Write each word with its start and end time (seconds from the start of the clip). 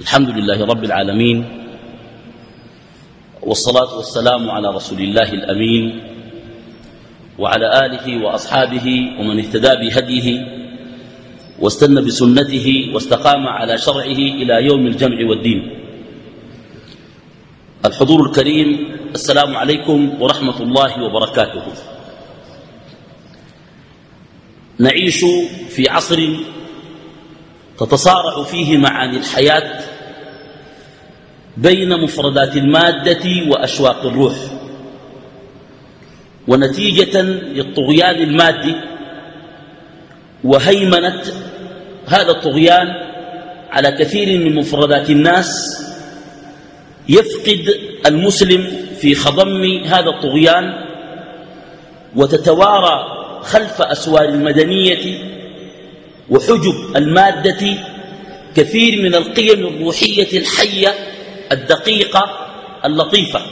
الحمد 0.00 0.30
لله 0.30 0.64
رب 0.66 0.84
العالمين 0.84 1.38
والصلاة 3.42 3.96
والسلام 3.96 4.50
على 4.50 4.68
رسول 4.68 5.00
الله 5.00 5.28
الأمين 5.32 5.84
وعلى 7.38 7.86
آله 7.86 8.24
وأصحابه 8.24 8.86
ومن 9.18 9.38
اهتدى 9.38 9.68
بهديه 9.68 10.28
واستنى 11.58 12.00
بسنته 12.00 12.90
واستقام 12.94 13.46
على 13.46 13.78
شرعه 13.78 14.20
إلى 14.40 14.64
يوم 14.64 14.86
الجمع 14.86 15.28
والدين. 15.28 15.60
الحضور 17.84 18.26
الكريم 18.26 18.68
السلام 19.14 19.56
عليكم 19.56 20.22
ورحمة 20.22 20.60
الله 20.60 21.02
وبركاته. 21.04 21.64
نعيش 24.78 25.24
في 25.68 25.88
عصر 25.88 26.20
تتصارع 27.78 28.42
فيه 28.42 28.78
معاني 28.78 29.16
الحياة 29.16 29.89
بين 31.56 32.00
مفردات 32.00 32.56
المادة 32.56 33.24
وأشواق 33.48 34.06
الروح. 34.06 34.34
ونتيجة 36.48 37.22
للطغيان 37.22 38.14
المادي 38.14 38.74
وهيمنة 40.44 41.22
هذا 42.06 42.30
الطغيان 42.30 42.88
على 43.70 43.92
كثير 43.92 44.38
من 44.38 44.54
مفردات 44.54 45.10
الناس 45.10 45.80
يفقد 47.08 47.74
المسلم 48.06 48.66
في 49.00 49.14
خضم 49.14 49.84
هذا 49.84 50.08
الطغيان 50.08 50.84
وتتوارى 52.16 53.16
خلف 53.42 53.82
أسوار 53.82 54.24
المدنية 54.24 55.18
وحجب 56.30 56.96
المادة 56.96 57.74
كثير 58.56 59.02
من 59.02 59.14
القيم 59.14 59.66
الروحية 59.66 60.38
الحية 60.38 60.94
الدقيقة 61.52 62.48
اللطيفة 62.84 63.42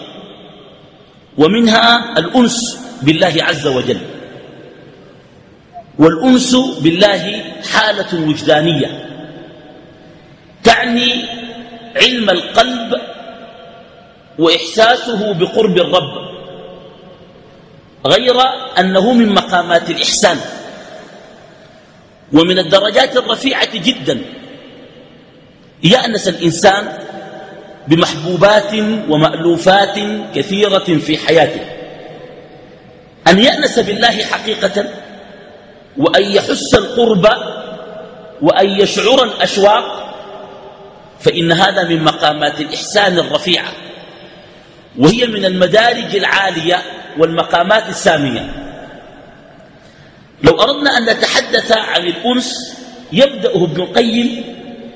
ومنها 1.38 2.18
الأنس 2.18 2.78
بالله 3.02 3.34
عز 3.40 3.66
وجل. 3.66 4.00
والأنس 5.98 6.56
بالله 6.56 7.44
حالة 7.72 8.28
وجدانية. 8.28 9.08
تعني 10.64 11.24
علم 11.96 12.30
القلب 12.30 13.00
وإحساسه 14.38 15.32
بقرب 15.34 15.76
الرب. 15.78 16.28
غير 18.06 18.36
أنه 18.78 19.12
من 19.12 19.28
مقامات 19.34 19.90
الإحسان. 19.90 20.38
ومن 22.32 22.58
الدرجات 22.58 23.16
الرفيعة 23.16 23.76
جدا. 23.76 24.24
يأنس 25.82 26.28
الإنسان 26.28 26.98
بمحبوبات 27.88 28.74
ومألوفات 29.08 29.98
كثيرة 30.34 30.98
في 30.98 31.18
حياته. 31.18 31.60
أن 33.28 33.38
يأنس 33.38 33.78
بالله 33.78 34.24
حقيقة 34.24 34.84
وأن 35.96 36.24
يحس 36.24 36.74
القرب 36.74 37.26
وأن 38.42 38.68
يشعر 38.80 39.24
الأشواق 39.24 40.14
فإن 41.20 41.52
هذا 41.52 41.84
من 41.84 42.04
مقامات 42.04 42.60
الإحسان 42.60 43.18
الرفيعة 43.18 43.72
وهي 44.98 45.26
من 45.26 45.44
المدارج 45.44 46.16
العالية 46.16 46.82
والمقامات 47.18 47.88
السامية. 47.88 48.52
لو 50.42 50.60
أردنا 50.60 50.98
أن 50.98 51.04
نتحدث 51.04 51.72
عن 51.72 52.00
الأنس 52.00 52.78
يبدأه 53.12 53.64
ابن 53.64 53.82
القيم 53.82 54.44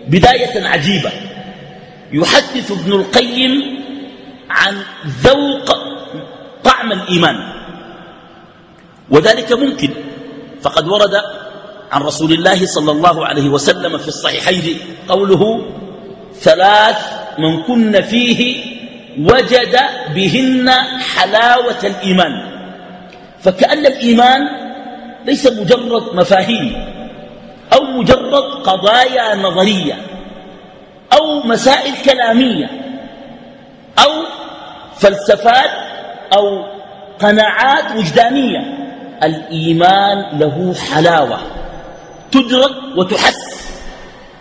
بداية 0.09 0.67
عجيبة. 0.67 1.11
يحدث 2.13 2.71
ابن 2.71 2.93
القيم 2.93 3.83
عن 4.51 4.83
ذوق 5.25 5.69
طعم 6.65 6.93
الإيمان. 6.93 7.37
وذلك 9.11 9.53
ممكن. 9.53 9.91
فقد 10.63 10.89
ورد 10.89 11.15
عن 11.93 12.01
رسول 12.03 12.33
الله 12.33 12.67
صلى 12.67 12.93
الله 12.93 13.27
عليه 13.27 13.49
وسلم 13.49 13.99
في 13.99 14.09
الصحيحين 14.09 14.79
قوله 15.09 15.67
ثلاث 16.35 16.99
من 17.39 17.63
كن 17.63 18.01
فيه 18.01 18.57
وجد 19.19 19.75
بهن 20.15 20.71
حلاوة 21.15 21.81
الإيمان. 21.85 22.33
فكأن 23.41 23.87
الإيمان 23.87 24.41
ليس 25.27 25.47
مجرد 25.47 26.15
مفاهيم 26.15 26.85
أو 27.73 27.83
مجرد 27.85 28.45
قضايا 28.65 29.35
نظرية. 29.35 30.12
أو 31.13 31.43
مسائل 31.43 31.95
كلامية 32.05 32.71
أو 33.99 34.13
فلسفات 34.97 35.71
أو 36.37 36.65
قناعات 37.21 37.97
وجدانية. 37.97 38.79
الإيمان 39.23 40.39
له 40.39 40.75
حلاوة 40.75 41.39
تدرك 42.33 42.75
وتحس. 42.97 43.63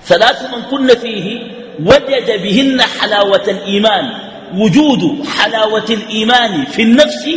ثلاث 0.05 0.53
من 0.53 0.61
كن 0.71 0.95
فيه 0.95 1.39
وجد 1.79 2.41
بهن 2.43 2.81
حلاوة 2.81 3.43
الإيمان 3.47 4.05
وجود 4.55 5.25
حلاوة 5.37 5.85
الإيمان 5.89 6.65
في 6.65 6.81
النفس 6.81 7.29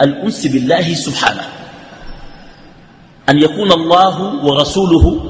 الأنس 0.00 0.46
بالله 0.46 0.94
سبحانه. 0.94 1.44
أن 3.28 3.38
يكون 3.38 3.72
الله 3.72 4.44
ورسوله 4.44 5.20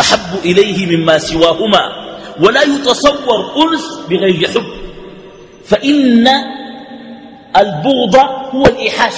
أحب 0.00 0.44
إليه 0.44 0.96
مما 0.96 1.18
سواهما. 1.18 2.05
ولا 2.40 2.62
يتصور 2.62 3.52
أنس 3.56 3.84
بغير 4.10 4.50
حب. 4.50 4.66
فإن 5.64 6.28
البغض 7.56 8.16
هو 8.54 8.64
الإيحاش 8.66 9.14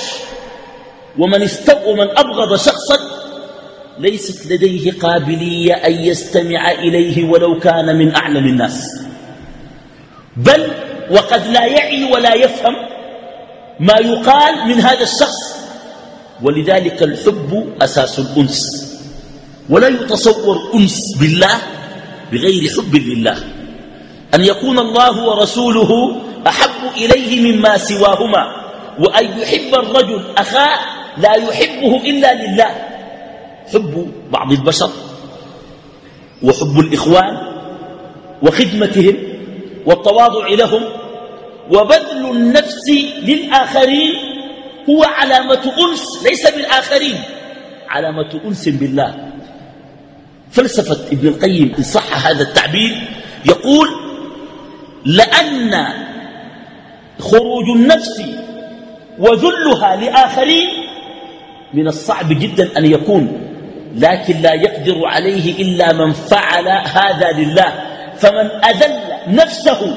ومن, 1.18 1.42
استو 1.42 1.90
ومن 1.90 2.08
أبغض 2.16 2.56
شخصا 2.56 2.98
ليست 3.98 4.52
لديه 4.52 4.92
قابلية 4.92 5.74
أن 5.74 5.92
يستمع 5.92 6.70
إليه 6.70 7.24
ولو 7.24 7.58
كان 7.58 7.96
من 7.96 8.14
أعلم 8.14 8.46
الناس. 8.46 9.02
بل 10.36 10.68
وقد 11.10 11.46
لا 11.46 11.64
يعي 11.66 12.12
ولا 12.12 12.34
يفهم 12.34 12.74
ما 13.80 13.98
يقال 13.98 14.68
من 14.68 14.80
هذا 14.80 15.02
الشخص. 15.02 15.58
ولذلك 16.42 17.02
الحب 17.02 17.72
أساس 17.82 18.18
الأنس. 18.18 18.88
ولا 19.70 19.88
يتصور 19.88 20.70
أنس 20.74 21.16
بالله 21.20 21.77
بغير 22.32 22.70
حب 22.70 22.94
لله. 22.96 23.36
أن 24.34 24.44
يكون 24.44 24.78
الله 24.78 25.24
ورسوله 25.24 25.90
أحب 26.46 26.80
إليه 26.96 27.52
مما 27.52 27.78
سواهما 27.78 28.44
وأن 28.98 29.38
يحب 29.38 29.74
الرجل 29.74 30.22
أخاه 30.38 30.78
لا 31.18 31.34
يحبه 31.34 31.92
إلا 32.04 32.34
لله. 32.34 32.70
حب 33.72 34.12
بعض 34.30 34.52
البشر 34.52 34.90
وحب 36.42 36.80
الإخوان 36.80 37.34
وخدمتهم 38.42 39.16
والتواضع 39.86 40.48
لهم 40.48 40.82
وبذل 41.70 42.24
النفس 42.30 42.88
للآخرين. 43.22 44.14
هو 44.88 45.04
علامة 45.04 45.64
أنس 45.78 46.24
ليس 46.24 46.50
بالآخرين 46.50 47.16
علامة 47.88 48.40
أنس 48.44 48.68
بالله. 48.68 49.28
فلسفة 50.50 51.12
ابن 51.12 51.28
القيم 51.28 51.74
إن 51.78 51.84
صح 51.84 52.26
هذا 52.26 52.42
التعبير 52.42 53.08
يقول 53.44 53.88
لأن 55.04 55.86
خروج 57.18 57.68
النفس 57.76 58.22
وذلها 59.18 59.96
لآخرين 59.96 60.68
من 61.74 61.88
الصعب 61.88 62.28
جدا 62.28 62.78
أن 62.78 62.86
يكون 62.86 63.48
لكن 63.96 64.36
لا 64.40 64.54
يقدر 64.54 65.06
عليه 65.06 65.62
إلا 65.62 65.92
من 65.92 66.12
فعل 66.12 66.68
هذا 66.68 67.32
لله. 67.32 67.72
فمن 68.16 68.50
أذل 68.64 69.00
نفسه 69.28 69.96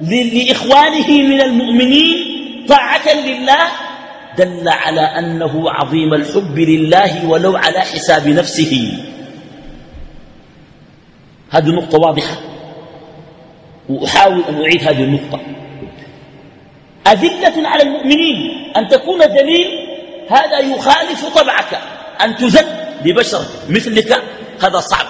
لإخوانه 0.00 1.08
من 1.08 1.40
المؤمنين 1.40 2.16
طاعة 2.68 3.14
لله 3.26 3.66
دل 4.38 4.68
على 4.68 5.00
أنه 5.00 5.70
عظيم 5.70 6.14
الحب 6.14 6.58
لله 6.58 7.26
ولو 7.26 7.56
على 7.56 7.80
حساب 7.80 8.28
نفسه. 8.28 8.98
هذه 11.50 11.68
نقطة 11.68 11.98
واضحة. 11.98 12.36
وأحاول 13.88 14.44
أن 14.48 14.62
أعيد 14.62 14.82
هذه 14.88 15.04
النقطة. 15.04 15.40
أذلة 17.06 17.68
على 17.68 17.82
المؤمنين 17.82 18.36
أن 18.76 18.88
تكون 18.88 19.22
ذليل 19.22 19.66
هذا 20.30 20.58
يخالف 20.58 21.38
طبعك. 21.38 21.80
أن 22.20 22.36
تذل 22.36 22.66
لبشر 23.04 23.42
مثلك. 23.68 24.22
هذا 24.62 24.80
صعب. 24.80 25.06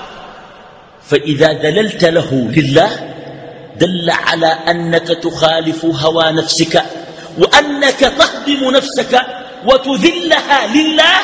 فإذا 1.02 1.52
ذللت 1.52 2.04
له 2.04 2.50
لله 2.56 2.90
دل 3.76 4.10
على 4.10 4.46
أنك 4.46 5.08
تخالف 5.08 5.84
هوى 5.84 6.32
نفسك 6.32 6.82
وأنك 7.38 8.00
تهدم 8.00 8.70
نفسك 8.70 9.20
وتذلها 9.66 10.66
لله 10.66 11.16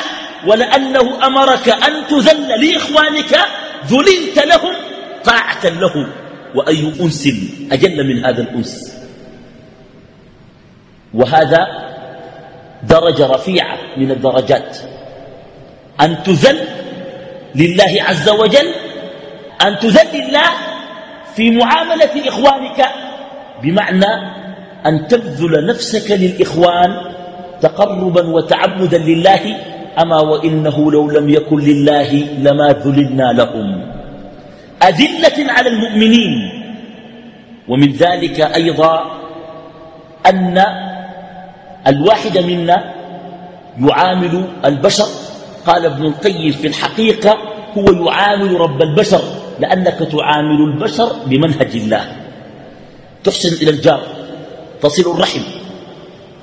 ولأنه 0.47 1.27
أمرك 1.27 1.69
أن 1.69 2.07
تذل 2.09 2.47
لإخوانك 2.47 3.39
ذللت 3.91 4.37
لهم 4.45 4.73
طاعة 5.25 5.65
له 5.65 6.07
وأي 6.55 6.93
أنس 7.01 7.27
أجل 7.71 8.07
من 8.07 8.25
هذا 8.25 8.41
الأنس. 8.41 8.97
وهذا 11.13 11.67
درجة 12.83 13.25
رفيعة 13.27 13.77
من 13.97 14.11
الدرجات. 14.11 14.77
أن 16.01 16.23
تذل 16.23 16.59
لله 17.55 17.93
عز 17.99 18.29
وجل 18.29 18.67
أن 19.67 19.79
تذل 19.79 20.21
الله 20.21 20.49
في 21.35 21.51
معاملة 21.51 22.27
إخوانك 22.27 22.85
بمعنى 23.63 24.11
أن 24.85 25.07
تبذل 25.07 25.65
نفسك 25.65 26.11
للإخوان 26.11 26.91
تقربا 27.61 28.27
وتعبدا 28.27 28.97
لله 28.97 29.55
أما 30.01 30.19
وإنه 30.21 30.91
لو 30.91 31.09
لم 31.09 31.29
يكن 31.29 31.59
لله 31.59 32.11
لما 32.39 32.67
ذللنا 32.71 33.31
لهم. 33.33 33.94
أذلة 34.85 35.51
على 35.51 35.69
المؤمنين. 35.69 36.33
ومن 37.67 37.91
ذلك 37.91 38.41
أيضا 38.41 38.93
أن 40.25 40.63
الواحد 41.87 42.37
منا 42.37 42.93
يعامل 43.79 44.47
البشر. 44.65 45.07
قال 45.65 45.85
ابن 45.85 46.05
القيم 46.05 46.51
في 46.51 46.67
الحقيقة 46.67 47.37
هو 47.77 48.05
يعامل 48.05 48.59
رب 48.59 48.81
البشر 48.81 49.21
لأنك 49.59 49.97
تعامل 50.11 50.59
البشر 50.61 51.13
بمنهج 51.25 51.75
الله. 51.75 52.03
تحسن 53.23 53.53
إلى 53.61 53.71
الجار 53.71 54.01
تصل 54.81 55.11
الرحم 55.11 55.41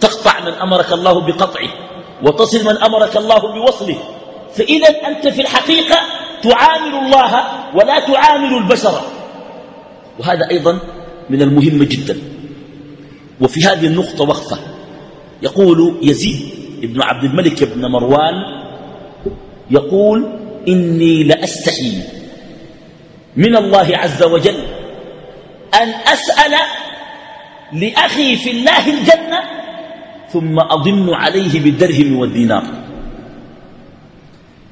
تقطع 0.00 0.40
من 0.40 0.52
أمرك 0.52 0.92
الله 0.92 1.20
بقطعه 1.26 1.68
وتصل 2.22 2.64
من 2.64 2.76
أمرك 2.82 3.16
الله 3.16 3.38
بوصله. 3.38 3.98
فإذا 4.54 4.88
أنت 5.08 5.28
في 5.28 5.40
الحقيقة 5.40 5.98
تعامل 6.42 6.94
الله 7.06 7.32
ولا 7.74 8.00
تعامل 8.00 8.56
البشر. 8.56 9.00
وهذا 10.18 10.50
أيضا 10.50 10.78
من 11.30 11.42
المهم 11.42 11.82
جدا. 11.82 12.16
وفي 13.40 13.66
هذه 13.66 13.86
النقطة 13.86 14.24
وقفة. 14.24 14.58
يقول 15.42 15.98
يزيد 16.02 16.40
ابن 16.82 17.02
عبد 17.02 17.24
الملك 17.24 17.64
بن 17.64 17.86
مروان 17.86 18.34
يقول 19.70 20.18
إني 20.68 21.24
لأستحي 21.24 22.02
من 23.36 23.56
الله 23.56 23.88
عز 23.96 24.22
وجل 24.22 24.58
أن 25.74 25.88
أسأل 25.88 26.54
لأخي 27.72 28.36
في 28.36 28.50
الله 28.50 28.84
الجنة 28.90 29.40
ثم 30.28 30.58
أضن 30.58 31.14
عليه 31.14 31.60
بالدرهم 31.60 32.16
والدينار. 32.16 32.64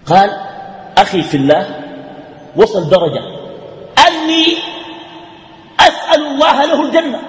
قال 0.07 0.31
أخي 1.01 1.23
في 1.23 1.37
الله 1.37 1.63
وصل 2.57 2.91
درجة. 2.91 3.23
أني 4.07 4.45
أسأل 5.81 6.21
الله 6.27 6.57
له 6.65 6.79
الجنة. 6.87 7.21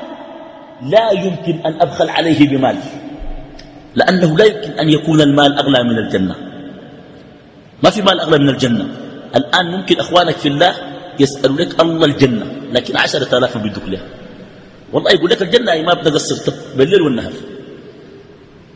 لا 0.82 1.12
يمكن 1.12 1.56
أن 1.66 1.74
أبخل 1.82 2.10
عليه 2.10 2.50
بمال 2.50 2.78
لأنه 3.96 4.38
لا 4.38 4.46
يمكن 4.46 4.72
أن 4.80 4.90
يكون 4.90 5.22
المال 5.22 5.52
أغلى 5.58 5.84
من 5.84 5.98
الجنة. 5.98 6.36
ما 7.84 7.90
في 7.90 8.02
مال 8.02 8.20
أغلى 8.20 8.38
من 8.38 8.50
الجنة. 8.50 8.86
الآن 9.36 9.66
ممكن 9.72 10.00
أخوانك 10.00 10.36
في 10.36 10.48
الله 10.48 10.74
يسألوا 11.20 11.58
لك 11.58 11.82
الله 11.82 12.06
الجنة 12.06 12.46
لكن 12.72 12.98
عشرة 12.98 13.38
آلاف 13.38 13.58
بدك 13.58 13.86
لها 13.88 14.04
والله 14.94 15.12
يقول 15.12 15.30
لك 15.30 15.42
الجنة 15.42 15.82
ما 15.82 15.94
بتقصر 15.94 16.54
بالليل 16.76 17.02
والنهار. 17.02 17.34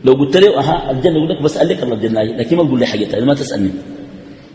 لو 0.04 0.12
قلت 0.12 0.36
له 0.36 0.58
أها 0.58 0.90
الجنة 0.90 1.16
يقول 1.16 1.30
لك 1.30 1.42
بسأل 1.42 1.68
لك 1.68 1.82
الله 1.82 1.94
الجنة 1.94 2.22
لكن 2.22 2.56
ما 2.56 2.64
تقول 2.64 2.80
لي 2.80 2.86
حاجة 2.86 3.20
ما 3.20 3.34
تسألني. 3.34 3.70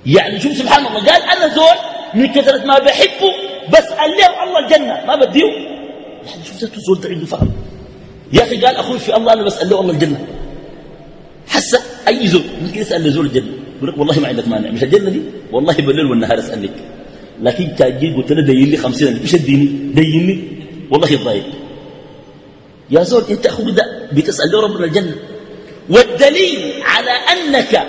يعني 0.05 0.39
شوف 0.39 0.57
سبحان 0.57 0.85
الله 0.85 0.99
قال 1.05 1.21
أنا 1.21 1.47
زول 1.55 1.77
من 2.13 2.27
كثرة 2.27 2.65
ما 2.65 2.79
بحبه 2.79 3.31
بسأل 3.69 4.11
له 4.19 4.43
الله 4.43 4.59
الجنة 4.59 5.05
ما 5.07 5.15
بديه. 5.15 5.43
يعني 6.25 6.43
شوف 6.59 6.75
زول 6.75 6.99
ده 7.01 7.09
عنده 7.09 7.25
فهم 7.25 7.51
يا 8.33 8.43
أخي 8.43 8.57
قال 8.57 8.75
أخوي 8.75 8.99
في 8.99 9.15
الله 9.17 9.33
أنا 9.33 9.43
بسأل 9.43 9.69
له 9.69 9.79
الله 9.81 9.93
الجنة. 9.93 10.27
حس 11.47 11.77
أي 12.07 12.27
زول 12.27 12.43
ممكن 12.61 12.81
يسأل 12.81 13.03
لزول 13.03 13.25
الجنة؟ 13.25 13.51
يقول 13.77 13.89
لك 13.89 13.97
والله 13.97 14.19
ما 14.19 14.27
عندك 14.27 14.47
مانع. 14.47 14.69
مش 14.71 14.83
الجنة 14.83 15.09
دي؟ 15.09 15.21
والله 15.51 15.73
بالليل 15.73 16.05
والنهار 16.05 16.39
أسألك. 16.39 16.73
لكن 17.41 17.67
كان 17.67 18.15
قلت 18.15 18.31
له 18.31 18.41
دين 18.45 18.69
لي 18.69 18.77
خمسين 18.77 19.19
مش 19.23 19.35
اديني 19.35 19.65
ديني. 19.93 20.43
والله 20.91 21.11
يضايق 21.11 21.45
يا 22.89 23.03
زول 23.03 23.23
أنت 23.29 23.45
أخوك 23.45 23.69
ده 23.69 24.07
بتسأل 24.13 24.51
له 24.51 24.61
ربنا 24.61 24.85
الجنة. 24.85 25.15
والدليل 25.89 26.59
على 26.83 27.11
أنك 27.11 27.87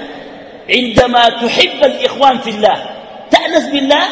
عندما 0.71 1.29
تحب 1.29 1.85
الإخوان 1.85 2.39
في 2.39 2.51
الله 2.51 2.83
تأنس 3.31 3.65
بالله؟ 3.69 4.05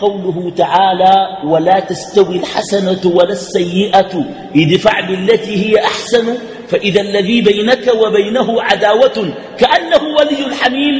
قوله 0.00 0.52
تعالى 0.56 1.14
ولا 1.44 1.80
تستوي 1.80 2.36
الحسنة 2.36 3.00
ولا 3.04 3.32
السيئة 3.32 4.24
ادفع 4.56 5.00
بالتي 5.00 5.54
هي 5.66 5.84
أحسن 5.84 6.38
فإذا 6.68 7.00
الذي 7.00 7.40
بينك 7.40 7.94
وبينه 7.94 8.62
عداوة 8.62 9.34
كأنه 9.58 10.02
ولي 10.18 10.54
حميم 10.54 10.96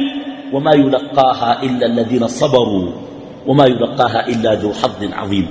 وما 0.53 0.73
يلقاها 0.73 1.63
إلا 1.63 1.85
الذين 1.85 2.27
صبروا 2.27 2.91
وما 3.47 3.65
يلقاها 3.65 4.27
إلا 4.27 4.53
ذو 4.53 4.73
حظ 4.73 5.13
عظيم. 5.13 5.47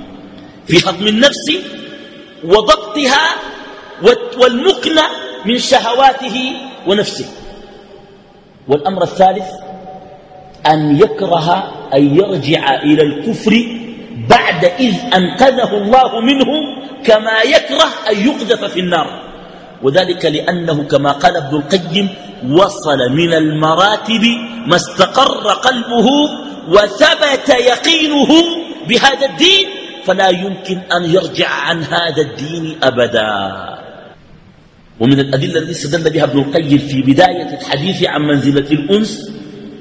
في 0.67 0.77
هضم 0.89 1.07
النفس 1.07 1.51
وضبطها 2.43 3.25
والمكنة 4.37 5.03
من 5.45 5.57
شهواته 5.57 6.51
ونفسه. 6.87 7.25
والأمر 8.67 9.03
الثالث 9.03 9.47
أن 10.67 10.99
يكره 10.99 11.47
أن 11.93 12.17
يرجع 12.17 12.75
إلى 12.83 13.03
الكفر 13.03 13.53
بعد 14.29 14.65
إذ 14.65 14.95
أنقذه 15.15 15.77
الله 15.77 16.21
منه 16.21 16.49
كما 17.05 17.41
يكره 17.41 17.89
أن 18.09 18.27
يقذف 18.27 18.63
في 18.65 18.79
النار. 18.79 19.27
وذلك 19.83 20.25
لأنه 20.25 20.83
كما 20.83 21.11
قال 21.11 21.35
ابن 21.37 21.57
القيم 21.57 22.09
وصل 22.49 22.99
من 23.11 23.33
المراتب 23.33 24.23
ما 24.67 24.75
استقر 24.75 25.47
قلبه 25.49 26.07
وثبت 26.67 27.49
يقينه 27.49 28.31
بهذا 28.87 29.25
الدين 29.25 29.65
فلا 30.05 30.29
يمكن 30.29 30.81
أن 30.91 31.03
يرجع 31.05 31.49
عن 31.49 31.83
هذا 31.83 32.21
الدين 32.21 32.77
أبدا. 32.83 33.33
ومن 34.99 35.19
الأدلة 35.19 35.59
التي 35.59 35.71
استدل 35.71 36.09
بها 36.09 36.23
ابن 36.23 36.39
القيم 36.39 36.77
في 36.77 37.01
بداية 37.01 37.59
الحديث 37.61 38.03
عن 38.03 38.21
منزلة 38.21 38.67
الأنس 38.71 39.31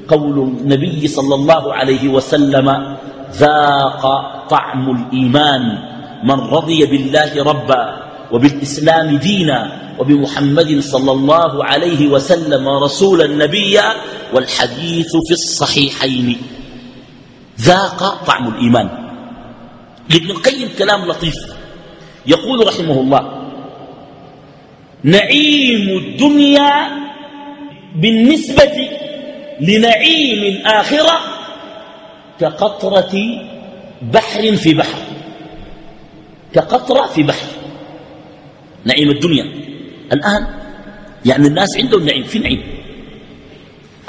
قول 0.08 0.38
النبي 0.38 1.08
صلى 1.08 1.34
الله 1.34 1.74
عليه 1.74 2.08
وسلم 2.08 2.96
ذاق 3.32 4.02
طعم 4.50 4.84
الإيمان 4.96 5.62
من 6.24 6.38
رضي 6.40 6.86
بالله 6.86 7.42
ربا 7.42 7.85
وبالإسلام 8.32 9.16
دينا 9.16 9.58
وبمحمد 9.99 10.80
صلى 10.80 11.12
الله 11.12 11.64
عليه 11.64 12.08
وسلم 12.08 12.68
رسولا 12.68 13.26
نبيا 13.26 13.85
والحديث 14.35 15.12
في 15.28 15.32
الصحيحين. 15.32 16.37
ذاق 17.61 18.25
طعم 18.26 18.49
الإيمان. 18.49 18.88
لابن 20.11 20.30
القيم 20.30 20.68
كلام 20.78 21.08
لطيف. 21.08 21.37
يقول 22.26 22.66
رحمه 22.66 23.00
الله 23.00 23.36
نعيم 25.05 25.99
الدنيا 25.99 26.91
بالنسبة 27.97 28.88
لنعيم 29.61 30.43
الآخرة 30.55 31.21
كقطرة 32.41 33.15
بحر 34.03 34.57
في 34.57 34.75
بحر. 34.75 34.99
كقطرة 36.55 37.07
في 37.07 37.23
بحر. 37.23 37.47
نعيم 38.85 39.11
الدنيا. 39.11 39.45
الآن 40.12 40.47
يعني 41.25 41.47
الناس 41.47 41.76
عندهم 41.76 42.05
نعيم 42.07 42.23
في 42.23 42.38
نعيم. 42.38 42.62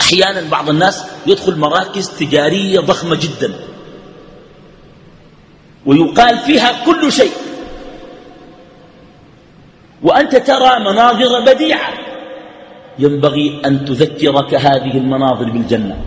أحيانا 0.01 0.49
بعض 0.49 0.69
الناس 0.69 1.05
يدخل 1.27 1.55
مراكز 1.55 2.09
تجارية 2.09 2.79
ضخمة 2.79 3.15
جدا. 3.15 3.53
ويقال 5.85 6.37
فيها 6.37 6.85
كل 6.85 7.11
شيء. 7.11 7.31
وأنت 10.03 10.35
ترى 10.35 10.79
مناظر 10.79 11.39
بديعة. 11.39 11.93
ينبغي 12.99 13.61
أن 13.65 13.85
تذكرك 13.85 14.53
هذه 14.53 14.97
المناظر 14.97 15.49
بالجنة. 15.49 15.97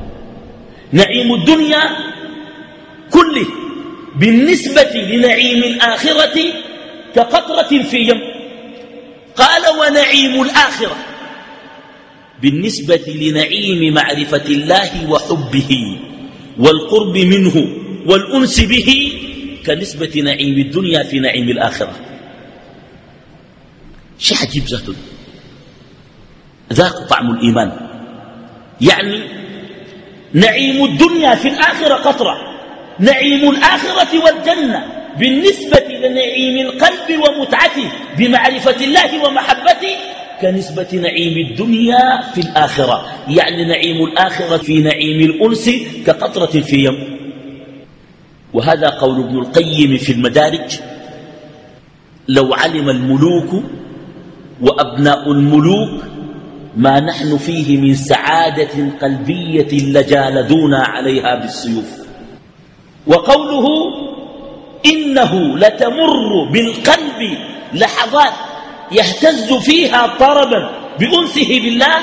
نعيم 0.92 1.34
الدنيا 1.34 1.82
كله 3.10 3.46
بالنسبة 4.16 4.92
لنعيم 4.94 5.64
الآخرة 5.64 6.36
كقطرة 7.16 7.82
في 7.82 7.98
يم. 7.98 8.20
قال 9.36 9.62
ونعيم 9.80 10.42
الآخرة 10.42 10.96
بالنسبة 12.42 13.06
لنعيم 13.06 13.94
معرفة 13.94 14.46
الله 14.48 15.10
وحبه 15.10 15.98
والقرب 16.58 17.16
منه 17.16 17.68
والأنس 18.06 18.60
به 18.60 19.12
كنسبة 19.66 20.20
نعيم 20.20 20.58
الدنيا 20.58 21.02
في 21.02 21.20
نعيم 21.20 21.48
الآخرة. 21.48 22.09
شيء 24.20 24.38
عجيب 24.38 24.64
ذاته 24.64 24.94
ذاق 26.72 27.08
طعم 27.08 27.30
الإيمان. 27.30 27.72
يعني 28.80 29.22
نعيم 30.32 30.84
الدنيا 30.84 31.34
في 31.34 31.48
الآخرة 31.48 31.94
قطرة. 31.94 32.36
نعيم 32.98 33.50
الآخرة 33.50 34.24
والجنة 34.24 34.86
بالنسبة 35.18 35.84
لنعيم 35.88 36.66
القلب 36.66 37.08
ومتعته 37.28 37.88
بمعرفة 38.18 38.84
الله 38.84 39.24
ومحبته 39.24 39.96
كنسبة 40.40 40.88
نعيم 40.92 41.50
الدنيا 41.50 42.20
في 42.34 42.40
الآخرة. 42.40 43.12
يعني 43.28 43.64
نعيم 43.64 44.04
الآخرة 44.04 44.56
في 44.56 44.78
نعيم 44.78 45.20
الأنس 45.30 45.70
كقطرة 46.06 46.60
في 46.60 46.84
يم. 46.84 47.20
وهذا 48.52 48.88
قول 48.88 49.20
ابن 49.20 49.38
القيم 49.38 49.96
في 49.96 50.12
المدارج. 50.12 50.78
لو 52.28 52.54
علم 52.54 52.90
الملوك 52.90 53.64
وأبناء 54.60 55.32
الملوك 55.32 55.90
ما 56.76 57.00
نحن 57.00 57.36
فيه 57.36 57.78
من 57.78 57.94
سعادة 57.94 58.90
قلبية 59.02 59.68
لجالدونا 59.72 60.78
عليها 60.78 61.34
بالسيوف. 61.34 61.90
وقوله 63.06 63.66
إنه 64.86 65.58
لتمر 65.58 66.44
بالقلب 66.52 67.38
لحظات 67.74 68.32
يهتز 68.92 69.52
فيها 69.52 70.06
طربا 70.18 70.70
بأنسه 71.00 71.48
بالله. 71.48 71.96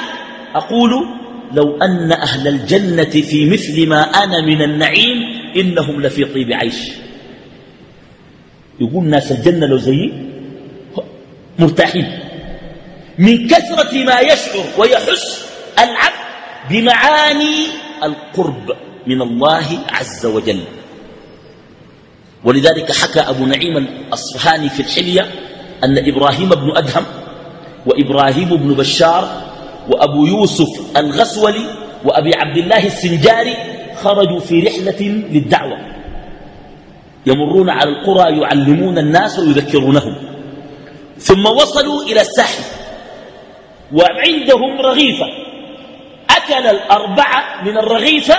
أقول 0.56 1.08
لو 1.54 1.78
أن 1.78 2.12
أهل 2.12 2.48
الجنة 2.48 3.04
في 3.04 3.50
مثل 3.50 3.88
ما 3.88 4.02
أنا 4.02 4.42
من 4.42 4.62
النعيم 4.62 5.18
إنهم 5.56 6.02
لفي 6.02 6.26
طيب 6.26 6.52
عيش. 6.54 6.92
يقول 8.80 9.04
ناس 9.04 9.32
الجنة 9.32 9.66
لو 9.66 9.78
زيي 9.78 10.14
مرتاحين. 11.60 12.27
من 13.18 13.48
كثرة 13.48 14.04
ما 14.04 14.20
يشعر 14.20 14.66
ويحس 14.78 15.46
العبد 15.80 16.28
بمعاني 16.70 17.56
القرب 18.04 18.76
من 19.08 19.22
الله 19.22 19.66
عز 19.90 20.26
وجل. 20.26 20.64
ولذلك 22.44 22.92
حكى 22.92 23.20
أبو 23.20 23.46
نعيم 23.46 23.78
الأصفهاني 23.78 24.70
في 24.70 24.80
الحلية 24.80 25.26
أن 25.84 25.98
إبراهيم 25.98 26.50
بن 26.50 26.78
أدهم 26.78 27.06
وإبراهيم 27.86 28.50
بن 28.50 28.74
بشار 28.74 29.42
وأبو 29.90 30.26
يوسف 30.26 30.98
الغسولي 30.98 31.66
وأبي 32.06 32.32
عبد 32.36 32.58
الله 32.58 32.86
السنجاري 32.86 33.58
خرجوا 34.04 34.40
في 34.40 34.60
رحلة 34.60 35.02
للدعوة. 35.32 35.78
يمرون 37.26 37.70
على 37.70 37.90
القرى 37.90 38.42
يعلمون 38.42 38.98
الناس 38.98 39.40
ويذكرونهم. 39.40 40.16
ثم 41.20 41.46
وصلوا 41.46 42.04
إلى 42.04 42.22
الساحل. 42.22 42.64
وعندهم 43.94 44.82
رغيفة. 44.82 45.25
أكل 46.29 46.67
الأربعة 46.67 47.63
من 47.63 47.77
الرغيفة 47.77 48.36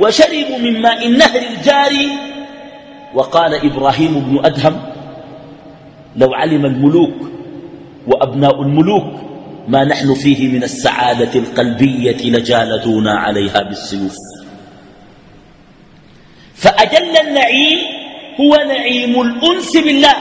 وشربوا 0.00 0.58
من 0.58 0.82
ماء 0.82 1.06
النهر 1.06 1.42
الجاري. 1.50 2.08
وقال 3.14 3.54
إبراهيم 3.54 4.20
بن 4.20 4.44
أدهم 4.44 4.80
لو 6.16 6.34
علم 6.34 6.66
الملوك 6.66 7.16
وأبناء 8.06 8.62
الملوك 8.62 9.12
ما 9.68 9.84
نحن 9.84 10.14
فيه 10.14 10.48
من 10.48 10.62
السعادة 10.62 11.40
القلبية 11.40 12.16
لجالدونا 12.30 13.18
عليها 13.18 13.62
بالسيوف. 13.62 14.16
فأجل 16.54 17.16
النعيم 17.16 17.78
هو 18.40 18.56
نعيم 18.56 19.20
الأنس 19.20 19.76
بالله 19.76 20.16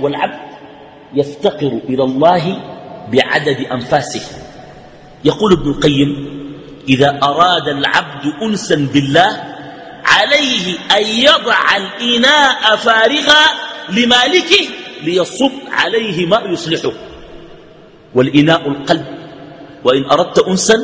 والعبد 0.00 0.52
يفتقر 1.14 1.80
إلى 1.88 2.04
الله 2.04 2.56
بعدد 3.08 3.58
أنفاسه. 3.72 4.22
يقول 5.24 5.52
ابن 5.52 5.70
القيم 5.70 6.10
إذا 6.88 7.18
أراد 7.22 7.68
العبد 7.68 8.24
أنسا 8.42 8.76
بالله 8.92 9.30
عليه 10.04 10.78
أن 10.96 11.04
يضع 11.06 11.76
الإناء 11.76 12.76
فارغا 12.76 13.44
لمالكه 13.88 14.64
ليصب 15.02 15.52
عليه 15.70 16.26
ما 16.26 16.42
يصلحه. 16.46 16.92
والإناء 18.14 18.68
القلب 18.68 19.06
وإن 19.84 20.04
أردت 20.10 20.38
أنسا 20.38 20.76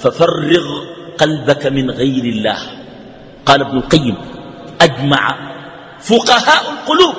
ففرغ 0.00 0.66
قلبك 1.18 1.66
من 1.66 1.90
غير 1.90 2.24
الله. 2.24 2.58
قال 3.46 3.60
ابن 3.60 3.76
القيم 3.76 4.16
أجمع 4.80 5.22
فقهاء 6.00 6.62
القلوب 6.72 7.14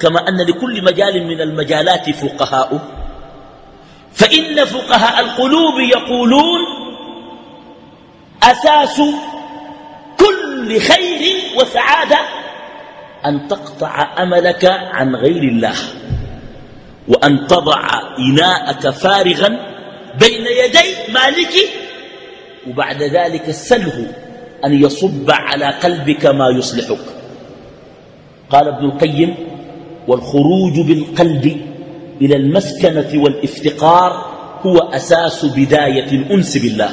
كما 0.00 0.28
أن 0.28 0.40
لكل 0.40 0.84
مجال 0.84 1.26
من 1.26 1.40
المجالات 1.40 2.10
فقهاء. 2.10 2.97
فإن 4.18 4.64
فقهاء 4.64 5.20
القلوب 5.20 5.80
يقولون 5.80 6.60
أساس 8.42 9.02
كل 10.18 10.80
خير 10.80 11.34
وسعادة 11.56 12.18
أن 13.26 13.48
تقطع 13.48 14.22
أملك 14.22 14.64
عن 14.64 15.14
غير 15.14 15.42
الله 15.42 15.74
وأن 17.08 17.46
تضع 17.46 17.88
إناءك 18.18 18.88
فارغا 18.90 19.48
بين 20.20 20.46
يدي 20.64 21.12
مالكه 21.12 21.68
وبعد 22.68 23.02
ذلك 23.02 23.50
سله 23.50 24.12
أن 24.64 24.82
يصب 24.82 25.30
على 25.30 25.66
قلبك 25.66 26.26
ما 26.26 26.48
يصلحك. 26.48 27.04
قال 28.50 28.68
ابن 28.68 28.84
القيم 28.84 29.34
والخروج 30.08 30.80
بالقلب 30.80 31.67
إلى 32.22 32.36
المسكنة 32.36 33.22
والإفتقار 33.22 34.38
هو 34.66 34.78
أساس 34.78 35.44
بداية 35.44 36.10
الأنس 36.12 36.56
بالله. 36.56 36.90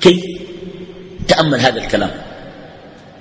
كيف 0.00 0.24
تأمل 1.28 1.60
هذا 1.60 1.78
الكلام؟ 1.80 2.10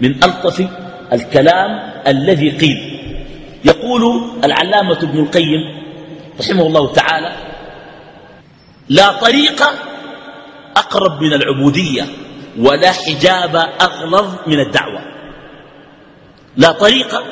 من 0.01 0.23
ألطف 0.23 0.67
الكلام 1.13 2.01
الذي 2.07 2.49
قيل. 2.49 2.99
يقول 3.65 4.31
العلامة 4.43 4.99
ابن 5.03 5.19
القيم 5.19 5.61
رحمه 6.39 6.67
الله 6.67 6.93
تعالى 6.93 7.31
لا 8.89 9.11
طريق 9.11 9.63
أقرب 10.77 11.21
من 11.21 11.33
العبودية 11.33 12.05
ولا 12.59 12.91
حجاب 12.91 13.55
أغلظ 13.81 14.35
من 14.47 14.59
الدعوة. 14.59 15.01
لا 16.57 16.71
طريق 16.71 17.23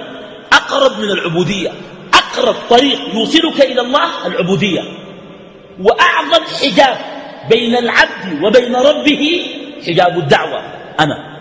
أقرب 0.53 1.00
من 1.00 1.12
العبودية 1.12 1.72
أقرب 2.38 2.56
طريق 2.70 3.00
يوصلك 3.13 3.62
إلى 3.62 3.82
الله 3.82 4.27
العبودية. 4.27 4.82
وأعظم 5.82 6.44
حجاب 6.62 6.98
بين 7.50 7.75
العبد 7.75 8.44
وبين 8.44 8.75
ربه 8.75 9.46
حجاب 9.88 10.17
الدعوة. 10.17 10.62
أنا 11.00 11.38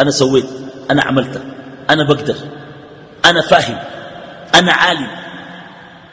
أنا 0.00 0.10
سويت 0.10 0.46
أنا 0.90 1.02
عملت 1.02 1.42
أنا 1.90 2.04
بقدر 2.08 2.36
أنا 3.24 3.42
فاهم 3.42 3.78
أنا 4.54 4.72
عالم. 4.72 5.06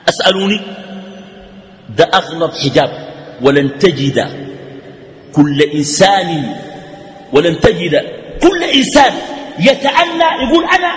أسألوني 0.09 0.61
ده 1.97 2.03
أغلب 2.13 2.51
حجاب. 2.51 3.11
ولن 3.41 3.79
تجد 3.79 4.27
كل 5.35 5.61
إنسان 5.61 6.55
ولن 7.33 7.59
تجد 7.59 8.03
كل 8.41 8.63
إنسان 8.63 9.13
يتأنى 9.59 10.23
يقول 10.43 10.65
أنا 10.65 10.91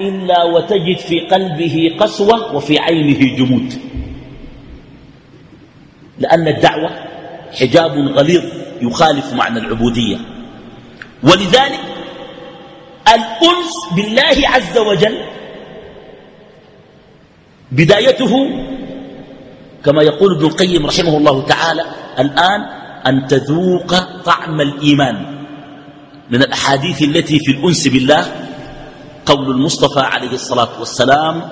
إلا 0.00 0.44
وتجد 0.44 0.98
في 0.98 1.20
قلبه 1.20 1.96
قسوة 2.00 2.54
وفي 2.54 2.78
عينه 2.78 3.36
جمود. 3.36 3.74
لأن 6.18 6.48
الدعوة 6.48 6.90
حجاب 7.52 7.92
غليظ 7.92 8.44
يخالف 8.82 9.32
معنى 9.32 9.58
العبودية. 9.58 10.16
ولذلك 11.22 11.80
الأنس 13.08 13.72
بالله 13.96 14.48
عز 14.48 14.78
وجل 14.78 15.18
بدايته 17.72 18.32
كما 19.84 20.02
يقول 20.02 20.34
ابن 20.34 20.46
القيم 20.46 20.86
رحمه 20.86 21.16
الله 21.16 21.46
تعالى 21.46 21.84
الآن 22.18 22.60
أن 23.06 23.26
تذوق 23.26 23.94
طعم 24.24 24.60
الإيمان 24.60 25.44
من 26.30 26.42
الأحاديث 26.42 27.02
التي 27.02 27.38
في 27.38 27.50
الأنس 27.52 27.88
بالله 27.88 28.47
قول 29.28 29.50
المصطفى 29.50 30.00
عليه 30.00 30.32
الصلاة 30.32 30.68
والسلام 30.78 31.48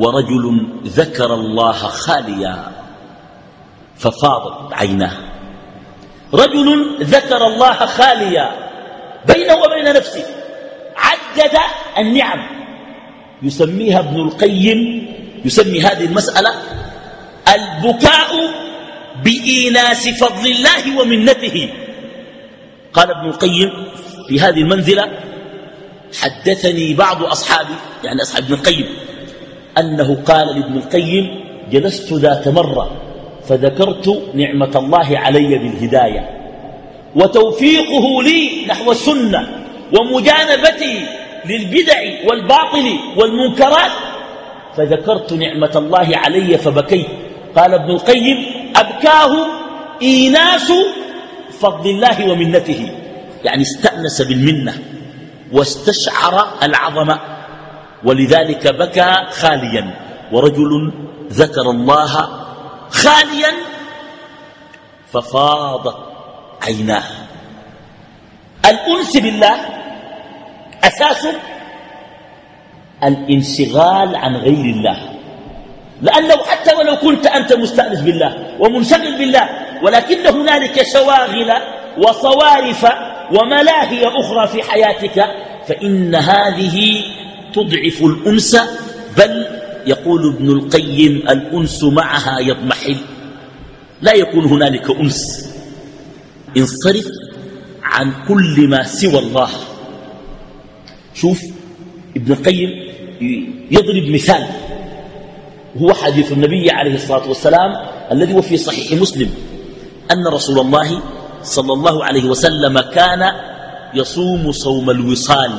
ورجل 0.00 0.66
ذكر 0.84 1.34
الله 1.34 1.72
خاليا 1.72 2.72
ففاضت 3.98 4.72
عيناه. 4.72 5.16
رجل 6.34 6.96
ذكر 7.00 7.46
الله 7.46 7.86
خاليا 7.86 8.50
بينه 9.26 9.54
وبين 9.54 9.94
نفسه 9.94 10.24
عدد 10.96 11.58
النعم. 11.98 12.46
يسميها 13.42 13.98
ابن 13.98 14.20
القيم 14.20 14.80
يسمي 15.44 15.80
هذه 15.80 16.04
المسألة 16.04 16.50
البكاء 17.54 18.30
بإيناس 19.24 20.08
فضل 20.08 20.46
الله 20.46 21.00
ومنته. 21.00 21.70
قال 22.92 23.10
ابن 23.10 23.28
القيم 23.28 23.70
في 24.28 24.40
هذه 24.40 24.60
المنزلة 24.60 25.33
حدثني 26.20 26.94
بعض 26.94 27.24
أصحابي 27.24 27.74
يعني 28.04 28.22
أصحاب 28.22 28.44
ابن 28.44 28.54
القيم 28.54 28.86
أنه 29.78 30.22
قال 30.26 30.46
لابن 30.46 30.76
القيم 30.76 31.44
جلست 31.70 32.12
ذات 32.12 32.48
مرة 32.48 32.90
فذكرت 33.48 34.22
نعمة 34.34 34.72
الله 34.76 35.18
علي 35.18 35.58
بالهداية 35.58 36.30
وتوفيقه 37.16 38.22
لي 38.22 38.66
نحو 38.68 38.92
السنة 38.92 39.48
ومجانبتي 39.98 41.06
للبدع 41.46 42.00
والباطل 42.28 42.98
والمنكرات 43.16 43.90
فذكرت 44.76 45.32
نعمة 45.32 45.72
الله 45.76 46.08
علي 46.16 46.58
فبكيت. 46.58 47.06
قال 47.56 47.74
ابن 47.74 47.90
القيم 47.90 48.46
أبكاه 48.76 49.46
إيناس 50.02 50.72
فضل 51.60 51.90
الله 51.90 52.30
ومنته 52.30 52.90
يعني 53.44 53.62
استأنس 53.62 54.22
بالمنة. 54.22 54.78
واستشعر 55.54 56.48
العظمة 56.62 57.20
ولذلك 58.04 58.74
بكى 58.74 59.14
خاليا. 59.30 59.84
ورجل 60.32 60.92
ذكر 61.30 61.70
الله 61.70 62.12
خاليا 62.90 63.52
ففاضت 65.12 65.96
عيناه. 66.62 67.04
الأنس 68.66 69.16
بالله 69.16 69.56
أساسه 70.84 71.34
الانشغال 73.04 74.16
عن 74.16 74.36
غير 74.36 74.64
الله. 74.74 74.98
لأنه 76.02 76.36
حتى 76.44 76.74
ولو 76.74 76.96
كنت 76.96 77.26
أنت 77.26 77.52
مستأنس 77.52 78.00
بالله 78.00 78.56
ومنشغل 78.60 79.18
بالله 79.18 79.48
ولكن 79.82 80.26
هنالك 80.26 80.82
شواغل 80.82 81.50
وصوارف 81.98 82.82
وملاهي 83.32 84.06
أخرى 84.06 84.48
في 84.48 84.62
حياتك 84.62 85.24
فإن 85.68 86.14
هذه 86.14 87.04
تضعف 87.54 88.02
الأنس 88.02 88.56
بل 89.16 89.46
يقول 89.86 90.34
ابن 90.34 90.50
القيم 90.50 91.16
الأنس 91.16 91.84
معها 91.84 92.38
يضمحل. 92.38 92.96
لا 94.02 94.12
يكون 94.12 94.44
هنالك 94.44 94.90
أنس. 94.90 95.50
انصرف 96.56 97.06
عن 97.82 98.12
كل 98.28 98.68
ما 98.68 98.82
سوى 98.82 99.18
الله. 99.18 99.48
شوف 101.14 101.42
ابن 102.16 102.32
القيم 102.32 102.70
يضرب 103.70 104.08
مثال. 104.08 104.46
هو 105.76 105.94
حديث 105.94 106.32
النبي 106.32 106.70
عليه 106.70 106.94
الصلاة 106.94 107.28
والسلام 107.28 107.70
الذي 108.12 108.34
هو 108.34 108.42
في 108.42 108.56
صحيح 108.56 109.00
مسلم. 109.00 109.30
أن 110.12 110.26
رسول 110.26 110.58
الله 110.58 111.02
صلى 111.44 111.72
الله 111.72 112.04
عليه 112.04 112.24
وسلم 112.24 112.80
كان 112.80 113.22
يصوم 113.94 114.52
صوم 114.52 114.90
الوصال 114.90 115.52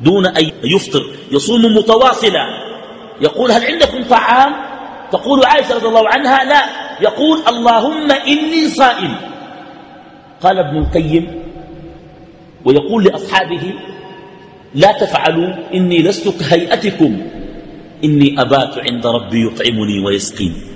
دون 0.00 0.26
أن 0.26 0.50
يفطر 0.64 1.02
يصوم 1.32 1.62
متواصلا. 1.76 2.44
يقول 3.20 3.52
هل 3.52 3.64
عندكم 3.64 4.04
طعام؟ 4.04 4.52
تقول 5.12 5.44
عائشة 5.44 5.74
رضي 5.74 5.88
الله 5.88 6.08
عنها 6.08 6.44
لا. 6.44 6.62
يقول 7.00 7.38
اللهم 7.48 8.12
إني 8.12 8.68
صائم. 8.68 9.14
قال 10.42 10.58
ابن 10.58 10.76
القيم 10.78 11.42
ويقول 12.64 13.04
لأصحابه 13.04 13.74
لا 14.74 14.92
تفعلوا 14.92 15.54
إني 15.74 16.02
لست 16.02 16.28
كهيئتكم. 16.28 17.12
إني 18.04 18.40
أبات 18.40 18.78
عند 18.78 19.06
ربي 19.06 19.46
يطعمني 19.46 19.98
ويسقيني. 20.04 20.73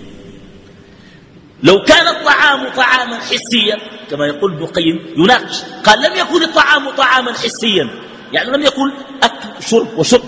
لو 1.62 1.82
كان 1.82 2.08
الطعام 2.08 2.68
طعاما 2.76 3.16
حسيا 3.18 3.78
كما 4.10 4.26
يقول 4.26 4.52
ابن 4.52 4.62
القيم 4.64 5.06
يناقش. 5.16 5.62
قال 5.84 5.98
لم 5.98 6.16
يكن 6.16 6.42
الطعام 6.42 6.90
طعاما 6.90 7.32
حسيا. 7.32 7.90
يعني 8.32 8.50
لم 8.50 8.62
يكن 8.62 8.90
أكل 9.22 9.62
شرب 9.62 9.98
وشرب. 9.98 10.22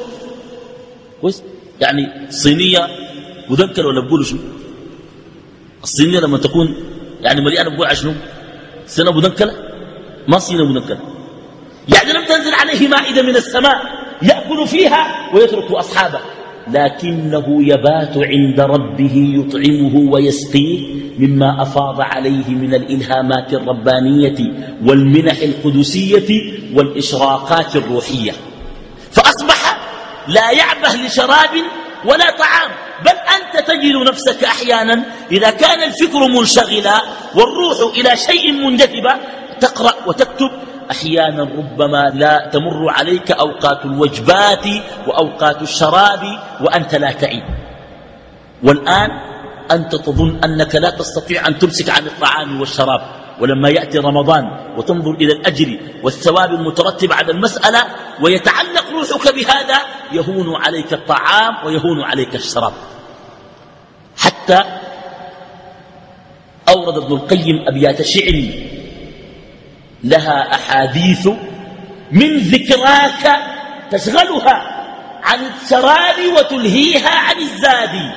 كويس؟ 1.21 1.43
يعني 1.81 2.27
صينية 2.31 2.89
مذكر 3.51 3.87
ولا 3.87 4.01
بقولوا 4.07 4.25
شنو؟ 4.25 4.39
الصينية 5.83 6.21
لما 6.21 6.39
تكون 6.39 6.75
يعني 7.21 7.41
مليانة 7.41 7.77
بقول 7.77 7.97
شنو؟ 7.97 8.15
سنة 8.87 9.13
مذكرة 9.13 9.53
ما 10.29 10.39
صينة 10.39 10.65
مذكرة 10.65 10.99
يعني 11.89 12.13
لم 12.13 12.25
تنزل 12.25 12.55
عليه 12.55 12.89
مائدة 12.89 13.23
من 13.23 13.37
السماء 13.37 13.83
يأكل 14.23 14.67
فيها 14.69 15.31
ويترك 15.35 15.71
أصحابه. 15.71 16.21
لكنه 16.73 17.45
يبات 17.63 18.17
عند 18.17 18.61
ربه 18.61 19.13
يطعمه 19.15 20.11
ويسقيه 20.13 20.81
مما 21.19 21.63
أفاض 21.63 22.01
عليه 22.01 22.49
من 22.49 22.75
الإلهامات 22.75 23.55
الربانية 23.55 24.37
والمنح 24.85 25.37
القدسية 25.43 26.53
والإشراقات 26.75 27.77
الروحية. 27.77 28.33
فأصبح 29.13 29.81
لا 30.29 30.51
يعبه 30.51 30.95
لشراب 31.07 31.51
ولا 32.05 32.31
طعام 32.39 32.71
بل 33.05 33.11
أنت 33.11 33.69
تجد 33.69 33.97
نفسك 33.97 34.45
أحيانا 34.45 35.05
إذا 35.33 35.51
كان 35.51 35.83
الفكر 35.83 36.29
منشغلا 36.29 37.03
والروح 37.35 37.95
إلى 37.97 38.17
شيء 38.17 38.53
منجذبة 38.53 39.15
تقرأ 39.61 39.95
وتكتب 40.07 40.51
أحيانا 40.91 41.43
ربما 41.43 42.13
لا 42.15 42.51
تمر 42.53 42.89
عليك 42.89 43.31
أوقات 43.31 43.85
الوجبات 43.85 44.67
وأوقات 45.07 45.63
الشراب 45.63 46.23
وأنت 46.61 46.95
لا 46.95 47.13
تعي 47.13 47.43
والآن 48.63 49.11
أنت 49.71 49.95
تظن 49.95 50.45
أنك 50.45 50.75
لا 50.75 50.91
تستطيع 50.91 51.49
أن 51.49 51.59
تمسك 51.59 51.91
عن 51.91 52.07
الطعام 52.07 52.61
والشراب 52.61 53.03
ولما 53.41 53.69
يأتي 53.69 53.99
رمضان 53.99 54.45
وتنظر 54.77 55.11
إلى 55.11 55.33
الأجر 55.33 55.79
والثواب 56.03 56.51
المترتب 56.51 57.13
على 57.13 57.33
المسألة 57.33 57.85
ويتعلق 58.23 58.85
روحك 58.93 59.35
بهذا 59.35 59.79
يهون 60.13 60.57
عليك 60.57 60.93
الطعام 60.93 61.67
ويهون 61.67 62.03
عليك 62.03 62.35
الشراب. 62.35 62.73
حتى 64.17 64.65
أورد 66.69 66.97
ابن 66.97 67.13
القيم 67.13 67.65
أبيات 67.69 68.03
شعر 68.03 68.70
لها 70.05 70.55
أحاديث 70.55 71.29
من 72.13 72.37
ذكراك 72.37 73.41
تشغلها 73.91 74.87
عن 75.23 75.39
الشراب 75.39 76.17
وتلهيها 76.37 77.09
عن 77.09 77.39
الزاد. 77.39 78.13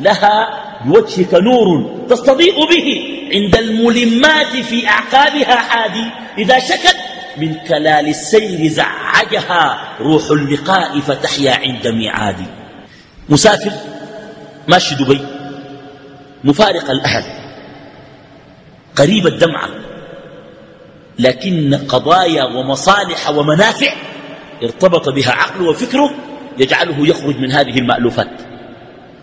لها 0.00 0.64
بوجهك 0.84 1.34
نور 1.34 2.00
تستضيء 2.10 2.66
به 2.66 3.18
عند 3.32 3.56
الملمات 3.56 4.56
في 4.56 4.88
أعقابها 4.88 5.56
حادي. 5.56 6.04
إذا 6.38 6.58
شكت 6.58 6.96
من 7.36 7.54
كلال 7.54 8.08
السير 8.08 8.68
زعجها 8.68 9.78
روح 10.00 10.30
اللقاء 10.30 11.00
فتحيا 11.00 11.52
عند 11.52 11.86
ميعاد 11.86 12.36
مسافر 13.28 13.72
ماشي 14.68 14.94
دبي 14.94 15.20
مفارق 16.44 16.90
الأهل 16.90 17.24
قريب 18.96 19.26
الدمعة. 19.26 19.87
لكن 21.18 21.74
قضايا 21.88 22.44
ومصالح 22.44 23.30
ومنافع 23.30 23.92
ارتبط 24.62 25.08
بها 25.08 25.32
عقله 25.32 25.70
وفكره 25.70 26.10
يجعله 26.58 27.08
يخرج 27.08 27.36
من 27.36 27.52
هذه 27.52 27.78
المألوفات. 27.78 28.30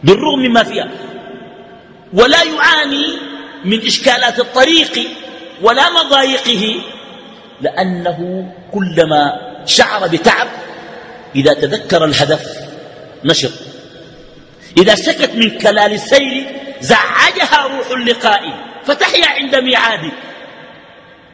بالرغم 0.03 0.39
مما 0.39 0.63
فيها 0.63 0.89
ولا 2.13 2.43
يعاني 2.43 3.05
من 3.65 3.85
إشكالات 3.85 4.39
الطريق 4.39 5.07
ولا 5.61 5.89
مضايقه 5.89 6.75
لأنه 7.61 8.51
كلما 8.71 9.33
شعر 9.65 10.07
بتعب 10.07 10.47
إذا 11.35 11.53
تذكر 11.53 12.05
الهدف 12.05 12.45
نشط. 13.23 13.51
إذا 14.77 14.95
سكت 14.95 15.31
من 15.35 15.49
كلال 15.49 15.93
السير 15.93 16.45
زعجها 16.81 17.67
روح 17.77 17.87
اللقاء. 17.91 18.41
فتحيا 18.85 19.29
عند 19.29 19.55
ميعاد 19.55 20.11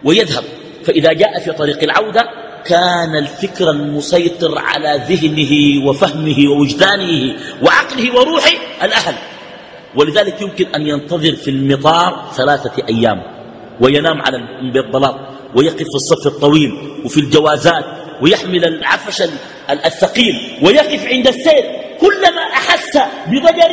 ويذهب. 0.04 0.44
فإذا 0.84 1.14
جاء 1.14 1.40
في 1.40 1.52
طريق 1.52 1.84
العودة 1.84 2.30
كان 2.66 3.16
الفكر 3.16 3.70
المسيطر 3.70 4.58
على 4.58 5.02
ذهنه 5.10 5.86
وفهمه 5.90 6.50
ووجدانه 6.50 7.36
وعقله 7.64 8.16
وروحه 8.16 8.52
الأهل. 8.84 9.16
ولذلك 9.96 10.42
يمكن 10.42 10.66
أن 10.76 10.88
ينتظر 10.88 11.36
في 11.36 11.50
المطار 11.50 12.32
ثلاثة 12.34 12.72
أيام 12.90 13.22
وينام 13.82 14.22
على 14.22 14.38
البلاط 14.38 15.16
ويقف 15.56 15.78
في 15.78 15.96
الصف 15.96 16.28
الطويل 16.28 16.72
وفي 17.06 17.20
الجوازات 17.20 17.86
ويحمل 18.22 18.66
العفش 18.66 19.24
الثقيل 19.70 20.60
ويقف 20.64 21.06
عند 21.06 21.28
السير. 21.28 21.64
كلما 22.02 22.42
أحس 22.54 22.98
بضجر 23.28 23.72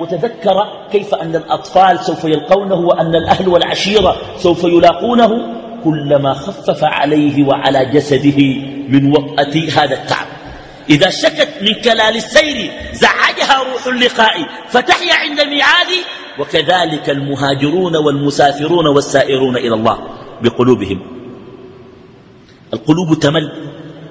وتذكر 0.00 0.56
كيف 0.92 1.14
أن 1.14 1.36
الأطفال 1.36 2.04
سوف 2.04 2.24
يلقونه 2.24 2.74
وأن 2.74 3.14
الأهل 3.14 3.48
والعشيرة 3.48 4.16
سوف 4.36 4.64
يلاقونه. 4.64 5.59
كلما 5.84 6.34
خفف 6.34 6.84
عليه 6.84 7.44
وعلى 7.44 7.84
جسده 7.84 8.38
من 8.88 9.10
وطأة 9.12 9.54
هذا 9.76 9.94
التعب. 9.94 10.26
إذا 10.90 11.10
شكت 11.10 11.48
من 11.62 11.74
كلال 11.74 12.16
السير 12.16 12.70
زعجها 12.92 13.72
روح 13.72 13.86
اللقاء 13.86 14.46
فتحيا 14.68 15.14
عند 15.14 15.40
الميعاد. 15.40 15.86
وكذلك 16.38 17.10
المهاجرون 17.10 17.96
والمسافرون 17.96 18.86
والسائرون 18.86 19.56
إلى 19.56 19.74
الله 19.74 19.98
بقلوبهم. 20.42 21.00
القلوب 22.72 23.18
تمل 23.18 23.52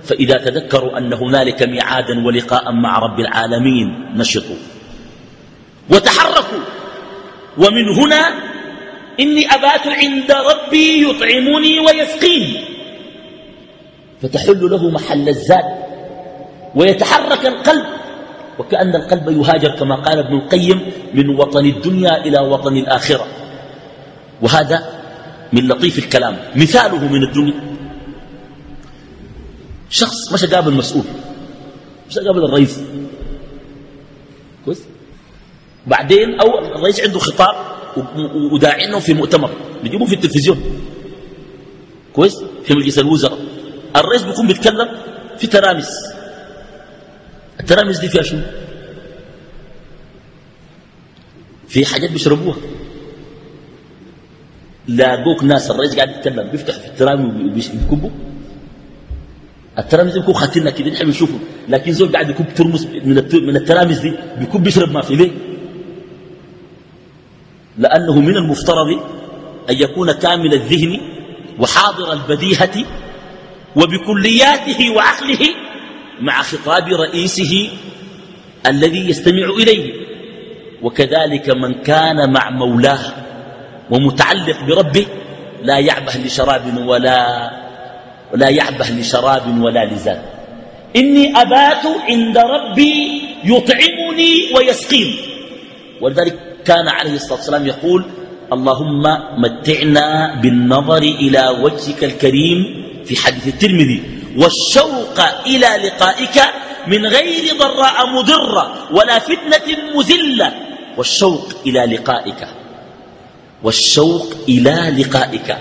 فإذا 0.04 0.38
تذكروا 0.38 0.98
أن 0.98 1.14
هنالك 1.14 1.64
ميعادا 1.64 2.26
ولقاء 2.26 2.72
مع 2.72 3.00
رب 3.00 3.20
العالمين 3.20 4.12
نشطوا. 4.16 4.56
وتحركوا 5.90 6.64
ومن 7.58 7.90
هنا 7.90 8.49
إني 9.20 9.48
أبات 9.48 9.88
عند 9.88 10.32
ربي 10.32 11.10
يطعمني 11.10 11.80
ويسقيني. 11.80 12.66
فتحل 14.22 14.70
له 14.70 14.90
محل 14.90 15.30
الزاد 15.30 15.66
ويتحرك 16.76 17.46
القلب 17.46 17.86
وكأن 18.60 18.96
القلب 18.96 19.30
يهاجر 19.30 19.72
كما 19.76 19.96
قال 19.96 20.20
ابن 20.20 20.36
القيم 20.36 20.92
من 21.14 21.30
وطن 21.30 21.66
الدنيا 21.66 22.26
إلى 22.26 22.40
وطن 22.40 22.78
الآخرة. 22.78 23.28
وهذا 24.42 25.00
من 25.54 25.68
لطيف 25.68 26.00
الكلام 26.00 26.38
مثاله 26.56 27.08
من 27.08 27.24
الدنيا. 27.24 27.60
شخص 29.90 30.34
مشى 30.34 30.48
قابل 30.48 30.74
مسؤول 30.74 31.04
مشى 32.10 32.20
قابل 32.20 32.46
الرئيس. 32.46 32.80
كويس؟ 34.66 34.84
بعدين 35.88 36.40
أو 36.40 36.60
الرئيس 36.76 37.02
عنده 37.02 37.20
خطاب 37.20 37.79
وداعينه 38.52 39.00
في 39.00 39.14
مؤتمر. 39.14 39.52
بيجيبوه 39.84 40.08
في 40.08 40.16
التلفزيون. 40.16 40.82
كويس؟ 42.14 42.44
في 42.64 42.74
مجلس 42.74 43.00
الوزراء. 43.00 43.38
الرئيس 43.96 44.24
بيكون 44.24 44.48
بيتكلم 44.48 44.88
في 45.38 45.48
ترامس 45.48 45.90
الترامس 47.60 48.00
دي 48.00 48.10
فيها 48.10 48.22
شنو؟ 48.22 48.42
في 51.68 51.86
حاجات 51.86 52.12
بيشربوها. 52.12 52.58
لاقوك 54.88 55.44
ناس 55.44 55.72
الرئيس 55.72 55.96
قاعد 55.96 56.10
يتكلم 56.10 56.52
بيفتح 56.52 56.74
في 56.74 56.88
الترامي 56.88 57.46
وبيكبوا 57.46 58.10
الترامس 59.80 60.14
دي 60.14 60.20
بيكون 60.20 60.34
خاتلنا 60.34 60.70
كده 60.70 60.90
نحن 60.90 61.08
نشوفه 61.08 61.40
لكن 61.70 61.92
زول 61.92 62.12
قاعد 62.12 62.30
يكب 62.30 62.54
ترمس 62.56 62.86
من 63.44 63.56
الترامس 63.56 63.98
دي 63.98 64.14
بيكب 64.40 64.64
بيشرب 64.64 64.92
ما 64.92 65.02
في. 65.02 65.16
ليه؟ 65.16 65.32
لأنه 67.80 68.20
من 68.20 68.38
المفترض 68.38 68.88
أن 69.70 69.76
يكون 69.76 70.12
كامل 70.12 70.54
الذهن 70.54 71.00
وحاضر 71.60 72.14
البديهة 72.14 72.86
وبكلياته 73.76 74.90
وعقله 74.90 75.40
مع 76.22 76.42
خطاب 76.42 76.88
رئيسه 76.88 77.70
الذي 78.66 79.10
يستمع 79.10 79.50
إليه. 79.50 79.94
وكذلك 80.82 81.50
من 81.50 81.74
كان 81.74 82.34
مع 82.34 82.50
مولاه 82.50 83.00
ومتعلق 83.90 84.58
بربه 84.68 85.06
لا 85.64 85.80
يعبه 85.80 86.14
لشراب 86.26 86.88
ولا 86.88 87.52
ولا 88.34 88.50
يعبه 88.50 88.90
لشراب 88.90 89.62
ولا 89.62 89.86
لزاد. 89.86 90.22
إني 90.96 91.42
أبات 91.42 91.86
عند 92.10 92.38
ربي 92.38 93.22
يطعمني 93.44 94.54
ويسقيني. 94.56 95.20
ولذلك 96.02 96.49
كان 96.66 96.88
عليه 96.88 97.16
الصلاة 97.16 97.40
والسلام 97.40 97.68
يقول 97.68 98.02
اللهم 98.54 99.04
متعنا 99.38 100.36
بالنظر 100.42 101.04
إلى 101.04 101.44
وجهك 101.64 102.04
الكريم 102.04 102.60
في 103.06 103.16
حديث 103.18 103.48
الترمذي 103.48 104.02
والشوق 104.38 105.18
إلى 105.46 105.70
لقائك 105.88 106.38
من 106.88 107.06
غير 107.06 107.44
ضراء 107.60 107.98
مضرة 108.16 108.66
ولا 108.92 109.20
فتنة 109.20 109.68
مذلة 109.96 110.54
والشوق 110.98 111.46
إلى 111.66 111.86
لقائك 111.96 112.42
والشوق 113.64 114.28
إلى 114.50 114.76
لقائك 115.04 115.58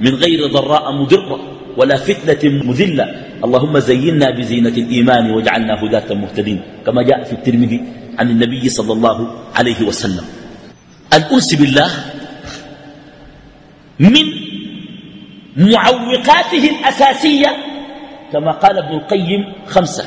من 0.00 0.14
غير 0.14 0.46
ضراء 0.46 0.92
مضرة 0.92 1.40
ولا 1.76 1.96
فتنة 1.96 2.62
مذلة 2.68 3.04
اللهم 3.44 3.78
زينا 3.78 4.30
بزينة 4.30 4.68
الإيمان 4.82 5.30
واجعلنا 5.30 5.74
هداة 5.84 6.14
مهتدين 6.14 6.60
كما 6.86 7.02
جاء 7.02 7.24
في 7.24 7.32
الترمذي 7.32 7.80
عن 8.18 8.30
النبي 8.30 8.68
صلى 8.68 8.92
الله 8.92 9.34
عليه 9.54 9.82
وسلم. 9.82 10.24
الأنس 11.12 11.54
بالله 11.54 11.90
من 13.98 14.26
معوقاته 15.56 16.64
الأساسية 16.70 17.56
كما 18.32 18.52
قال 18.52 18.78
ابن 18.78 18.94
القيم 18.94 19.52
خمسة. 19.68 20.04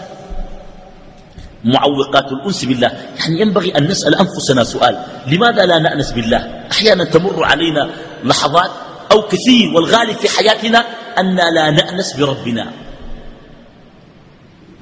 معوقات 1.66 2.32
الأنس 2.32 2.66
بالله. 2.66 2.92
يعني 3.20 3.42
ينبغي 3.42 3.78
أن 3.78 3.84
نسأل 3.88 4.16
أنفسنا 4.16 4.64
سؤال. 4.64 4.98
لماذا 5.28 5.66
لا 5.66 5.80
نأنس 5.80 6.12
بالله؟ 6.12 6.66
أحيانا 6.72 7.04
تمر 7.04 7.44
علينا 7.44 7.90
لحظات 8.24 8.72
أو 9.12 9.22
كثير 9.22 9.74
والغالب 9.76 10.18
في 10.18 10.30
حياتنا 10.38 10.86
أن 11.20 11.36
لا 11.36 11.72
نأنس 11.72 12.14
بربنا. 12.14 12.72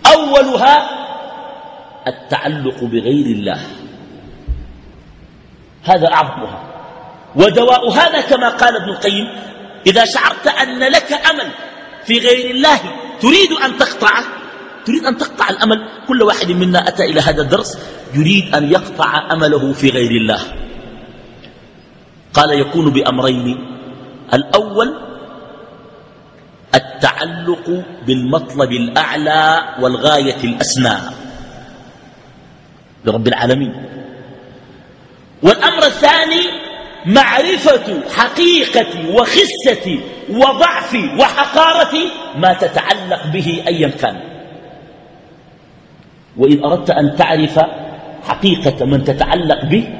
أولها 0.08 1.03
التعلق 2.08 2.84
بغير 2.84 3.26
الله. 3.26 3.60
هذا 5.84 6.08
أعظمها. 6.08 6.60
ودواء 7.36 7.90
هذا 7.90 8.22
كما 8.22 8.50
قال 8.50 8.76
ابن 8.76 8.90
القيم 8.90 9.28
إذا 9.88 10.06
شعرت 10.06 10.48
أن 10.48 10.80
لك 10.80 11.12
أمل 11.14 11.48
في 12.06 12.20
غير 12.20 12.52
الله 12.52 12.80
تريد 13.22 13.52
أن 13.52 13.78
تقطعه 13.78 14.24
تريد 14.86 15.06
أن 15.06 15.18
تقطع 15.18 15.50
الأمل. 15.50 15.90
كل 16.08 16.24
واحد 16.24 16.52
منا 16.52 16.88
أتى 16.88 17.04
إلى 17.04 17.22
هذا 17.22 17.42
الدرس 17.42 17.78
يريد 18.14 18.56
أن 18.56 18.72
يقطع 18.72 19.32
أمله 19.32 19.74
في 19.74 19.90
غير 19.90 20.12
الله. 20.12 20.40
قال 22.34 22.60
يكون 22.60 22.90
بأمرين. 22.90 23.78
الأول 24.34 24.94
التعلق 26.76 27.84
بالمطلب 28.08 28.72
الأعلى 28.72 29.64
والغاية 29.80 30.44
الأسنى 30.44 30.98
برب 33.06 33.28
العالمين. 33.28 33.74
والأمر 35.44 35.86
الثاني 35.86 36.44
معرفة 37.06 38.10
حقيقة 38.10 39.16
وخسة 39.16 40.00
وضعف 40.30 40.98
وحقارة 41.20 41.96
ما 42.36 42.54
تتعلق 42.54 43.28
به 43.28 43.64
أيا 43.68 43.88
كان. 43.88 44.20
وإن 46.38 46.64
أردت 46.64 46.90
أن 46.90 47.16
تعرف 47.16 47.60
حقيقة 48.24 48.86
من 48.86 49.04
تتعلق 49.04 49.66
به 49.66 49.94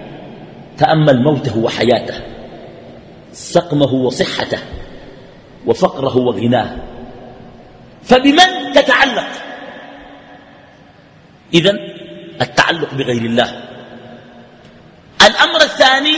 تأمل 0.78 1.24
موته 1.24 1.58
وحياته 1.58 2.16
سقمه 3.34 3.94
وصحته 3.94 4.60
وفقره 5.66 6.18
وغناه. 6.18 6.78
فبمن 8.04 8.74
تتعلق؟ 8.74 9.28
إذن 11.54 11.80
التعلق 12.42 12.94
بغير 12.94 13.26
الله. 13.26 13.64
الأمر 15.26 15.62
الثاني 15.62 16.18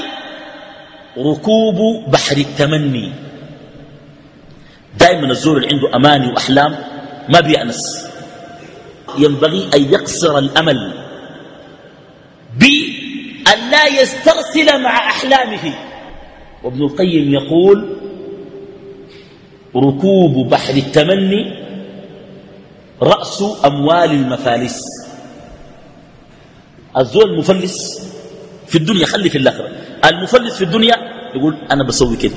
ركوب 1.17 2.09
بحر 2.11 2.37
التمني. 2.37 3.11
دائما 4.99 5.31
الزور 5.31 5.57
اللي 5.57 5.67
عنده 5.73 5.95
أماني 5.95 6.27
وأحلام 6.31 6.75
ما 7.29 7.39
بيأنس. 7.39 8.07
ينبغي 9.17 9.69
أن 9.75 9.93
يقصر 9.93 10.37
الأمل 10.37 10.93
بأن 12.59 13.69
لا 13.71 13.87
يسترسل 13.87 14.81
مع 14.81 14.97
أحلامه. 14.97 15.73
وابن 16.63 16.81
القيم 16.81 17.33
يقول 17.33 17.97
ركوب 19.75 20.49
بحر 20.49 20.73
التمني 20.73 21.65
رأس 23.01 23.43
أموال 23.65 24.11
المفالس 24.11 24.81
الزول 26.97 27.23
المفلس 27.29 28.07
في 28.67 28.77
الدنيا 28.77 29.05
خلي 29.05 29.29
في 29.29 29.37
الآخرة. 29.37 29.69
المفلس 30.05 30.55
في 30.57 30.63
الدنيا 30.63 30.95
يقول 31.35 31.57
أنا 31.71 31.83
بسوي 31.83 32.17
كده 32.17 32.35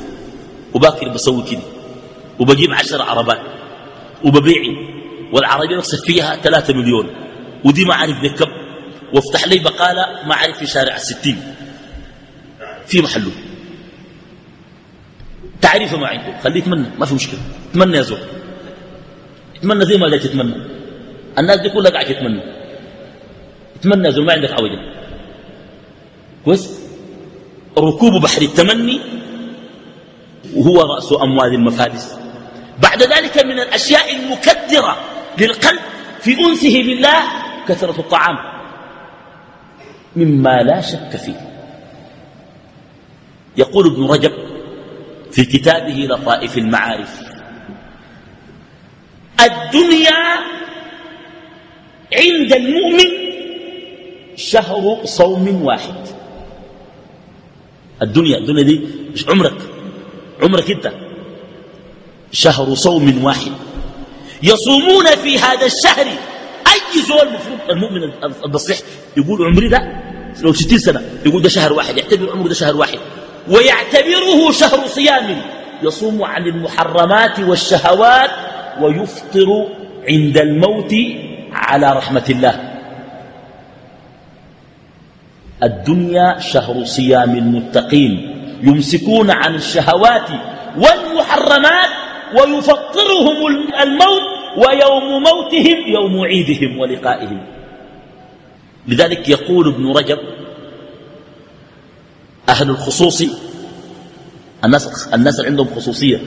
وباكر 0.75 1.09
بسوي 1.09 1.43
كده 1.51 1.61
وبجيب 2.39 2.73
عشر 2.73 3.03
عربات 3.03 3.41
وببيع. 4.25 4.63
والعربية 5.33 5.77
نقصد 5.77 5.99
فيها 6.05 6.37
ثلاثة 6.37 6.75
مليون 6.75 7.07
ودي 7.65 7.85
ما 7.85 7.95
عارف 7.95 8.17
بكب 8.23 8.49
وافتح 9.15 9.49
لي 9.49 9.59
بقالة 9.59 10.27
ما 10.27 10.35
عارف 10.35 10.59
في 10.59 10.67
شارع 10.67 10.97
الستين. 10.97 11.55
في 12.87 13.03
محله. 13.03 13.31
تعريفه 15.61 15.97
ما 15.97 16.07
عنده. 16.07 16.41
خليه 16.41 16.59
يتمنى 16.61 16.87
ما 16.99 17.07
في 17.07 17.15
مشكلة. 17.15 17.41
تمنى 17.75 17.97
يا 17.97 18.03
زول. 18.03 18.19
تمنى 19.63 19.85
زي 19.85 19.97
ما 19.97 20.09
جاي 20.09 20.19
تتمنى 20.19 20.55
الناس 21.39 21.61
دي 21.61 21.69
كلها 21.69 21.91
قاعد 21.91 22.07
تتمنى 22.07 22.58
تتمنى 23.81 24.07
يا 24.07 24.11
زول 24.11 24.25
ما 24.25 24.33
عندك 24.33 24.51
عوجة 24.51 24.79
كويس؟ 26.45 26.81
ركوب 27.79 28.23
بحر 28.23 28.43
التمني 28.43 29.01
وهو 30.57 30.83
رأس 30.83 31.13
أموال 31.13 31.55
المفارس 31.55 32.19
بعد 32.83 33.03
ذلك 33.03 33.45
من 33.45 33.61
الأشياء 33.61 34.17
المكدرة 34.17 34.97
للقلب 35.39 35.81
في 36.21 36.41
أنسه 36.41 36.83
بالله 36.83 37.23
كثرة 37.69 38.01
الطعام. 38.01 38.37
مما 40.17 40.63
لا 40.63 40.81
شك 40.81 41.17
فيه. 41.17 41.41
يقول 43.57 43.87
ابن 43.87 44.05
رجب 44.07 44.33
في 45.33 45.45
كتابه 45.45 45.95
لطائف 45.95 46.59
المعارف 46.59 47.21
الدنيا 49.41 50.19
عند 52.13 52.53
المؤمن 52.53 53.28
شهر 54.39 55.01
صوم 55.05 55.63
واحد. 55.63 55.95
الدنيا 58.03 58.39
الدنيا 58.39 58.63
دي 58.63 58.81
مش 59.15 59.29
عمرك 59.29 59.59
عمرك 60.43 60.71
انت. 60.71 60.93
شهر 62.33 62.75
صوم 62.75 63.25
واحد. 63.25 63.53
يصومون 64.43 65.07
في 65.07 65.39
هذا 65.39 65.67
الشهر. 65.67 66.07
أي 66.67 67.03
زول 67.09 67.29
المفروض 67.29 67.59
المؤمن 67.71 68.13
البصيح 68.45 68.79
يقول 69.17 69.47
عمري 69.47 69.69
ده 69.69 70.03
لو 70.43 70.53
ستين 70.53 70.79
سنة 70.79 71.03
يقول 71.27 71.43
ده 71.43 71.49
شهر 71.49 71.73
واحد 71.73 71.99
يعتبر 71.99 72.31
عمره 72.31 72.49
ده 72.49 72.55
شهر 72.55 72.77
واحد. 72.77 72.99
ويعتبره 73.49 74.53
شهر 74.53 74.87
صيام. 74.87 75.43
يصوم 75.83 76.23
عن 76.23 76.47
المحرمات 76.47 77.41
والشهوات 77.41 78.31
ويفطر 78.81 79.47
عند 80.09 80.39
الموت 80.39 80.95
على 81.53 81.93
رحمة 81.93 82.25
الله. 82.31 82.78
الدنيا 85.63 86.39
شهر 86.41 86.85
صيام 86.85 87.37
المتقين 87.37 88.35
يمسكون 88.63 89.31
عن 89.31 89.55
الشهوات 89.55 90.29
والمحرمات 90.77 91.91
ويفطرهم 92.35 93.47
الموت 93.83 94.27
ويوم 94.57 95.23
موتهم 95.23 95.79
يوم 95.87 96.21
عيدهم 96.21 96.79
ولقائهم. 96.79 97.41
لذلك 98.89 99.29
يقول 99.29 99.69
ابن 99.69 99.93
رجب 99.93 100.19
أهل 102.49 102.71
الخصوص 102.71 103.23
الناس, 104.65 105.09
الناس 105.15 105.41
عندهم 105.41 105.69
خصوصية. 105.77 106.21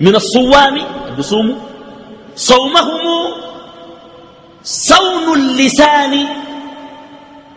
من 0.00 0.14
الصوام 0.14 0.78
بصوموا 1.18 1.54
صومهم 2.36 3.34
صون 4.64 5.38
اللسان 5.38 6.26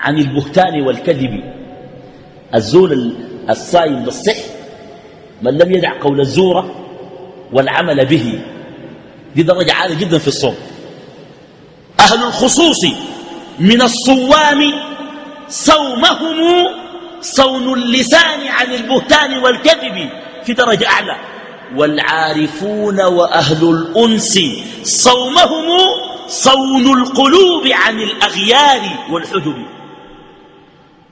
عن 0.05 0.17
البهتان 0.17 0.81
والكذب. 0.81 1.43
الزول 2.55 3.15
الصائم 3.49 4.03
بالصح 4.03 4.37
من 5.41 5.57
لم 5.57 5.71
يدع 5.71 5.99
قول 6.01 6.21
الزورة 6.21 6.75
والعمل 7.53 8.05
به. 8.05 8.41
دي 9.35 9.43
درجة 9.43 9.73
عالية 9.73 9.95
جدا 9.95 10.17
في 10.17 10.27
الصوم. 10.27 10.55
أهل 11.99 12.23
الخصوص 12.23 12.85
من 13.59 13.81
الصوام 13.81 14.73
صومهم 15.49 16.67
صون 17.21 17.73
اللسان 17.73 18.47
عن 18.47 18.73
البهتان 18.73 19.37
والكذب. 19.37 20.09
في 20.43 20.53
درجة 20.53 20.87
أعلى. 20.87 21.15
والعارفون 21.75 23.01
وأهل 23.01 23.69
الأنس 23.69 24.39
صومهم 24.83 25.67
صون 26.27 27.01
القلوب 27.01 27.67
عن 27.67 27.99
الأغيار 27.99 28.81
والحجب. 29.11 29.74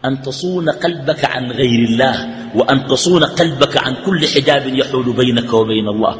أن 0.05 0.21
تصون 0.21 0.69
قلبك 0.69 1.25
عن 1.25 1.51
غير 1.51 1.79
الله 1.89 2.15
وأن 2.55 2.87
تصون 2.87 3.23
قلبك 3.23 3.77
عن 3.77 3.95
كل 4.05 4.27
حجاب 4.27 4.67
يحول 4.67 5.13
بينك 5.13 5.53
وبين 5.53 5.87
الله. 5.87 6.15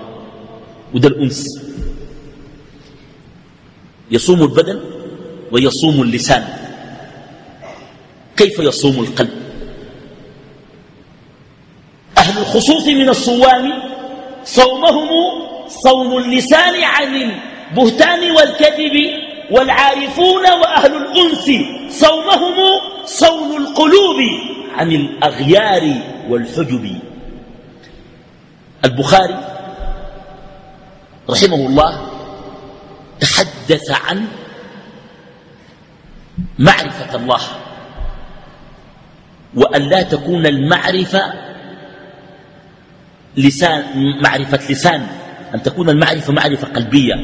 وده 0.93 1.07
الأنس. 1.07 1.59
يصوم 4.11 4.41
البدن 4.41 4.79
ويصوم 5.51 6.01
اللسان. 6.01 6.43
كيف 8.37 8.59
يصوم 8.59 8.99
القلب؟ 8.99 9.33
أهل 12.17 12.37
الخصوص 12.41 12.87
من 12.87 13.09
الصوام 13.09 13.65
صومهم 14.45 15.09
صوم 15.67 16.17
اللسان 16.17 16.83
عن 16.83 17.09
البهتان 17.15 18.31
والكذب 18.31 18.95
والعارفون 19.51 20.45
وأهل 20.61 20.91
الأنس 20.95 21.51
صومهم 21.89 22.55
صون 23.05 23.61
القلوب 23.61 24.17
عن 24.75 24.91
الأغيار 24.91 26.01
والحجب. 26.29 26.99
البخاري 28.85 29.37
رحمه 31.29 31.55
الله 31.55 32.09
تحدث 33.19 33.91
عن 33.91 34.27
معرفة 36.59 37.15
الله 37.15 37.41
وأن 39.55 39.81
لا 39.81 40.01
تكون 40.01 40.45
المعرفة 40.45 41.33
لسان 43.37 43.83
معرفة 44.23 44.71
لسان 44.71 45.07
أن 45.55 45.63
تكون 45.63 45.89
المعرفة 45.89 46.33
معرفة 46.33 46.67
قلبية. 46.67 47.15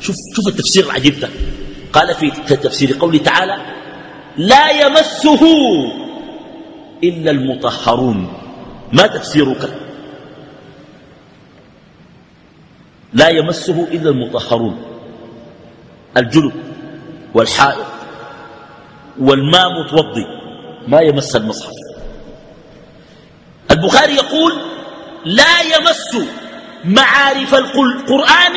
شوف, 0.00 0.16
شوف 0.36 0.48
التفسير 0.48 0.84
العجيب 0.84 1.20
ده. 1.20 1.28
قال 1.92 2.14
في 2.14 2.30
تفسير 2.56 2.96
قوله 3.00 3.18
تعالى 3.18 3.56
لا 4.36 4.70
يمسه 4.70 5.40
إلا 7.04 7.30
المطهرون. 7.30 8.32
ما 8.92 9.06
تفسيرك؟ 9.06 9.74
لا 13.12 13.28
يمسه 13.28 13.88
إلا 13.92 14.10
المطهرون. 14.10 14.82
الجلد 16.16 16.52
والحائط 17.34 17.86
والماء 19.20 19.68
متوضي 19.80 20.26
ما 20.88 21.00
يمس 21.00 21.36
المصحف. 21.36 21.72
البخاري 23.70 24.14
يقول 24.14 24.52
لا 25.24 25.60
يمس 25.60 26.16
معارف 26.84 27.54
القرآن 27.54 28.56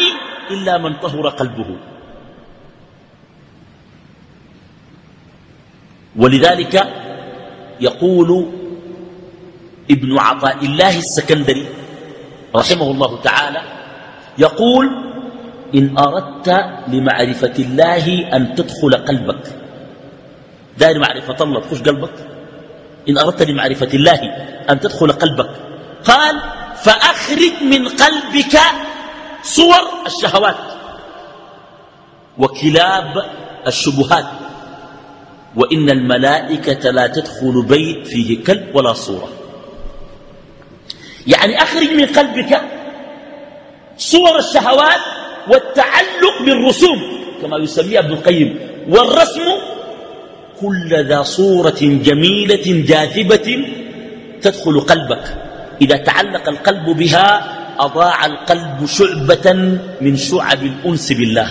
إلا 0.51 0.77
من 0.77 0.93
طهر 0.93 1.29
قلبه. 1.29 1.77
ولذلك 6.15 6.75
يقول 7.81 8.29
ابن 9.91 10.19
عطاء 10.19 10.65
الله 10.65 10.97
السكندري 10.97 11.67
رحمه 12.55 12.91
الله 12.91 13.21
تعالى 13.21 13.61
يقول 14.37 14.85
إن 15.75 15.97
أردت 15.97 16.49
لمعرفة 16.87 17.53
الله 17.59 18.35
أن 18.35 18.55
تدخل 18.55 18.93
قلبك. 18.93 19.43
دار 20.77 20.99
معرفة 20.99 21.43
الله 21.43 21.59
تخش 21.61 21.81
قلبك. 21.81 22.15
إن 23.09 23.17
أردت 23.17 23.41
لمعرفة 23.41 23.91
الله 23.93 24.19
أن 24.69 24.79
تدخل 24.79 25.11
قلبك. 25.11 25.49
قال 26.05 26.35
فأخرج 26.75 27.63
من 27.63 27.87
قلبك 27.87 28.55
صور 29.43 29.83
الشهوات 30.05 30.55
وكلاب 32.37 33.25
الشبهات. 33.67 34.42
وإن 35.55 35.89
الملائكة 35.89 36.89
لا 36.89 37.07
تدخل 37.07 37.65
بيت 37.65 38.07
فيه 38.07 38.43
كلب 38.43 38.75
ولا 38.75 38.93
صورة. 38.93 39.29
يعني 41.27 41.63
أخرج 41.63 41.89
من 41.89 42.05
قلبك 42.05 42.61
صور 43.97 44.39
الشهوات 44.39 44.99
والتعلق 45.47 46.35
بالرسوم 46.45 46.99
كما 47.41 47.57
يسميها 47.57 47.99
ابن 47.99 48.11
القيم 48.11 48.59
والرسم 48.89 49.47
كل 50.61 50.89
ذا 51.07 51.23
صورة 51.23 51.81
جميلة 51.81 52.65
جاذبة 52.87 53.65
تدخل 54.41 54.79
قلبك. 54.79 55.25
إذا 55.81 55.97
تعلق 55.97 56.49
القلب 56.49 56.85
بها 56.97 57.27
أضاع 57.79 58.25
القلب 58.25 58.85
شعبة 58.85 59.77
من 60.01 60.17
شعب 60.17 60.63
الأنس 60.63 61.11
بالله. 61.11 61.49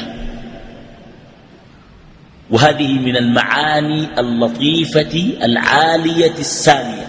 وهذه 2.52 2.98
من 2.98 3.16
المعاني 3.16 4.08
اللطيفة 4.18 5.34
العالية 5.42 6.38
السامية. 6.38 7.06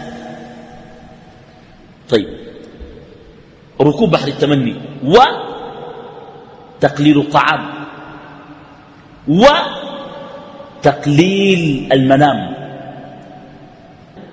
طيب 2.09 2.27
ركوب 3.81 4.11
بحر 4.11 4.27
التمني 4.27 4.75
وتقليل 6.79 7.19
الطعام 7.19 7.69
وتقليل 10.81 11.89
المنام. 11.93 12.53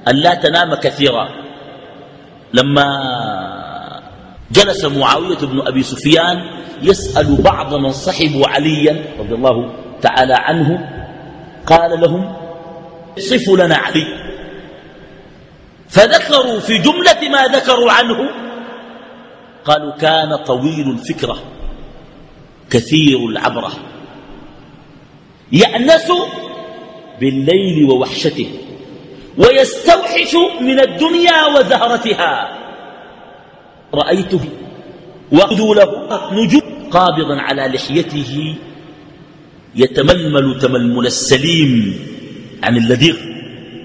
أن 0.08 0.16
لا 0.16 0.34
تنام 0.34 0.74
كثيرا. 0.74 1.28
لما 2.54 2.86
جلس 4.52 4.84
معاوية 4.84 5.38
بن 5.38 5.60
أبي 5.66 5.82
سفيان 5.82 6.42
يسأل 6.82 7.42
بعض 7.42 7.74
من 7.74 7.92
صحبوا 7.92 8.48
عليا 8.48 9.04
رضي 9.18 9.34
الله 9.34 9.72
تعالى 10.02 10.34
عنه 10.34 10.99
قال 11.66 12.00
لهم 12.00 12.36
صفوا 13.18 13.56
لنا 13.56 13.76
علي. 13.76 14.06
فذكروا 15.88 16.60
في 16.60 16.78
جملة 16.78 17.28
ما 17.28 17.46
ذكروا 17.46 17.92
عنه. 17.92 18.30
قالوا 19.64 19.92
كان 19.96 20.36
طويل 20.36 20.90
الفكرة 20.90 21.42
كثير 22.70 23.18
العبرة. 23.18 23.72
يأنس 25.52 26.12
بالليل 27.20 27.90
ووحشته 27.90 28.50
ويستوحش 29.38 30.34
من 30.60 30.80
الدنيا 30.80 31.46
وزهرتها. 31.46 32.58
رأيته 33.94 34.40
وأخذوا 35.32 35.74
له 35.74 35.90
نجوم 36.32 36.90
قابضا 36.90 37.40
على 37.40 37.62
لحيته. 37.68 38.56
يتململ 39.74 40.58
تململ 40.60 41.06
السليم 41.06 41.98
عن 42.62 42.76
اللذيغ 42.76 43.16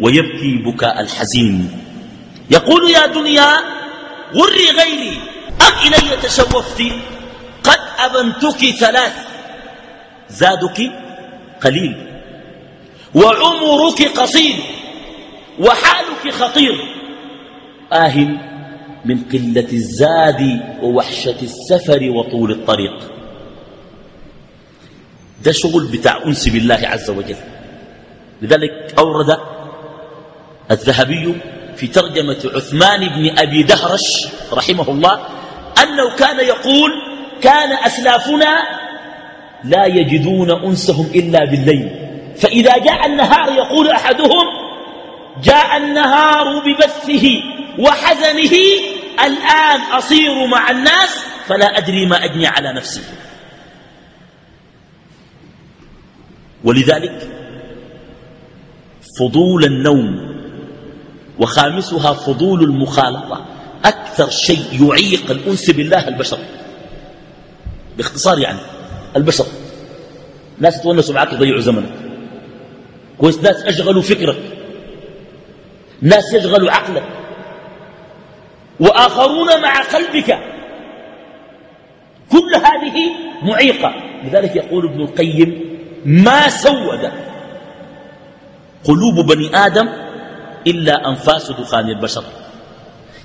ويبكي 0.01 0.57
بكاء 0.57 1.01
الحزين. 1.01 1.69
يقول 2.51 2.89
يا 2.89 3.05
دنيا 3.05 3.49
غري 4.33 4.67
غيري 4.79 5.17
أم 5.61 5.73
إلي 5.87 6.17
تشوفت؟ 6.23 6.81
قد 7.63 7.79
أبنتك 7.99 8.65
ثلاث 8.79 9.15
زادك 10.29 10.91
قليل. 11.63 11.95
وعمرك 13.15 14.01
قصير 14.19 14.55
وحالك 15.59 16.33
خطير. 16.33 16.75
آه 17.93 18.17
من 19.05 19.17
قلة 19.31 19.69
الزاد 19.73 20.61
ووحشة 20.81 21.39
السفر 21.41 22.09
وطول 22.09 22.51
الطريق. 22.51 23.11
ده 25.45 25.51
شغل 25.51 25.87
بتاع 25.87 26.23
أنس 26.25 26.47
بالله 26.47 26.79
عز 26.83 27.09
وجل. 27.09 27.35
لذلك 28.41 28.93
أورد 28.97 29.37
الذهبي 30.71 31.35
في 31.75 31.87
ترجمة 31.87 32.51
عثمان 32.55 33.07
بن 33.07 33.39
أبي 33.39 33.63
دهرش 33.63 34.27
رحمه 34.53 34.89
الله 34.89 35.27
أنه 35.83 36.15
كان 36.15 36.39
يقول 36.39 36.91
كان 37.41 37.71
أسلافنا 37.71 38.53
لا 39.63 39.85
يجدون 39.85 40.51
أنسهم 40.51 41.11
إلا 41.15 41.45
بالليل. 41.45 41.89
فإذا 42.37 42.77
جاء 42.77 43.05
النهار 43.05 43.53
يقول 43.53 43.89
أحدهم 43.89 44.45
جاء 45.43 45.77
النهار 45.77 46.59
ببثه 46.65 47.29
وحزنه 47.79 48.55
الآن 49.25 49.81
أصير 49.91 50.47
مع 50.47 50.71
الناس 50.71 51.25
فلا 51.47 51.77
أدري 51.77 52.05
ما 52.05 52.25
أجني 52.25 52.47
على 52.47 52.73
نفسي. 52.73 53.01
ولذلك 56.65 57.29
فضول 59.19 59.65
النوم 59.65 60.35
وخامسها 61.39 62.13
فضول 62.13 62.63
المخالطة 62.63 63.45
أكثر 63.85 64.29
شيء 64.29 64.87
يعيق 64.87 65.31
الأنس 65.31 65.69
بالله 65.71 66.07
البشر 66.07 66.37
باختصار 67.97 68.39
يعني 68.39 68.59
البشر 69.15 69.45
ناس 70.59 70.79
يتونسوا 70.79 71.15
معك 71.15 71.33
يضيعوا 71.33 71.61
زمنك 71.61 71.91
كويس 73.17 73.37
ناس 73.39 73.63
أشغلوا 73.63 74.01
فكرك 74.01 74.37
ناس 76.01 76.33
يشغلوا 76.33 76.71
عقلك 76.71 77.03
وآخرون 78.79 79.61
مع 79.61 79.81
قلبك 79.81 80.39
كل 82.31 82.55
هذه 82.55 83.11
معيقة. 83.43 83.93
لذلك 84.23 84.55
يقول 84.55 84.85
ابن 84.85 85.01
القيم 85.01 85.64
ما 86.05 86.49
سود 86.49 87.11
قلوب 88.83 89.25
بني 89.27 89.57
آدم 89.65 89.89
إلا 90.67 91.09
أنفاس 91.09 91.51
دخان 91.51 91.89
البشر. 91.89 92.23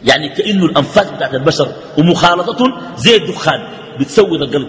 يعني 0.04 0.28
كأنه 0.28 0.64
الأنفاس 0.64 1.10
بتاعت 1.10 1.34
البشر 1.34 1.72
ومخالطة 1.98 2.80
زي 2.96 3.16
الدخان 3.16 3.68
بتسود 4.00 4.42
القلب. 4.42 4.68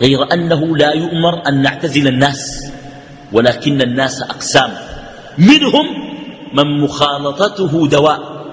غير 0.00 0.32
أنه 0.32 0.76
لا 0.76 0.92
يؤمر 0.92 1.48
أن 1.48 1.62
نعتزل 1.62 2.08
الناس 2.08 2.72
ولكن 3.32 3.82
الناس 3.82 4.22
أقسام. 4.22 4.70
منهم 5.38 5.86
من 6.52 6.80
مخالطته 6.80 7.86
دواء 7.88 8.44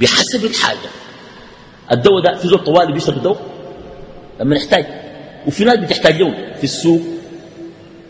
بحسب 0.00 0.44
الحاجة. 0.44 0.90
الدواء 1.92 2.22
ده 2.22 2.34
في 2.34 2.48
زول 2.48 2.58
طوالي 2.58 2.92
بيشرب 2.92 3.16
الدواء؟ 3.16 3.40
لما 4.40 4.56
نحتاج 4.56 4.86
وفي 5.48 5.64
ناس 5.64 5.76
بتحتاج 5.78 6.20
يوم 6.20 6.34
في 6.58 6.64
السوق 6.64 7.00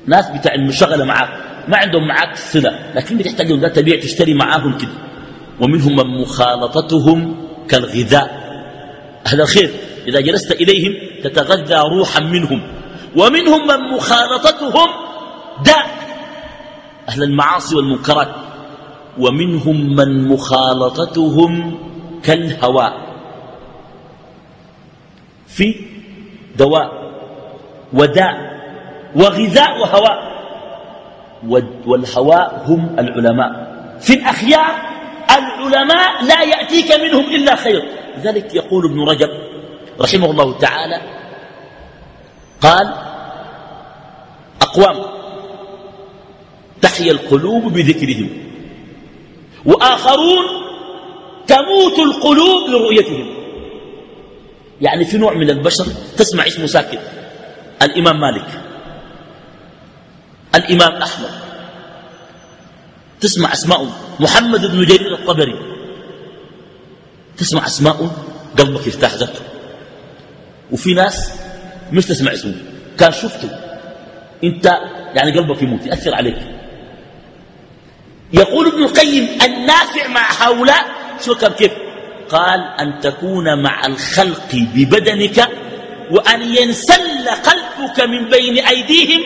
ناس 0.07 0.31
بتاع 0.31 0.55
المشغلة 0.55 1.05
معاك 1.05 1.29
ما 1.68 1.77
عندهم 1.77 2.09
معاك 2.09 2.37
صلة 2.37 2.92
لكن 2.94 3.18
بتحتاج 3.18 3.51
يوم 3.51 3.61
ده 3.61 3.68
تبيع 3.68 4.01
تشتري 4.01 4.35
معاهم 4.35 4.79
كده. 4.79 4.98
ومنهم 5.61 5.96
من 5.96 6.20
مخالطتهم 6.20 7.37
كالغذاء. 7.68 8.29
أهل 9.27 9.40
الخير 9.40 9.70
إذا 10.09 10.20
جلست 10.20 10.53
إليهم 10.53 10.92
تتغذى 11.24 11.74
روحا 11.74 12.20
منهم. 12.20 12.62
ومنهم 13.16 13.66
من 13.66 13.81
مخالطتهم 13.96 14.88
داء. 15.64 15.87
أهل 17.09 17.22
المعاصي 17.22 17.77
والمنكرات. 17.77 18.29
ومنهم 19.18 19.96
من 19.96 20.29
مخالطتهم 20.29 21.79
كالهواء. 22.22 22.92
في 25.46 25.74
دواء. 26.59 26.97
وداء 27.92 28.59
وغذاء 29.16 29.81
وهواء. 29.81 30.29
والهواء 31.87 32.62
هم 32.66 32.96
العلماء. 32.98 33.51
في 34.01 34.14
الأخيار 34.14 34.74
العلماء 35.31 36.24
لا 36.24 36.42
يأتيك 36.42 36.92
منهم 36.92 37.24
إلا 37.35 37.57
خير. 37.57 37.83
لذلك 38.16 38.55
يقول 38.55 38.85
ابن 38.85 39.01
رجب 39.09 39.29
رحمه 40.01 40.31
الله 40.31 40.59
تعالى. 40.59 41.01
قال 42.61 42.94
أقوام 44.62 45.05
تحيا 46.83 47.12
القلوب 47.12 47.72
بذكرهم 47.72 48.29
وآخرون 49.64 50.44
تموت 51.46 51.98
القلوب 51.98 52.70
لرؤيتهم. 52.70 53.35
يعني 54.81 55.05
في 55.05 55.18
نوع 55.18 55.35
من 55.35 55.51
البشر 55.51 55.85
تسمع 56.16 56.46
اسمه 56.46 56.66
ساكت. 56.66 57.01
الإمام 57.82 58.20
مالك 58.20 58.60
الإمام 60.54 61.02
أحمد 61.02 61.30
تسمع 63.20 63.52
أسماء 63.52 63.90
محمد 64.20 64.66
بن 64.66 64.84
جرير 64.84 65.14
الطبري 65.14 65.58
تسمع 67.36 67.66
أسماء 67.66 68.10
قلبك 68.58 68.86
يرتاح 68.86 69.14
ذاته. 69.14 69.40
وفي 70.70 70.94
ناس 70.94 71.32
مش 71.92 72.06
تسمع 72.06 72.32
اسمه. 72.32 72.54
كان 72.98 73.12
شفته. 73.12 73.50
انت 74.44 74.66
يعني 75.14 75.38
قلبك 75.38 75.62
يموت 75.62 75.86
يأثر 75.86 76.14
عليك. 76.14 76.38
يقول 78.32 78.66
ابن 78.66 78.82
القيم 78.82 79.28
النافع 79.42 80.06
مع 80.08 80.32
هؤلاء 80.42 80.84
شو 81.24 81.34
كان 81.34 81.52
كيف 81.52 81.72
قال 82.28 82.60
أن 82.60 83.00
تكون 83.00 83.62
مع 83.62 83.86
الخلق 83.86 84.50
ببدنك 84.52 85.48
وأن 86.11 86.42
ينسل 86.57 87.29
قلبك 87.29 88.01
من 88.01 88.29
بين 88.31 88.59
أيديهم 88.59 89.21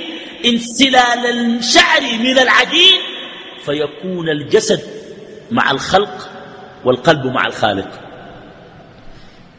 انسلال 0.44 1.26
الشعر 1.26 2.02
من 2.20 2.38
العجين 2.38 2.94
فيكون 3.64 4.28
الجسد 4.28 4.80
مع 5.50 5.70
الخلق 5.70 6.28
والقلب 6.84 7.26
مع 7.26 7.46
الخالق. 7.46 7.88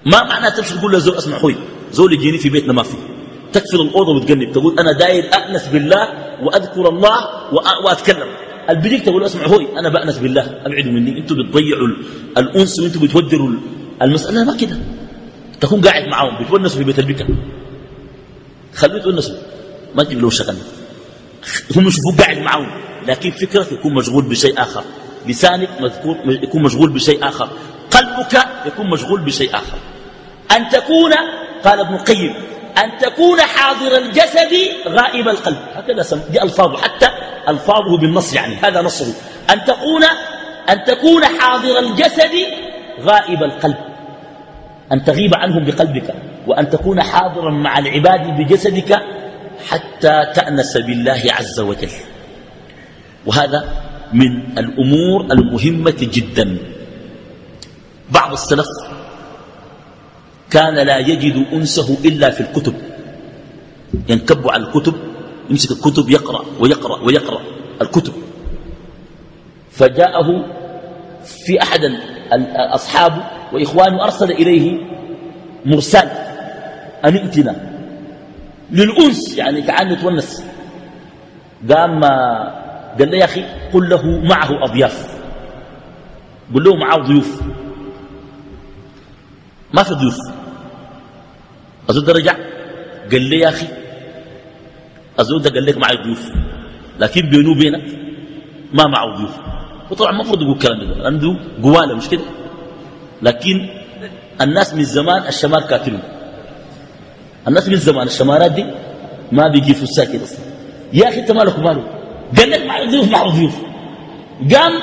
ما 0.05 0.23
معنى 0.23 0.51
تمشي 0.51 0.73
تقول 0.77 0.93
لزول 0.93 1.17
اسمع 1.17 1.37
خوي 1.37 1.55
زول 1.91 2.13
يجيني 2.13 2.37
في 2.37 2.49
بيتنا 2.49 2.73
ما 2.73 2.83
فيه 2.83 2.97
تكفل 3.53 3.81
الأوضة 3.81 4.11
وتقنب 4.15 4.51
تقول 4.51 4.79
أنا 4.79 4.91
داير 4.91 5.33
أأنس 5.33 5.67
بالله 5.67 6.07
وأذكر 6.41 6.89
الله 6.89 7.17
وأتكلم. 7.85 8.27
البديك 8.69 9.05
تقول 9.05 9.23
اسمع 9.23 9.45
هوي 9.47 9.79
أنا 9.79 9.89
بأنس 9.89 10.17
بالله 10.17 10.61
أبعدوا 10.65 10.91
مني 10.91 11.17
أنتوا 11.19 11.37
بتضيعوا 11.37 11.87
الأنس 12.37 12.79
وأنتوا 12.79 13.01
بتودروا 13.01 13.51
المسألة 14.01 14.43
ما 14.43 14.57
كده. 14.57 14.77
تكون 15.63 15.81
قاعد 15.81 16.07
معاهم 16.07 16.43
بتونسوا 16.43 16.77
في 16.77 16.83
بيت 16.83 16.99
البكا 16.99 17.27
خلوه 18.75 18.97
يتونسوا 18.97 19.35
ما 19.95 20.03
تجيب 20.03 20.21
له 20.21 20.29
شغل. 20.29 20.55
هم 21.75 21.87
يشوفوك 21.87 22.21
قاعد 22.21 22.37
معاهم 22.37 22.71
لكن 23.07 23.31
فكرك 23.31 23.71
يكون 23.71 23.93
مشغول 23.93 24.23
بشيء 24.23 24.61
آخر. 24.61 24.83
لسانك 25.27 25.69
يكون 26.25 26.63
مشغول 26.63 26.89
بشيء 26.89 27.27
آخر. 27.27 27.49
قلبك 27.91 28.47
يكون 28.65 28.89
مشغول 28.89 29.21
بشيء 29.21 29.55
آخر. 29.55 29.77
أن 30.51 30.69
تكون 30.69 31.13
قال 31.63 31.79
ابن 31.79 31.93
القيم 31.93 32.33
أن 32.77 32.97
تكون 33.01 33.41
حاضر 33.41 33.97
الجسد 33.97 34.53
غائب 34.87 35.27
القلب. 35.27 35.57
هكذا 35.73 36.21
دي 36.31 36.43
ألفاظه 36.43 36.77
حتى 36.77 37.07
ألفاظه 37.49 37.97
بالنص 37.97 38.33
يعني 38.33 38.55
هذا 38.55 38.81
نصه. 38.81 39.13
أن 39.49 39.65
تكون 39.65 40.03
أن 40.69 40.83
تكون 40.83 41.25
حاضر 41.25 41.79
الجسد 41.79 42.31
غائب 43.01 43.43
القلب. 43.43 43.92
أن 44.93 45.03
تغيب 45.03 45.35
عنهم 45.35 45.65
بقلبك 45.65 46.15
وأن 46.47 46.69
تكون 46.69 47.01
حاضرا 47.01 47.51
مع 47.51 47.79
العباد 47.79 48.37
بجسدك 48.37 49.01
حتى 49.67 50.25
تأنس 50.35 50.77
بالله 50.77 51.21
عز 51.29 51.59
وجل. 51.59 51.89
وهذا 53.25 53.69
من 54.13 54.57
الأمور 54.57 55.31
المهمة 55.31 55.99
جدا. 55.99 56.57
بعض 58.11 58.31
السلف 58.31 58.67
كان 60.51 60.75
لا 60.75 60.97
يجد 60.97 61.45
أنسه 61.53 61.97
إلا 62.05 62.29
في 62.29 62.41
الكتب. 62.41 62.75
ينكب 64.09 64.49
على 64.49 64.63
الكتب 64.63 64.95
يمسك 65.49 65.71
الكتب 65.71 66.09
يقرأ 66.09 66.45
ويقرأ 66.59 67.01
ويقرأ 67.01 67.41
الكتب. 67.81 68.13
فجاءه 69.71 70.45
في 71.45 71.61
أحد 71.61 71.81
أصحابه 72.55 73.23
وإخوانه 73.53 74.03
أرسل 74.03 74.31
إليه 74.31 74.77
مرسال 75.65 76.09
أن 77.05 77.15
ائتنا 77.15 77.55
للأنس 78.71 79.37
يعني 79.37 79.61
كأن 79.61 79.91
يتونس. 79.91 80.45
قام 81.69 82.03
قال 82.99 83.11
له 83.11 83.17
يا 83.17 83.25
أخي 83.25 83.45
قل 83.73 83.89
له 83.89 84.21
معه 84.21 84.63
أضياف. 84.63 85.19
قل 86.55 86.63
له 86.63 86.75
معه 86.75 86.97
ضيوف. 86.97 87.41
ما 89.73 89.83
في 89.83 89.93
ضيوف. 89.93 90.17
أزود 91.89 92.09
رجع 92.09 92.35
قال 93.11 93.21
لي 93.21 93.39
يا 93.39 93.49
أخي 93.49 93.67
ده 95.17 95.49
قال 95.49 95.65
لك 95.65 95.77
معي 95.77 95.95
ضيوف. 95.95 96.29
لكن 96.99 97.29
بينه 97.29 97.51
وبينك 97.51 97.83
ما 98.73 98.87
معه 98.87 99.17
ضيوف. 99.17 99.39
وطبعا 99.93 100.11
المفروض 100.11 100.41
يقول 100.41 100.53
الكلام 100.53 100.79
ده. 100.79 101.05
عنده 101.05 101.35
قواله 101.63 101.95
مش 101.95 102.09
كده؟ 102.09 102.21
لكن 103.21 103.69
الناس 104.41 104.73
من 104.73 104.83
زمان 104.83 105.27
الشمال 105.27 105.67
كاتلهم 105.67 106.01
الناس 107.47 107.67
من 107.69 107.75
زمان 107.75 108.07
الشمارات 108.07 108.51
دي 108.51 108.65
ما 109.31 109.47
بيجي 109.47 109.73
في 109.73 109.83
أصلا. 110.23 110.45
يا 110.93 111.09
أخي 111.09 111.19
أنت 111.19 111.31
مالك 111.31 111.59
ماله 111.59 111.83
قال 112.37 112.49
لك 112.49 112.65
معي 112.65 112.87
ضيوف 112.87 113.09
معه 113.11 113.29
ضيوف. 113.29 113.55
قام 114.55 114.73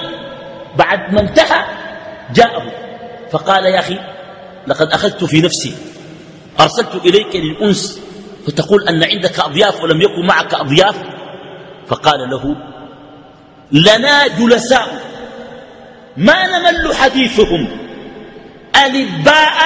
بعد 0.79 1.15
ما 1.15 1.21
انتهى 1.21 1.65
جاءه 2.35 2.63
فقال 3.31 3.65
يا 3.65 3.79
أخي 3.79 3.99
لقد 4.67 4.87
أخذت 4.93 5.25
في 5.25 5.41
نفسي 5.41 5.73
أرسلت 6.61 6.95
إليك 7.05 7.37
للأنس 7.37 8.01
فتقول 8.47 8.89
أن 8.89 9.03
عندك 9.05 9.41
أضياف 9.41 9.83
ولم 9.83 10.01
يكن 10.03 10.27
معك 10.27 10.55
أضياف؟ 10.55 11.03
فقال 11.87 12.31
له 12.31 12.57
لنا 13.73 14.27
جلساء. 14.27 14.89
ما 16.17 16.47
نمل 16.47 16.95
حديثهم. 16.95 17.69
ألباء 18.87 19.59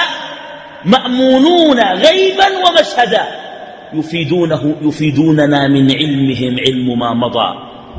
مأمونون 0.85 1.79
غيبا 1.79 2.47
ومشهدا. 2.47 3.23
يفيدونه 3.93 4.75
يفيدوننا 4.81 5.67
من 5.67 5.91
علمهم 5.91 6.59
علم 6.59 6.99
ما 6.99 7.13
مضى 7.13 7.49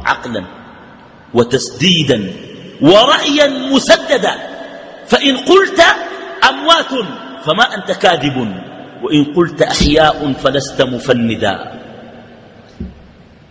عقلا 0.04 0.42
وتسديدا 1.34 2.32
ورأيا 2.80 3.48
مسددا. 3.48 4.34
فإن 5.07 5.36
قلت 5.36 5.80
أموات 6.48 6.92
فما 7.44 7.74
أنت 7.74 7.92
كاذب. 7.92 8.62
وإن 9.02 9.24
قلت 9.24 9.62
أحياء 9.62 10.32
فلست 10.32 10.82
مفندا. 10.82 11.72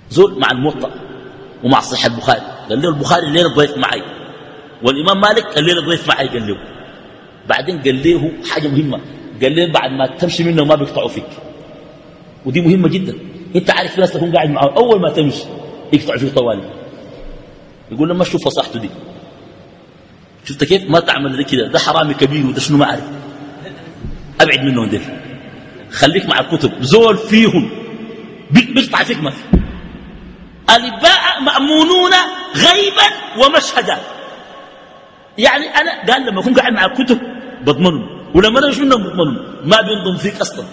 زول 0.10 0.40
مع 0.40 0.52
الموطأ. 0.52 0.92
ومع 1.66 1.80
صحيح 1.80 2.06
البخاري. 2.06 2.42
قال 2.70 2.82
له 2.82 2.90
البخاري 2.90 3.28
الليلة 3.28 3.50
ضيف 3.50 3.78
معي. 3.78 4.04
والإمام 4.84 5.22
مالك 5.22 5.58
الليلة 5.58 5.82
ضيف 5.82 6.08
معي 6.08 6.28
قال 6.28 6.48
له. 6.48 6.58
بعدين 7.50 7.82
قال 7.82 8.04
له 8.04 8.32
حاجة 8.50 8.68
مهمة. 8.68 9.00
قال 9.42 9.56
له 9.56 9.72
بعد 9.72 9.92
ما 9.92 10.08
تمشي 10.08 10.44
منه 10.44 10.64
ما 10.64 10.76
بيقطعوا 10.76 11.08
فيك. 11.08 11.32
ودي 12.46 12.62
مهمة 12.62 12.88
جدا. 12.88 13.16
أنت 13.56 13.70
عارف 13.70 13.94
في 13.94 14.02
ناس 14.02 14.12
تكون 14.12 14.36
قاعد 14.36 14.50
معه 14.50 14.78
أول 14.78 15.02
ما 15.02 15.10
تمشي 15.10 15.44
يقطعوا 15.94 16.20
فيك 16.20 16.34
طوالي. 16.34 16.70
يقول 17.92 18.10
لما 18.10 18.24
شوف 18.24 18.46
فصاحته 18.46 18.80
دي. 18.80 18.90
شفت 20.46 20.64
كيف؟ 20.64 20.90
ما 20.90 21.00
تعمل 21.00 21.46
كده. 21.46 21.68
ده 21.68 21.80
حرامي 21.80 22.14
كبير 22.14 22.46
وده 22.46 22.60
شنو 22.60 22.78
ما 22.78 22.86
عارف 22.86 23.04
أبعد 24.42 24.60
منهم 24.60 24.90
ديل 24.90 25.02
خليك 25.92 26.26
مع 26.26 26.40
الكتب. 26.40 26.72
زول 26.82 27.18
فيهم. 27.18 27.70
بيقطع 28.52 29.04
فيك 29.04 29.24
ما 29.24 29.34
الباء 30.70 31.42
مأمونون 31.42 32.12
غيبا 32.56 33.08
ومشهدا. 33.46 33.98
يعني 35.38 35.66
أنا 35.66 36.14
قال 36.14 36.26
لما 36.26 36.42
أكون 36.42 36.54
قاعد 36.54 36.74
مع 36.74 36.86
الكتب 36.86 37.20
بضمنهم 37.62 38.08
ولما 38.36 38.60
أنا 38.60 38.68
مش 38.68 38.78
منهم 38.78 39.04
بضمنهم 39.04 39.38
ما 39.66 39.82
بينضم 39.82 40.18
فيك 40.18 40.42
أصلا. 40.42 40.66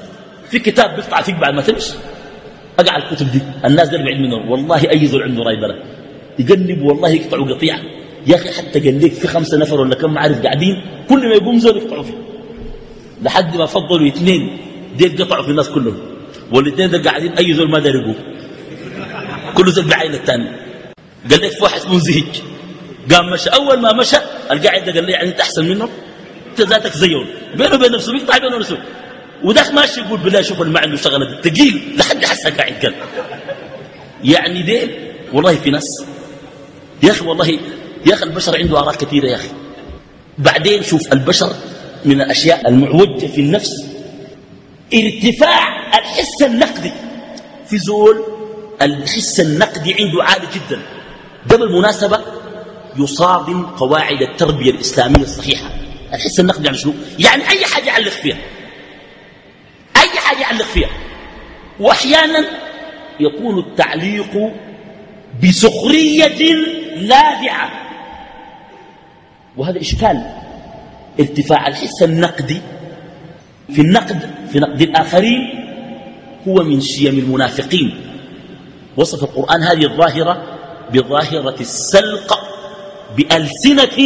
في 0.51 0.59
كتاب 0.59 0.97
بيقطع 0.97 1.22
فيك 1.22 1.34
بعد 1.34 1.55
ما 1.55 1.62
تمشي. 1.62 1.93
أقع 2.78 2.97
الكتب 2.97 3.32
دي 3.32 3.40
الناس 3.64 3.88
دي 3.88 3.97
بعيد 3.97 4.20
منهم. 4.20 4.51
والله 4.51 4.90
أي 4.90 5.07
زول 5.07 5.22
عنده 5.22 5.43
راي 5.43 5.57
بلد 5.57 5.82
يقلب 6.38 6.82
والله 6.82 7.09
يقطعوا 7.09 7.55
قطيعة 7.55 7.80
يا 8.26 8.36
أخي 8.36 8.53
حتى 8.53 8.80
قال 8.80 9.05
لك 9.05 9.12
في 9.12 9.28
خمسة 9.28 9.59
نفر 9.59 9.80
ولا 9.80 9.95
كم 9.95 10.18
عارف 10.18 10.43
قاعدين 10.43 10.82
كل 11.09 11.28
ما 11.28 11.34
يقوم 11.34 11.59
زول 11.59 11.76
يقطعوا 11.76 12.03
فيه. 12.03 12.14
لحد 13.22 13.57
ما 13.57 13.66
فضلوا 13.66 14.09
اثنين 14.09 14.59
دي 14.97 15.09
قطعوا 15.09 15.43
في 15.43 15.51
الناس 15.51 15.70
كلهم. 15.70 15.99
والإثنين 16.53 16.90
ده 16.90 17.03
قاعدين 17.03 17.32
أي 17.32 17.55
زول 17.55 17.70
ما 17.70 17.78
دار 17.78 17.95
يقوم. 17.95 18.16
كل 19.55 19.72
زول 19.72 19.84
بعين 19.84 20.14
الثاني 20.14 20.48
قال 21.30 21.40
لك 21.40 21.53
في 21.53 21.62
واحد 21.62 21.80
اسمه 21.80 21.98
زهج 21.98 22.42
قام 23.12 23.30
مشى. 23.30 23.50
أول 23.50 23.80
ما 23.80 23.92
مشى 23.92 24.16
القاعد 24.50 24.90
قال 24.90 25.05
لي 25.05 25.12
يعني 25.12 25.28
أنت 25.28 25.40
أحسن 25.40 25.68
منه؟ 25.68 25.88
أنت 26.50 26.61
ذاتك 26.61 26.92
زيهم. 26.96 27.26
بينه 27.55 27.74
وبين 27.74 27.92
نفسه 27.92 28.12
بيقطع 28.12 28.38
بينه 28.38 28.59
نفسه. 28.59 28.78
وذاك 29.44 29.72
ماشي 29.72 30.00
يقول 30.00 30.20
بالله 30.20 30.42
شوف 30.42 30.61
ما 30.61 30.80
عنده 30.80 30.96
شغلة. 30.96 31.40
ثقيل 31.40 31.94
لحد 31.96 32.24
حسها 32.24 32.50
قاعد 32.50 32.72
قال 32.72 32.94
يعني 34.24 34.62
دي 34.62 34.90
والله 35.32 35.55
في 35.55 35.70
ناس. 35.70 36.05
يا 37.03 37.11
أخي 37.11 37.26
والله 37.26 37.59
يا 38.07 38.14
أخي 38.14 38.24
البشر 38.24 38.57
عنده 38.57 38.78
آراء 38.78 38.94
كثيرة 38.94 39.26
يا 39.26 39.36
أخي. 39.36 39.48
بعدين 40.38 40.82
شوف 40.82 41.12
البشر 41.12 41.53
من 42.05 42.20
الأشياء 42.20 42.68
المعوجة 42.68 43.26
في 43.26 43.40
النفس. 43.40 43.70
ارتفاع 44.94 45.88
الحس 45.98 46.42
النقدي. 46.42 46.92
في 47.68 47.78
زول 47.78 48.24
الحس 48.82 49.40
النقدي 49.40 49.94
عنده 50.00 50.24
عالي 50.24 50.46
جدا. 50.54 50.82
ده 51.46 51.56
بالمناسبة 51.56 52.20
يصادم 52.96 53.62
قواعد 53.62 54.22
التربية 54.22 54.70
الإسلامية 54.70 55.22
الصحيحة. 55.22 55.70
الحس 56.12 56.40
النقدي 56.40 56.64
يعني 56.64 56.78
شنو؟ 56.78 56.94
يعني 57.18 57.48
أي 57.48 57.64
حاجة 57.64 57.86
يعلق 57.86 58.08
فيها. 58.08 58.38
أي 59.96 60.20
حاجة 60.20 60.40
يعلق 60.40 60.64
فيها. 60.64 60.90
وأحيانا 61.80 62.44
يكون 63.20 63.58
التعليق 63.58 64.52
بسخرية 65.42 66.54
لاذعة. 66.96 67.70
وهذا 69.56 69.80
إشكال 69.80 70.22
ارتفاع 71.20 71.68
الحس 71.68 72.02
النقدي 72.02 72.60
في 73.74 73.80
النقد 73.80 74.30
في 74.52 74.58
نقد 74.58 74.82
الآخرين 74.82 75.68
هو 76.48 76.62
من 76.62 76.80
شيم 76.80 77.18
المنافقين. 77.18 78.11
وصف 78.97 79.22
القرآن 79.24 79.62
هذه 79.62 79.84
الظاهرة 79.84 80.43
بظاهرة 80.93 81.61
السلق 81.61 82.38
بألسنة 83.16 83.97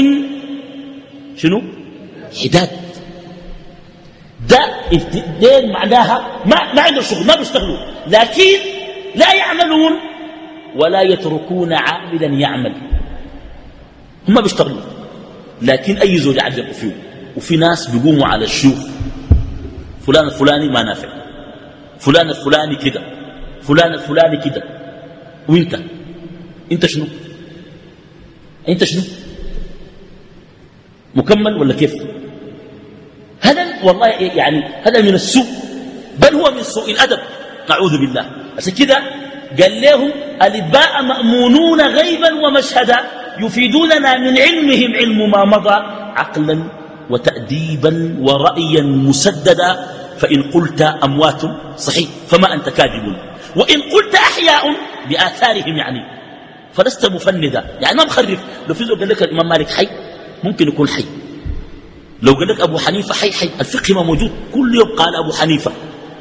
شنو؟ 1.36 1.62
حداد. 2.42 2.70
ده 4.48 4.60
دين 5.40 5.72
معناها 5.72 6.42
ما, 6.46 6.72
ما 6.74 6.82
عنده 6.82 7.02
شغل 7.02 7.26
ما 7.26 7.36
بيشتغلوا. 7.36 7.78
لكن 8.06 8.58
لا 9.14 9.34
يعملون 9.34 9.92
ولا 10.76 11.02
يتركون 11.02 11.72
عاملا 11.72 12.26
يعمل. 12.26 12.74
هم 14.28 14.40
بيشتغلوا. 14.40 14.80
لكن 15.62 15.96
أي 15.96 16.18
زوج 16.18 16.36
يعلق 16.36 16.70
فيه. 16.70 16.96
وفي 17.36 17.56
ناس 17.56 17.90
بيقوموا 17.90 18.26
على 18.26 18.44
الشيوخ. 18.44 18.78
فلان 20.06 20.24
الفلاني 20.26 20.68
ما 20.68 20.82
نافع. 20.82 21.08
فلان 21.98 22.30
الفلاني 22.30 22.76
كده. 22.76 23.02
فلان 23.62 23.94
الفلاني 23.94 24.36
كده. 24.36 24.62
وانت. 25.48 25.74
انت 26.72 26.86
شنو؟ 26.86 27.06
انت 28.68 28.84
شنو؟ 28.84 29.02
مكمل 31.14 31.54
ولا 31.56 31.74
كيف؟ 31.74 31.94
هذا 33.40 33.64
والله 33.84 34.06
يعني 34.08 34.58
هذا 34.82 34.98
من 35.02 35.14
السوء 35.14 35.46
بل 36.18 36.34
هو 36.34 36.50
من 36.50 36.62
سوء 36.62 36.90
الأدب. 36.90 37.18
نعوذ 37.70 37.94
بالله. 37.98 38.24
عشان 38.58 38.72
كده 38.72 38.98
قال 39.60 39.80
لهم 39.80 40.10
الإباء 40.42 41.02
مأمونون 41.02 41.80
غيبا 41.80 42.30
ومشهدا 42.34 42.98
يفيدوننا 43.40 44.18
من 44.18 44.34
علمهم 44.38 44.90
علم 44.94 45.30
ما 45.30 45.44
مضى 45.44 45.76
عقلا 46.16 46.56
وتأديبا 47.10 47.92
ورأيا 48.20 48.82
مسددا 48.82 49.70
فإن 50.18 50.42
قلت 50.42 50.80
أموات 50.82 51.42
صحيح 51.76 52.08
فما 52.28 52.54
أنت 52.54 52.68
كاذب. 52.68 53.16
وإن 53.56 53.82
قلت 53.82 54.14
أحياء 54.14 54.76
بآثارهم 55.08 55.76
يعني. 55.76 56.00
فلست 56.72 57.06
مفندا 57.06 57.64
يعني 57.80 57.96
ما 57.96 58.04
مخرف 58.04 58.44
لو 58.68 58.74
في 58.74 58.84
قال 58.84 59.08
لك 59.08 59.22
الإمام 59.22 59.48
مالك 59.48 59.70
حي 59.70 59.88
ممكن 60.44 60.68
يكون 60.68 60.88
حي. 60.88 61.04
لو 62.22 62.32
قال 62.32 62.48
لك 62.48 62.60
أبو 62.60 62.78
حنيفة 62.78 63.14
حي 63.14 63.32
حي. 63.32 63.50
الفقه 63.60 63.94
ما 63.94 64.02
موجود. 64.02 64.32
كل 64.54 64.74
يوم 64.74 64.96
قال 64.96 65.16
أبو 65.16 65.32
حنيفة. 65.32 65.72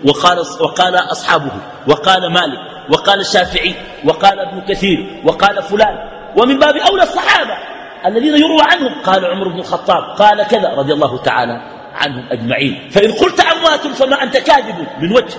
وقال, 0.06 0.40
وقال 0.40 0.96
أصحابه. 0.96 1.52
وقال 1.88 2.32
مالك. 2.32 2.60
وقال 2.90 3.20
الشافعي. 3.20 3.76
وقال 4.06 4.40
ابن 4.40 4.62
كثير. 4.62 5.22
وقال 5.26 5.64
فلان. 5.64 5.96
ومن 6.38 6.60
باب 6.60 6.76
أولى 6.78 7.04
الصحابة. 7.04 7.58
الذين 8.06 8.36
يروى 8.36 8.62
عنهم. 8.62 9.02
قال 9.02 9.26
عمر 9.26 9.48
بن 9.48 9.60
الخطاب. 9.60 10.04
قال 10.04 10.44
كذا 10.44 10.70
رضي 10.70 10.94
الله 10.94 11.18
تعالى 11.18 11.62
عنهم 11.94 12.26
أجمعين. 12.32 12.90
فإن 12.92 13.12
قلت 13.12 13.40
أموات 13.40 13.88
فما 13.88 14.24
أنت 14.24 14.38
كاذب 14.38 14.88
من 15.02 15.12
وجه. 15.12 15.36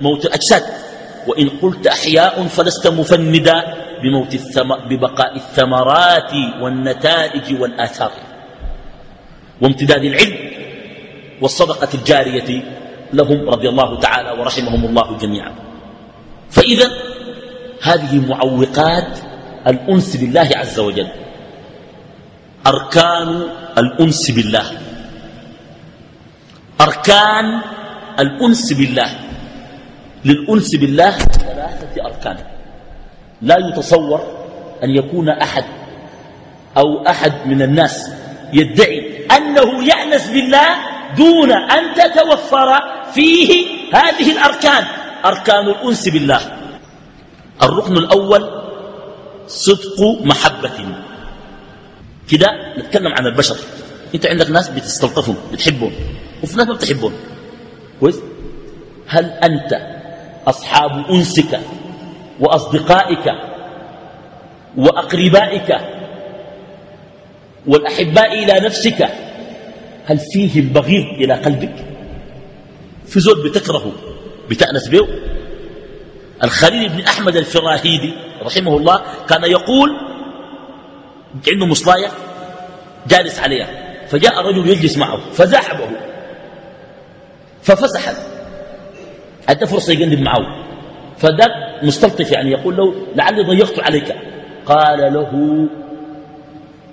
موت 0.00 0.26
الأجساد 0.26 0.62
وإن 1.26 1.48
قلت 1.48 1.86
أحياء 1.86 2.46
فلست 2.46 2.86
مفندا 2.86 3.74
بموت 4.02 4.34
الثم... 4.34 4.74
ببقاء 4.88 5.36
الثمرات 5.36 6.32
والنتائج 6.60 7.60
والآثار. 7.60 8.12
وامتداد 9.62 10.04
العلم 10.04 10.36
والصدقة 11.40 11.88
الجارية 11.94 12.62
لهم 13.12 13.48
رضي 13.48 13.68
الله 13.68 13.98
تعالى 14.00 14.30
ورحمهم 14.40 14.84
الله 14.84 15.18
جميعا. 15.18 15.52
فإذا 16.50 16.90
هذه 17.82 18.26
معوقات 18.28 19.18
الأنس 19.66 20.16
بالله 20.16 20.48
عز 20.56 20.78
وجل. 20.78 21.08
أركان 22.66 23.42
الأنس 23.78 24.30
بالله. 24.30 24.66
أركان 26.80 27.60
الأنس 28.18 28.72
بالله. 28.72 29.29
للأنس 30.24 30.76
بالله 30.76 31.10
ثلاثة 31.18 32.06
أركان. 32.06 32.36
لا 33.42 33.56
يتصور 33.58 34.20
أن 34.84 34.90
يكون 34.90 35.28
أحد 35.28 35.64
أو 36.76 37.06
أحد 37.06 37.32
من 37.46 37.62
الناس 37.62 38.10
يدعي 38.52 39.26
أنه 39.36 39.84
يأنس 39.84 40.28
بالله 40.28 40.68
دون 41.16 41.52
أن 41.52 41.94
تتوفر 41.94 42.68
فيه 43.14 43.66
هذه 43.94 44.32
الأركان. 44.32 44.84
أركان 45.24 45.68
الأنس 45.68 46.08
بالله. 46.08 46.40
الركن 47.62 47.96
الأول 47.96 48.42
صدق 49.46 50.00
محبة. 50.24 50.78
كده 52.30 52.48
نتكلم 52.78 53.12
عن 53.12 53.26
البشر. 53.26 53.56
انت 54.14 54.26
عندك 54.26 54.50
ناس 54.50 54.68
بتستلطفهم 54.68 55.36
بتحبهم 55.52 55.92
وفي 56.42 56.56
ناس 56.56 56.66
ما 56.66 56.74
بتحبهم. 56.74 57.12
كويس؟ 58.00 58.20
هل 59.08 59.24
أنت 59.24 59.99
أصحاب 60.50 61.10
أنسك 61.10 61.60
وأصدقائك 62.40 63.32
وأقربائك 64.76 65.76
والأحباء 67.66 68.32
إلى 68.44 68.66
نفسك 68.66 69.08
هل 70.06 70.18
فيه 70.32 70.60
البغيض 70.60 71.04
إلى 71.04 71.34
قلبك؟ 71.34 71.74
في 73.06 73.20
زول 73.20 73.48
بتكرهه 73.50 73.92
بتأنس 74.50 74.88
به 74.88 75.08
الخليل 76.44 76.88
بن 76.88 77.00
أحمد 77.00 77.36
الفراهيدي 77.36 78.14
رحمه 78.42 78.76
الله 78.76 79.02
كان 79.28 79.44
يقول 79.44 79.90
عنده 81.48 81.66
مصلاية 81.66 82.08
جالس 83.08 83.38
عليها 83.38 83.68
فجاء 84.08 84.40
رجل 84.40 84.68
يجلس 84.68 84.96
معه 84.98 85.20
فزاحبه 85.32 85.88
ففسح 87.62 88.12
أدى 89.50 89.66
فرصة 89.66 89.92
يقلب 89.92 90.20
معه. 90.20 90.64
فذاك 91.18 91.50
مستلطف 91.82 92.30
يعني 92.32 92.50
يقول 92.50 92.76
له 92.76 92.94
لعلي 93.16 93.42
ضيقت 93.42 93.80
عليك. 93.80 94.16
قال 94.66 95.14
له 95.14 95.32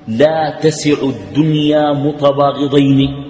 لا 0.07 0.59
تسع 0.61 0.97
الدنيا 1.03 1.93
متباغضين 1.93 3.23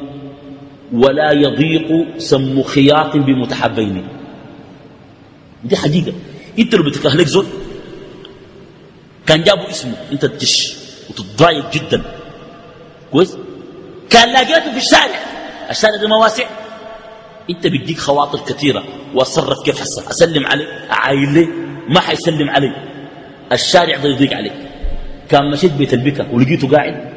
ولا 0.94 1.32
يضيق 1.32 2.18
سم 2.18 2.64
خياط 2.64 3.16
بمتحبين. 3.16 4.08
دي 5.64 5.76
حقيقة. 5.76 6.14
انت 6.60 6.76
لو 6.76 6.84
بتكره 6.84 7.10
لك 7.10 7.28
زول 7.28 7.46
كان 9.26 9.44
جابوا 9.44 9.70
اسمه 9.70 9.94
انت 10.12 10.26
تدش 10.26 10.78
وتتضايق 11.10 11.72
جدا. 11.72 12.02
كويس؟ 13.12 13.38
كان 14.10 14.34
لاقيته 14.34 14.72
في 14.72 14.78
الشارع. 14.78 15.20
الشارع 15.70 15.96
ده 15.96 16.08
مواسع. 16.08 16.46
انت 17.50 17.68
بيديك 17.68 17.98
خواطر 17.98 18.40
كثيرة. 18.40 18.84
واتصرف 19.14 19.64
كيف 19.66 19.80
حصل 19.82 20.04
أسلم 20.10 20.48
عليه 20.48 20.66
اعايل 20.92 21.34
ليه 21.34 21.48
ما 21.90 22.00
حيسلم 22.00 22.50
علي. 22.50 22.72
الشارع 23.52 23.98
ده 23.98 24.10
يضيق 24.10 24.34
عليك. 24.34 24.54
كان 25.30 25.52
مشيت 25.52 25.72
بيت 25.72 25.94
البكا 25.94 26.28
ولقيته 26.32 26.68
قاعد 26.68 27.10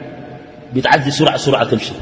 بيتعدي 0.72 1.10
سرعة 1.10 1.36
سرعة 1.36 1.64
تمشي. 1.64 1.92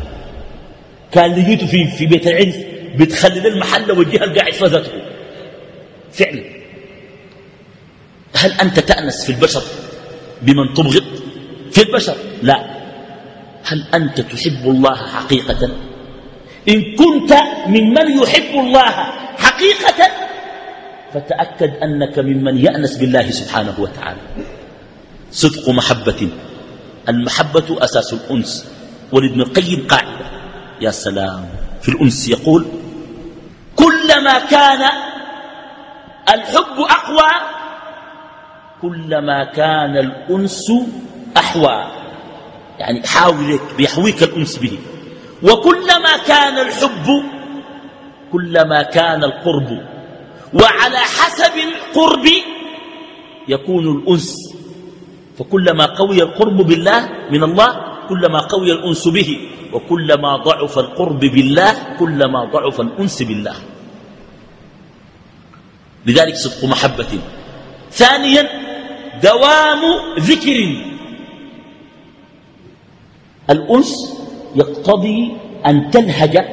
كان 1.13 1.31
لقيته 1.31 1.67
في, 1.67 1.87
في 1.87 2.07
بيت 2.07 2.27
العرس 2.27 2.57
بتخلي 2.97 3.49
المحل 3.49 3.93
والجهة 3.93 4.25
القاعد 4.25 4.53
فزته 4.53 4.93
فعلا. 6.13 6.45
هل 8.35 8.53
أنت 8.53 8.81
تأنس 8.81 9.25
في 9.25 9.33
البشر 9.33 9.63
بمن 10.43 10.75
تبغض؟ 10.75 11.05
في 11.73 11.83
البشر؟ 11.83 12.17
لا. 12.43 12.79
هل 13.65 13.85
أنت 13.95 14.21
تحب 14.21 14.71
الله 14.71 14.97
حقيقة؟ 14.97 15.71
إن 16.69 16.97
كنت 16.97 17.33
ممن 17.67 18.23
يحب 18.23 18.53
الله 18.61 18.91
حقيقة 19.39 20.01
فتأكد 21.15 21.71
أنك 21.83 22.19
ممن 22.19 22.59
يأنس 22.59 22.97
بالله 22.97 23.31
سبحانه 23.31 23.75
وتعالى. 23.79 24.21
صدق 25.33 25.69
محبة. 25.69 26.29
المحبة 27.09 27.69
أساس 27.85 28.13
الأنس. 28.13 28.67
ولابن 29.13 29.41
القيم 29.41 29.87
قاعدة. 29.89 30.27
يا 30.81 30.91
سلام. 30.91 31.49
في 31.83 31.89
الأنس 31.89 32.29
يقول 32.29 32.67
كلما 33.77 34.39
كان 34.39 34.83
الحب 36.29 36.77
أقوى 36.79 37.31
كلما 38.83 39.45
كان 39.45 39.97
الأنس 39.97 40.73
أحوى. 41.37 41.79
يعني 42.79 43.07
حاول 43.07 43.61
بيحويك 43.77 44.23
الأنس 44.23 44.57
به. 44.57 44.79
وكلما 45.43 46.15
كان 46.27 46.57
الحب 46.59 47.07
كلما 48.33 48.83
كان 48.83 49.25
القرب 49.25 49.71
وعلى 50.55 50.99
حسب 50.99 51.55
القرب 51.57 52.27
يكون 53.49 53.85
الأنس. 53.97 54.29
فكلما 55.39 55.87
قوي 55.95 56.23
القرب 56.23 56.57
بالله 56.57 57.01
من 57.31 57.43
الله 57.43 57.71
كلما 58.09 58.41
قوي 58.51 58.73
الأنس 58.73 59.09
به 59.09 59.31
وكلما 59.73 60.37
ضعف 60.37 60.75
القرب 60.79 61.21
بالله 61.21 61.73
كلما 61.99 62.41
ضعف 62.45 62.77
الأنس 62.81 63.23
بالله. 63.23 63.57
لذلك 66.07 66.35
صدق 66.35 66.65
محبة. 66.65 67.13
ثانيا 67.93 68.43
دوام 69.23 69.83
ذكر. 70.19 70.59
الأنس 73.51 73.91
يقتضي 74.57 75.33
أن 75.67 75.91
تلهج 75.91 76.45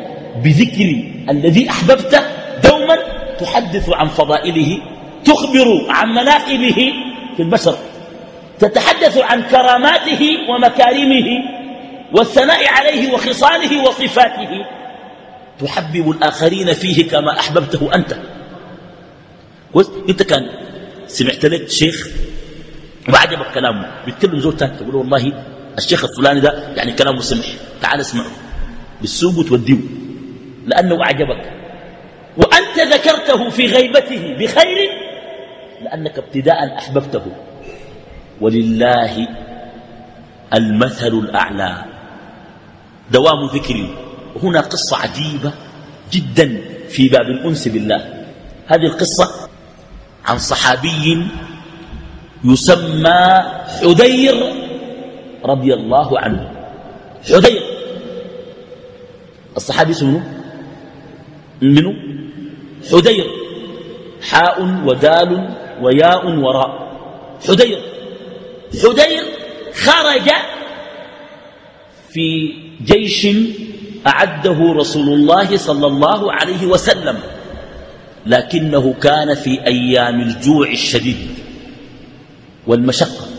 بذكر 0.43 1.03
الذي 1.29 1.69
أحببته 1.69 2.21
دوما 2.63 2.97
تحدث 3.39 3.89
عن 3.89 4.07
فضائله 4.07 4.77
تخبر 5.25 5.85
عن 5.89 6.09
مناقبه 6.09 6.93
في 7.37 7.43
البشر 7.43 7.77
تتحدث 8.59 9.17
عن 9.17 9.41
كراماته 9.41 10.21
ومكارمه 10.49 11.27
والثناء 12.13 12.67
عليه 12.67 13.13
وخصاله 13.13 13.83
وصفاته. 13.83 14.65
تحبب 15.59 16.11
الآخرين 16.11 16.73
فيه 16.73 17.09
كما 17.09 17.39
أحببته 17.39 17.95
أنت. 17.95 18.17
إنت 20.09 20.23
كان 20.23 20.49
سمعت 21.07 21.45
لك 21.45 21.69
شيخ؟ 21.69 22.07
وعجبك 23.13 23.51
كلامه 23.53 23.91
بيتكلم 24.05 24.51
تاني 24.51 24.77
تقول 24.77 24.95
والله 24.95 25.33
الشيخ 25.77 26.05
الفلاني 26.05 26.39
ده 26.39 26.73
يعني 26.75 26.91
كلامه 26.91 27.21
سمح. 27.21 27.45
تعال 27.81 27.99
اسمعه. 27.99 28.31
بالسوق 29.01 29.37
وتوديه. 29.37 29.77
لأنه 30.65 31.03
أعجبك. 31.03 31.51
وأنت 32.37 32.93
ذكرته 32.93 33.49
في 33.49 33.67
غيبته 33.67 34.35
بخير 34.39 34.89
لأنك 35.83 36.17
ابتداء 36.17 36.77
أحببته. 36.77 37.25
ولله 38.41 39.27
المثل 40.53 41.07
الأعلى. 41.07 41.85
دوام 43.11 43.45
ذكر. 43.53 43.95
وهنا 44.35 44.61
قصة 44.61 44.97
عجيبة 44.97 45.51
جدا 46.11 46.61
في 46.89 47.09
باب 47.09 47.25
الأنس 47.25 47.67
بالله. 47.67 48.25
هذه 48.67 48.85
القصة 48.85 49.49
عن 50.25 50.37
صحابي 50.37 51.27
يسمى 52.43 53.43
حدير 53.81 54.64
رضي 55.45 55.73
الله 55.73 56.19
عنه. 56.19 56.51
حدير 57.23 57.63
الصحابي 59.57 59.91
اسمه 59.91 60.23
منه 61.61 61.93
حدير 62.91 63.27
حاء 64.21 64.57
ودال 64.85 65.49
وياء 65.81 66.23
وراء. 66.39 66.71
حدير 67.47 67.79
حدير 68.83 69.23
خرج 69.73 70.27
في 72.09 72.53
جيش 72.85 73.27
أعده 74.07 74.59
رسول 74.73 75.07
الله 75.13 75.57
صلى 75.57 75.87
الله 75.87 76.33
عليه 76.33 76.65
وسلم 76.65 77.19
لكنه 78.25 78.93
كان 78.93 79.35
في 79.35 79.65
أيام 79.65 80.21
الجوع 80.21 80.67
الشديد 80.71 81.27
والمشقة. 82.67 83.34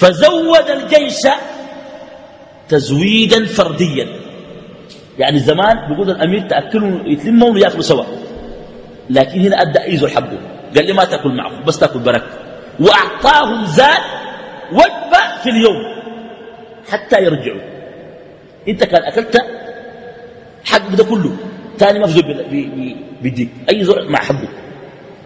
فزود 0.00 0.68
الجيش 0.70 1.22
تزويدا 2.68 3.46
فرديا. 3.46 4.06
يعني 5.18 5.38
زمان 5.38 5.88
بيقول 5.88 6.10
الأمير 6.10 6.40
تأكلوا 6.48 6.98
يتلموا 7.04 7.50
ويأكلوا 7.50 7.82
سوا. 7.82 8.04
لكن 9.10 9.40
هنا 9.40 9.62
أدى 9.62 9.82
أيزو 9.84 10.06
الحبه 10.06 10.38
قال 10.76 10.86
لي 10.86 10.92
ما 10.92 11.04
تأكل 11.04 11.28
معه 11.28 11.64
بس 11.64 11.78
تأكل 11.78 11.98
برك. 11.98 12.24
وأعطاهم 12.80 13.64
زاد 13.66 14.04
وجبة 14.72 15.22
في 15.42 15.50
اليوم 15.50 15.78
حتى 16.90 17.24
يرجعوا. 17.24 17.60
إنت 18.68 18.84
كان 18.84 19.02
أكلت 19.02 19.36
حق 20.64 20.88
ده 20.88 21.04
كله 21.04 21.32
ثاني 21.78 21.98
ما 21.98 22.06
في 22.06 22.12
زول 22.12 22.44
بيديك. 23.22 23.48
أي 23.70 23.84
زول 23.84 24.10
مع 24.10 24.18
حبه. 24.18 24.48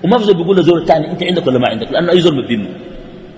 وما 0.05 0.18
في 0.18 0.25
زول 0.25 0.37
بيقول 0.37 0.57
لزول 0.59 0.83
الثاني 0.83 1.11
إنت 1.11 1.22
عندك 1.22 1.47
ولا 1.47 1.59
ما 1.59 1.68
عندك؟ 1.68 1.93
لأنه 1.93 2.12
أي 2.12 2.20
زول 2.20 2.43
بدينه 2.43 2.68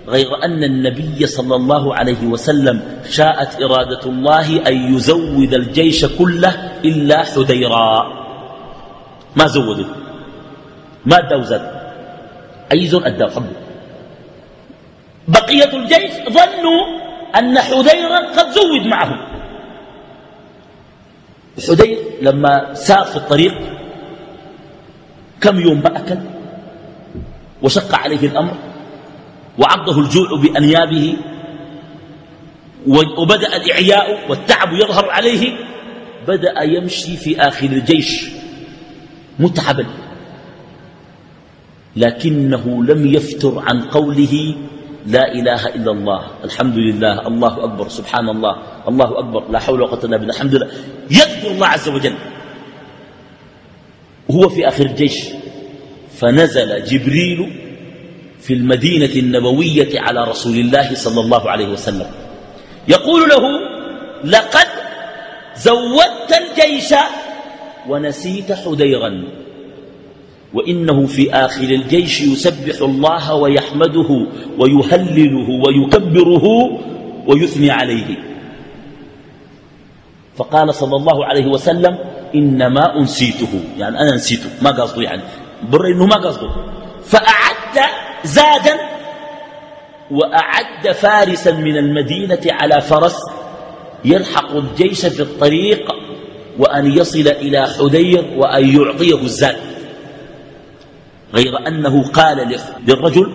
غير 0.09 0.45
أن 0.45 0.65
النبي 0.65 1.27
صلى 1.27 1.57
الله 1.57 1.95
عليه 1.95 2.27
وسلم 2.27 2.83
شاءت 3.11 3.63
إرادة 3.63 4.01
الله 4.07 4.69
أن 4.69 4.95
يزود 4.95 5.55
الجيش 5.55 6.05
كله 6.05 6.81
إلا 6.85 7.25
حديرا 7.25 8.07
ما 9.37 9.47
زودوا؟ 9.47 9.95
ما 11.07 11.19
اداه 11.19 11.43
زاد؟ 11.43 11.65
أي 12.73 12.87
زول 12.87 13.05
اداه 13.05 13.31
حقه 13.31 13.57
بقية 15.29 15.73
الجيش 15.77 16.15
ظنوا 16.31 16.83
أن 17.37 17.59
حذيرا 17.59 18.19
قد 18.37 18.51
زود 18.51 18.87
معه 18.87 19.27
حذير 21.69 21.99
لما 22.23 22.75
سار 22.75 23.05
في 23.05 23.17
الطريق 23.17 23.55
كم 25.41 25.61
يوم 25.61 25.83
ما 25.83 25.99
أكل 25.99 26.19
وشق 27.63 27.95
عليه 27.95 28.27
الأمر؟ 28.27 28.55
وعضه 29.59 30.01
الجوع 30.01 30.29
بأنيابه 30.43 31.17
وبدأ 33.19 33.57
الإعياء 33.57 34.31
والتعب 34.31 34.73
يظهر 34.73 35.11
عليه 35.11 35.53
بدأ 36.29 36.63
يمشي 36.63 37.17
في 37.17 37.41
آخر 37.41 37.67
الجيش 37.67 38.29
متعبا. 39.39 39.87
لكنه 41.97 42.85
لم 42.85 43.07
يفتر 43.07 43.59
عن 43.59 43.83
قوله 43.83 44.55
لا 45.07 45.33
إله 45.35 45.69
إلا 45.69 45.91
الله 45.93 46.27
الحمد 46.45 46.77
لله 46.77 47.27
الله 47.27 47.65
أكبر 47.65 47.89
سبحان 47.89 48.29
الله 48.29 48.57
الله 48.89 49.19
أكبر 49.19 49.51
لا 49.51 49.59
حول 49.59 49.83
ولا 49.83 49.91
قوة 49.91 50.05
إلا 50.05 50.17
بالله 50.17 50.35
الحمد 50.35 50.55
لله. 50.55 50.71
يذكر 51.11 51.51
الله 51.51 51.67
عز 51.67 51.89
وجل. 51.89 52.15
وهو 54.29 54.49
في 54.49 54.69
آخر 54.69 54.87
الجيش 54.87 55.25
فنزل 56.19 56.85
جبريل 56.85 57.66
في 58.41 58.55
المدينة 58.55 59.15
النبوية 59.17 60.01
على 60.01 60.25
رسول 60.25 60.57
الله 60.57 60.95
صلى 60.95 61.21
الله 61.21 61.51
عليه 61.51 61.69
وسلم. 61.69 62.07
يقول 62.89 63.29
له 63.29 63.43
لقد 64.25 64.67
زودت 65.57 66.31
الجيش 66.31 66.95
ونسيت 67.89 68.53
حديرا 68.53 69.25
وإنه 70.55 71.07
في 71.07 71.35
آخر 71.35 71.63
الجيش 71.63 72.21
يسبح 72.21 72.83
الله 72.83 73.35
ويحمده 73.35 74.27
ويهلله 74.59 75.49
ويكبره 75.67 76.47
ويثني 77.27 77.71
عليه. 77.71 78.17
فقال 80.37 80.75
صلى 80.75 80.97
الله 80.97 81.25
عليه 81.25 81.47
وسلم 81.47 81.99
إنما 82.35 82.99
أنسيته. 83.01 83.61
يعني 83.79 84.01
أنا 84.01 84.15
نسيته 84.15 84.51
ما 84.63 84.71
قصده 84.71 85.03
يعني. 85.03 85.23
بر 85.71 85.87
إنه 85.87 86.07
ما 86.07 86.17
قصده. 86.17 86.51
زادا 88.25 88.77
وأعد 90.11 90.93
فارسا 90.93 91.53
من 91.53 91.77
المدينة 91.77 92.41
على 92.51 92.81
فرس 92.81 93.17
يلحق 94.05 94.57
الجيش 94.57 95.07
في 95.07 95.21
الطريق 95.23 95.93
وأن 96.59 96.99
يصل 96.99 97.29
إلى 97.29 97.67
حدير 97.79 98.25
وأن 98.37 98.77
يعطيه 98.77 99.23
الزاد. 99.23 99.57
غير 101.35 101.69
أنه 101.69 102.09
قال 102.09 102.61
للرجل 102.87 103.33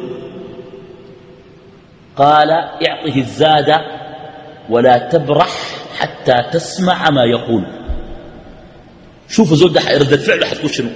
قال 2.15 2.51
اعطه 2.51 3.15
الزاد 3.15 3.71
ولا 4.69 4.97
تبرح 4.97 5.49
حتى 5.99 6.35
تسمع 6.51 7.09
ما 7.09 7.23
يقول. 7.23 7.63
شوفوا 9.29 9.55
زود 9.55 9.77
ردة 9.77 10.17
فعله 10.17 10.45
حتكون 10.45 10.69
شنو؟ 10.69 10.89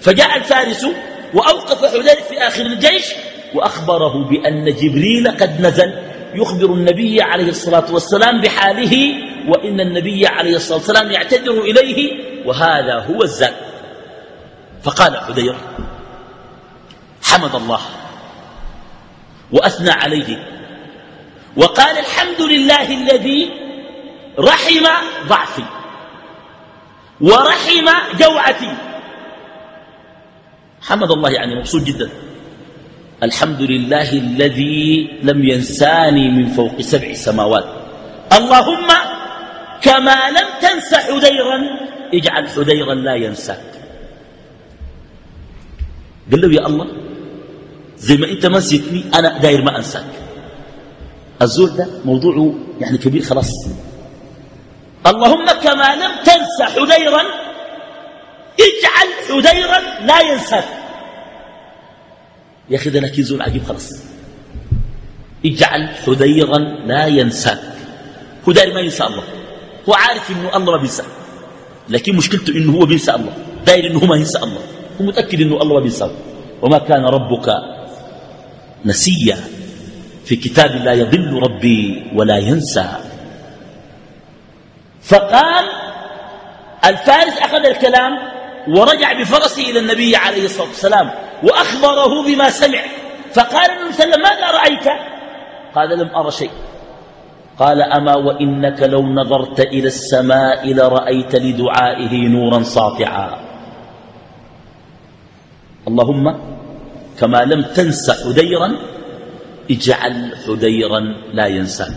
فجاء 0.00 0.36
الفارس 0.36 0.86
وأوقف 1.34 1.84
حدير 1.84 2.22
في 2.28 2.38
آخر 2.38 2.66
الجيش 2.66 3.14
وأخبره 3.54 4.24
بأن 4.24 4.64
جبريل 4.64 5.28
قد 5.28 5.60
نزل 5.60 5.94
يخبر 6.34 6.66
النبي 6.66 7.22
عليه 7.22 7.48
الصلاة 7.48 7.92
والسلام 7.92 8.40
بحاله 8.40 9.14
وإن 9.48 9.80
النبي 9.80 10.26
عليه 10.26 10.56
الصلاة 10.56 10.78
والسلام 10.78 11.12
يعتذر 11.12 11.60
إليه 11.60 12.24
وهذا 12.46 12.94
هو 12.94 13.22
الزاد. 13.22 13.54
فقال 14.82 15.16
حدير 15.16 15.56
حمد 17.22 17.54
الله 17.54 17.80
وأثنى 19.52 19.90
عليه 19.90 20.48
وقال 21.56 21.98
الحمد 21.98 22.42
لله 22.42 22.94
الذي 22.94 23.50
رحم 24.38 24.86
ضعفي 25.26 25.64
ورحم 27.20 27.88
جوعتي. 28.18 28.74
حمد 30.84 31.10
الله 31.10 31.30
يعني 31.30 31.54
مبسوط 31.54 31.82
جدا. 31.82 32.08
الحمد 33.22 33.62
لله 33.62 34.12
الذي 34.12 35.10
لم 35.22 35.38
ينساني 35.44 36.28
من 36.28 36.46
فوق 36.48 36.80
سبع 36.80 37.12
سماوات. 37.12 37.64
اللهم 38.32 38.88
كما 39.82 40.18
لم 40.30 40.48
تنس 40.60 40.94
حذيرا 40.94 41.58
اجعل 42.14 42.48
حذيرا 42.48 42.94
لا 42.94 43.14
ينساك. 43.14 43.70
قال 46.30 46.40
له 46.40 46.52
يا 46.52 46.66
الله 46.66 46.86
زي 47.98 48.16
ما 48.16 48.26
انت 48.28 48.46
ما 48.46 48.58
نسيتني 48.58 49.04
أنا 49.14 49.38
داير 49.38 49.62
ما 49.62 49.76
انساك. 49.76 50.12
الزول 51.42 51.76
ده 51.76 51.88
موضوعه 52.04 52.54
يعني 52.80 52.98
كبير 52.98 53.22
خلاص. 53.22 53.50
اللهم 55.06 55.46
كما 55.64 55.88
لم 55.96 56.12
تنس 56.24 56.56
حذيرا 56.62 57.22
اجعل 58.60 59.08
حذيرا 59.28 59.80
لا 60.06 60.20
ينساك 60.20 60.64
يا 62.70 62.76
أخي 62.76 62.90
ده 62.90 63.00
لكن 63.00 63.22
زول 63.22 63.42
عجيب 63.42 63.64
خلاص. 63.64 63.92
اجعل 65.46 65.88
حذيرا 65.88 66.58
لا 66.58 67.06
ينساك 67.06 67.60
هو 68.48 68.52
داير 68.52 68.74
ما 68.74 68.80
ينسى 68.80 69.04
الله. 69.04 69.22
هو 69.88 69.94
عارف 69.94 70.30
إنه 70.30 70.56
الله 70.56 70.72
ما 70.72 70.78
بينسى. 70.78 71.02
لكن 71.88 72.16
مشكلته 72.16 72.50
إنه 72.50 72.72
هو 72.72 72.86
بينسى 72.86 73.14
الله. 73.14 73.32
داير 73.66 73.90
إنه 73.90 74.04
ما 74.04 74.16
ينسى 74.16 74.38
الله. 74.38 74.60
هو 75.00 75.04
متأكد 75.06 75.40
إنه 75.40 75.62
الله 75.62 75.74
ما 75.74 75.80
بينسى. 75.80 76.10
وما 76.62 76.78
كان 76.78 77.04
ربك 77.04 77.52
نسيا 78.84 79.38
في 80.24 80.36
كتاب 80.36 80.70
لا 80.84 80.92
يضل 80.92 81.42
ربي 81.42 82.10
ولا 82.14 82.36
ينسى. 82.36 82.88
فقال 85.02 85.64
الفارس 86.84 87.38
أخذ 87.38 87.66
الكلام 87.66 88.33
ورجع 88.68 89.12
بفرسه 89.12 89.70
إلى 89.70 89.78
النبي 89.78 90.16
عليه 90.16 90.44
الصلاة 90.44 90.68
والسلام 90.68 91.10
وأخبره 91.42 92.22
بما 92.22 92.50
سمع. 92.50 92.82
فقال 93.34 93.70
النبي 93.70 93.92
صلى 93.92 94.04
الله 94.04 94.14
عليه 94.14 94.14
وسلم 94.14 94.22
ماذا 94.22 94.46
رأيت 94.50 94.86
قال 95.74 95.98
لم 95.98 96.10
أرى 96.16 96.30
شيء. 96.30 96.50
قال 97.58 97.82
أما 97.82 98.14
وإنك 98.14 98.82
لو 98.82 99.02
نظرت 99.02 99.60
إلى 99.60 99.86
السماء 99.86 100.72
لرأيت 100.72 101.36
لدعائه 101.36 102.12
نورا 102.28 102.62
ساطعا. 102.62 103.40
اللهم 105.88 106.24
كما 107.20 107.44
لم 107.44 107.62
تنس 107.62 108.10
حديرا 108.10 108.68
اجعل 109.70 110.36
حديرا 110.46 111.00
لا 111.32 111.46
ينساك. 111.46 111.96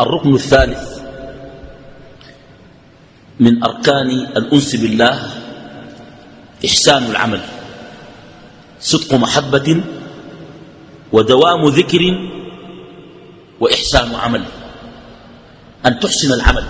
الركن 0.00 0.34
الثالث 0.34 1.02
من 3.40 3.64
أركان 3.64 4.10
الأنس 4.36 4.76
بالله 4.76 5.18
إحسان 6.64 7.10
العمل 7.10 7.40
صدق 8.80 9.14
محبة 9.14 9.80
ودوام 11.12 11.62
ذكر 11.68 12.02
وإحسان 13.60 14.14
عمل. 14.14 14.44
أن 15.86 16.00
تحسن 16.00 16.32
العمل 16.32 16.64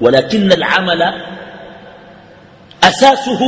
ولكن 0.00 0.52
العمل 0.52 1.02
أساسه 2.82 3.40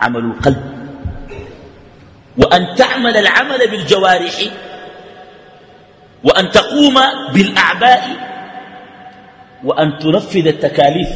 عمل 0.00 0.24
القلب. 0.24 0.62
وأن 2.38 2.74
تعمل 2.76 3.16
العمل 3.16 3.70
بالجوارح 3.70 4.36
وأن 6.24 6.50
تقوم 6.50 6.96
بالأعباء 7.32 8.02
وأن 9.64 9.98
تنفذ 9.98 10.46
التكاليف 10.46 11.08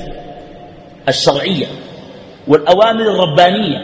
الشرعية. 1.09 1.67
والأوامر 2.51 3.03
الربانية 3.03 3.79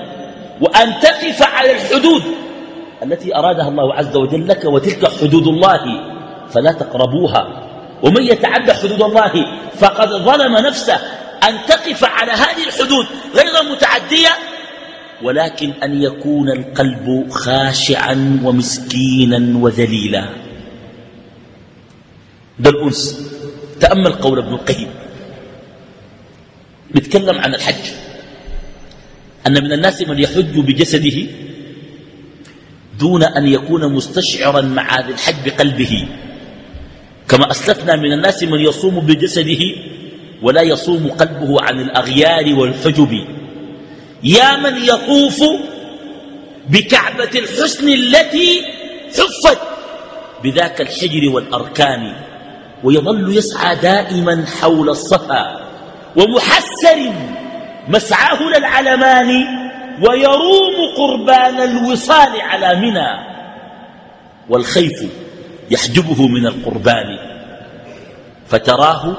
وأن 0.61 1.01
تقف 1.01 1.43
على 1.43 1.73
الحدود 1.73 2.23
التي 3.03 3.37
أرادها 3.37 3.69
الله 3.69 3.95
عز 3.95 4.17
وجل 4.17 4.49
لك 4.49 4.65
وتلك 4.65 5.11
حدود 5.21 5.47
الله 5.47 5.83
فلا 6.51 6.73
تقربوها. 6.73 7.63
ومن 8.03 8.23
يتعدى 8.23 8.73
حدود 8.73 9.03
الله 9.03 9.33
فقد 9.75 10.09
ظلم 10.09 10.57
نفسه 10.57 10.99
أن 11.49 11.55
تقف 11.69 12.05
على 12.05 12.33
هذه 12.33 12.67
الحدود 12.67 13.07
غير 13.35 13.73
متعدية 13.73 14.29
ولكن 15.23 15.73
أن 15.83 16.03
يكون 16.03 16.49
القلب 16.51 17.31
خاشعا 17.31 18.41
ومسكينا 18.45 19.59
وذليلا. 19.59 20.25
ده 22.59 22.71
الأنس. 22.71 23.31
تأمل 23.81 24.13
قول 24.13 24.39
ابن 24.39 24.55
القيم. 24.55 24.91
بيتكلم 26.91 27.39
عن 27.39 27.55
الحج. 27.55 28.06
أن 29.47 29.65
من 29.65 29.73
الناس 29.73 30.03
من 30.03 30.19
يحج 30.19 30.59
بجسده 30.59 31.27
دون 32.99 33.23
أن 33.23 33.47
يكون 33.47 33.93
مستشعرا 33.93 34.61
مع 34.61 34.99
هذا 34.99 35.09
الحج 35.09 35.35
بقلبه. 35.47 36.09
كما 37.29 37.51
أسلفنا 37.51 37.97
من 37.97 38.13
الناس 38.13 38.43
من 38.43 38.61
يصوم 38.61 39.01
بجسده 39.01 39.63
ولا 40.43 40.63
يصوم 40.63 41.09
قلبه 41.09 41.63
عن 41.63 41.81
الأغيار 41.81 42.55
والحجب. 42.55 43.25
يا 44.25 44.57
من 44.57 44.77
يطوف 44.85 45.45
بكعبة 46.69 47.31
الحسن 47.35 47.89
التي 47.89 48.63
حفت 49.09 49.59
بذاك 50.45 50.81
الحجر 50.81 51.29
والأركان 51.29 52.17
ويظل 52.85 53.37
يسعى 53.37 53.77
دائما 53.77 54.47
حول 54.61 54.89
الصفا 54.89 55.67
ومحسر 56.17 57.13
مسعاه 57.89 58.43
للعلمان 58.43 59.47
ويروم 60.03 60.75
قربان 60.97 61.61
الوصال 61.61 62.41
على 62.41 62.81
منى 62.81 63.09
والخيف 64.49 65.05
يحجبه 65.71 66.29
من 66.29 66.47
القربان 66.47 67.19
فتراه 68.49 69.17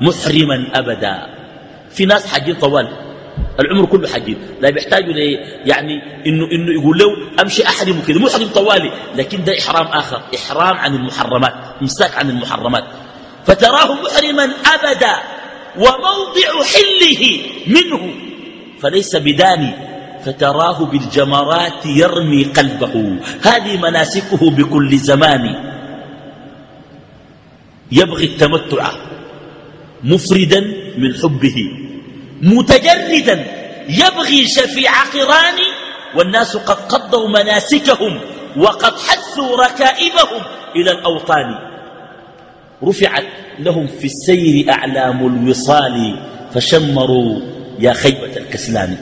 محرما 0.00 0.66
أبدا. 0.74 1.26
في 1.90 2.06
ناس 2.06 2.26
حاجين 2.26 2.54
طوال 2.54 2.88
العمر 3.60 3.84
كله 3.86 4.08
حاجين 4.08 4.38
لا 4.60 4.70
بيحتاجوا 4.70 5.12
لي 5.12 5.34
يعني 5.64 6.02
إنه, 6.26 6.44
إنه 6.52 6.72
يقول 6.80 6.98
له 6.98 7.06
أمشي 7.42 7.66
أحرم 7.66 8.02
كده 8.08 8.20
محرم 8.20 8.48
طوالي 8.48 8.92
لكن 9.16 9.44
ده 9.44 9.58
إحرام 9.58 9.86
آخر 9.86 10.20
إحرام 10.36 10.76
عن 10.76 10.94
المحرمات 10.94 11.54
إمساك 11.82 12.16
عن 12.16 12.30
المحرمات. 12.30 12.84
فتراه 13.46 13.94
محرما 13.94 14.44
أبدا. 14.74 15.16
وموضع 15.76 16.50
حله 16.72 17.22
منه. 17.66 18.14
فليس 18.82 19.16
بداني 19.16 19.72
فتراه 20.24 20.84
بالجمرات 20.84 21.86
يرمي 21.86 22.44
قلبه. 22.44 23.16
هذه 23.42 23.76
مناسكه 23.76 24.50
بكل 24.50 24.98
زمان. 24.98 25.44
يبغي 27.92 28.24
التمتع 28.24 28.92
مفردا 30.04 30.60
من 30.98 31.14
حبه. 31.14 31.58
متجردا 32.42 33.36
يبغي 33.88 34.46
شفيع 34.46 34.92
قران. 35.04 35.58
والناس 36.14 36.56
قد 36.56 36.76
قضوا 36.76 37.28
مناسكهم 37.28 38.20
وقد 38.56 38.94
حثوا 38.98 39.56
ركائبهم 39.64 40.42
إلى 40.76 40.90
الأوطان. 40.90 41.69
رفعت 42.84 43.24
لهم 43.58 43.86
في 43.86 44.04
السير 44.04 44.72
أعلام 44.72 45.26
الوصال 45.26 46.20
فشمروا 46.54 47.40
يا 47.78 47.92
خيبة 47.92 48.36
الكسلان. 48.36 48.96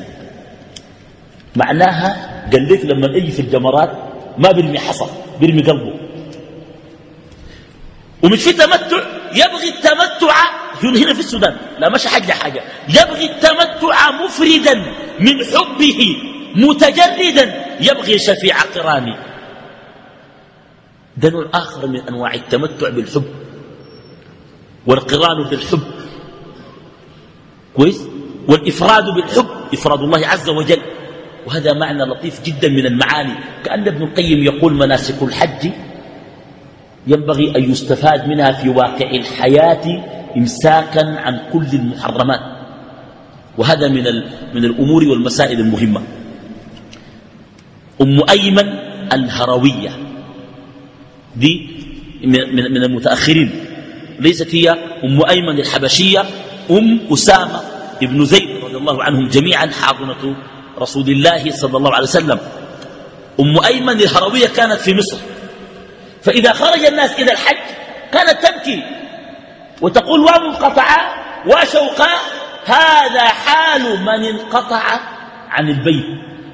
معناها 1.56 2.10
قال 2.52 2.72
لك 2.72 2.84
لما 2.84 3.16
أجي 3.16 3.30
في 3.30 3.42
الجمرات 3.42 3.90
ما 4.38 4.52
بيرمي 4.52 4.78
حصى 4.78 5.06
بيرمي 5.40 5.62
قلبه. 5.62 5.94
ومش 8.22 8.42
في 8.42 8.52
تمتع 8.52 9.02
يبغي 9.32 9.68
التمتع 9.68 10.34
هنا 10.82 11.14
في 11.14 11.20
السودان. 11.20 11.56
لا 11.78 11.88
مش 11.88 12.06
حاجة 12.06 12.32
حاجة. 12.32 12.62
يبغي 12.88 13.24
التمتع 13.24 14.10
مفردا 14.10 14.74
من 15.20 15.44
حبه 15.44 16.16
متجردا. 16.54 17.64
يبغي 17.80 18.18
شفيع 18.18 18.60
قراني. 18.60 19.16
ده 21.16 21.30
نوع 21.30 21.46
آخر 21.54 21.86
من 21.86 22.00
أنواع 22.00 22.34
التمتع 22.34 22.88
بالحب. 22.88 23.24
والقران 24.86 25.48
بالحب 25.50 25.80
كويس؟ 27.76 28.00
والإفراد 28.48 29.04
بالحب 29.04 29.46
إفراد 29.74 30.00
الله 30.00 30.26
عز 30.26 30.48
وجل. 30.48 30.80
وهذا 31.46 31.72
معنى 31.72 32.02
لطيف 32.04 32.44
جدا 32.44 32.68
من 32.68 32.86
المعاني. 32.86 33.34
كأن 33.64 33.88
ابن 33.88 34.02
القيم 34.02 34.42
يقول 34.42 34.74
مناسك 34.74 35.22
الحج 35.22 35.70
ينبغي 37.06 37.56
أن 37.56 37.70
يستفاد 37.70 38.28
منها 38.28 38.52
في 38.52 38.68
واقع 38.68 39.10
الحياة 39.10 39.84
إمساكا 40.36 41.20
عن 41.20 41.40
كل 41.52 41.66
المحرمات. 41.72 42.40
وهذا 43.58 43.88
من, 43.88 44.04
من 44.54 44.64
الأمور 44.64 45.04
والمسائل 45.04 45.60
المهمة. 45.60 46.02
أم 48.02 48.20
أيمن 48.30 48.68
الهروية. 49.12 49.90
دي 51.36 51.70
من, 52.24 52.76
المتأخرين. 52.84 53.67
ليست 54.20 54.54
هي 54.54 54.70
أم 55.04 55.28
أيمن 55.30 55.58
الحبشية 55.60 56.24
أم 56.70 57.00
أسامة 57.12 57.60
ابن 58.02 58.24
زيد 58.24 58.64
رضي 58.64 58.76
الله 58.76 59.02
عنهم 59.02 59.28
جميعا 59.28 59.66
حاضنة 59.66 60.36
رسول 60.78 61.08
الله 61.10 61.50
صلى 61.50 61.76
الله 61.76 61.94
عليه 61.94 62.06
وسلم. 62.06 62.38
أم 63.40 63.64
أيمن 63.64 64.00
الهروية 64.00 64.46
كانت 64.46 64.80
في 64.80 64.94
مصر. 64.94 65.18
فإذا 66.22 66.52
خرج 66.52 66.84
الناس 66.84 67.20
إلى 67.20 67.32
الحج 67.32 67.56
كانت 68.12 68.46
تبكي 68.46 68.82
وتقول 69.80 70.20
ومنقطعة 70.20 71.14
وشوقا 71.46 72.08
هذا 72.64 73.24
حال 73.24 74.00
من 74.00 74.24
انقطع 74.24 75.00
عن 75.48 75.68
البيت. 75.68 76.04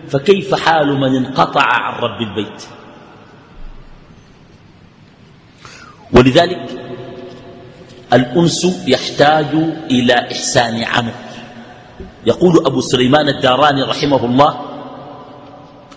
فكيف 0.08 0.54
حال 0.54 1.00
من 1.00 1.16
انقطع 1.16 1.62
عن 1.62 2.00
رب 2.00 2.20
البيت؟ 2.20 2.62
ولذلك 6.12 6.84
الأنس 8.14 8.66
يحتاج 8.86 9.46
إلى 9.90 10.14
إحسان 10.32 10.84
عمل. 10.84 11.12
يقول 12.26 12.66
أبو 12.66 12.80
سليمان 12.80 13.28
الداراني 13.28 13.82
رحمه 13.82 14.24
الله 14.24 14.60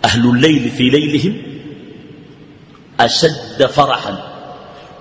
أهل 0.06 0.30
الليل 0.30 0.70
في 0.72 0.84
ليلهم 0.90 1.42
أشد 3.00 3.66
فرحا 3.66 4.34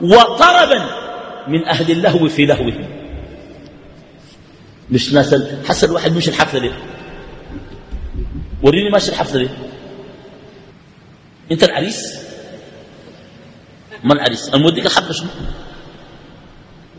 وطربا 0.00 0.86
من 1.48 1.64
أهل 1.64 1.90
اللهو 1.90 2.28
في 2.28 2.46
لهوهم. 2.46 2.88
مش 4.90 5.12
ناس 5.12 5.34
حسن 5.68 5.86
الواحد 5.88 6.16
مش 6.16 6.28
الحفلة 6.28 6.60
دي 6.60 6.70
وريني 8.62 8.90
ماشي 8.90 9.10
الحفلة 9.10 9.38
دي 9.42 9.48
أنت 11.52 11.64
العريس؟ 11.64 12.18
ما 14.04 14.14
العريس؟ 14.14 14.48
الموديك 14.54 14.86
الحفلة 14.86 15.12
شنو؟ 15.12 15.28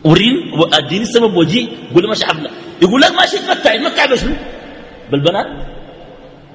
وريني 0.04 0.36
اديني 0.72 1.02
السبب 1.02 1.36
وجيه 1.36 1.66
قول 1.94 2.02
لي 2.02 2.08
ماشي 2.08 2.26
حفلة. 2.26 2.50
يقول 2.82 3.00
لك 3.00 3.10
ماشي 3.12 3.38
تمتع 3.38 3.76
تمتع 3.76 4.06
بشنو 4.06 4.32
بالبنات؟ 5.10 5.46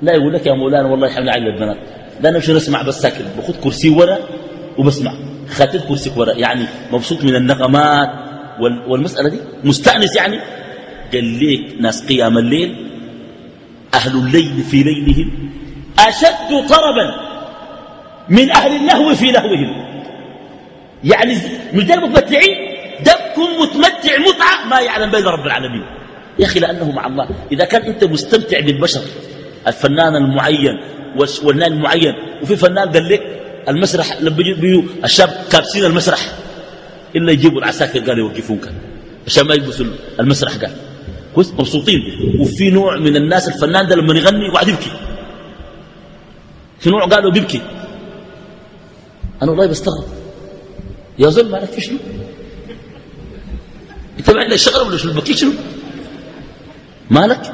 لا 0.02 0.14
يقول 0.14 0.34
لك 0.34 0.46
يا 0.46 0.54
مولانا 0.54 0.88
والله 0.88 1.08
يحمل 1.08 1.30
علي 1.30 1.50
البنات. 1.50 1.78
لا 2.22 2.30
أنا 2.30 2.38
مش 2.38 2.50
أسمع 2.50 2.82
بس 2.82 3.02
ساكن 3.02 3.26
باخذ 3.38 3.54
كرسي 3.62 3.90
ورا 3.90 4.18
وبسمع. 4.78 5.14
خاتم 5.50 5.80
كرسي 5.80 6.12
ورا 6.16 6.34
يعني 6.34 6.66
مبسوط 6.92 7.24
من 7.24 7.36
النغمات 7.36 8.10
والمسألة 8.88 9.30
دي؟ 9.30 9.40
مستأنس 9.64 10.16
يعني؟ 10.16 10.40
قال 11.14 11.24
ليك 11.24 11.76
ناس 11.80 12.06
قيام 12.06 12.38
الليل 12.38 12.88
أهل 13.94 14.18
الليل 14.18 14.64
في 14.64 14.84
ليلهم 14.84 15.50
أشد 16.00 16.68
طربا 16.70 17.16
من 18.30 18.52
أهل 18.52 18.76
اللهو 18.76 19.16
في 19.16 19.32
لهوهم 19.32 19.86
يعني 21.04 21.34
مش 21.74 21.84
ده 23.06 23.24
متمتع 23.62 24.18
متعة 24.18 24.66
ما 24.70 24.80
يعلم 24.80 25.12
بين 25.12 25.26
رب 25.26 25.46
العالمين. 25.46 25.86
يا 26.40 26.46
أخي 26.46 26.60
لأنه 26.60 26.92
مع 26.92 27.08
الله. 27.08 27.30
إذا 27.52 27.66
كان 27.66 27.82
أنت 27.82 28.04
مستمتع 28.04 28.60
بالبشر 28.60 29.02
الفنان 29.68 30.16
المعين 30.16 30.80
والفنان 31.18 31.74
المعين 31.74 32.14
وفي 32.42 32.56
فنان 32.56 32.90
قال 32.92 33.10
لك 33.10 33.22
المسرح 33.70 34.22
لما 34.22 34.36
بيجوا 34.36 34.84
الشاب 35.04 35.30
كابسين 35.52 35.86
المسرح 35.86 36.20
إلا 37.16 37.32
يجيبوا 37.32 37.60
العساكر 37.60 38.00
قال 38.00 38.18
يوقفوك 38.18 38.70
عشان 39.28 39.48
ما 39.48 39.54
يلبسوا 39.54 39.86
المسرح 40.20 40.56
قال. 40.56 40.72
كويس؟ 41.36 41.52
مبسوطين. 41.52 42.02
وفي 42.40 42.70
نوع 42.70 42.98
من 42.98 43.16
الناس 43.16 43.48
الفنان 43.48 43.88
ده 43.88 43.96
لما 43.96 44.14
يغني 44.14 44.46
يقعد 44.46 44.68
يبكي. 44.68 44.92
في 46.80 46.90
نوع 46.90 47.06
قالوا 47.06 47.32
بيبكي. 47.32 47.62
أنا 49.42 49.52
والله 49.52 49.66
بستغرب. 49.66 50.08
يا 51.20 51.44
مالك 51.44 51.72
في 51.72 51.82
شنو؟ 51.82 51.98
انت 54.20 54.30
ما 54.30 54.42
عندك 54.42 54.56
شغله 54.56 54.84
ولا 54.84 54.98
شنو 54.98 55.14
بكي 55.14 55.34
شنو؟ 55.34 55.52
مالك؟ 57.10 57.54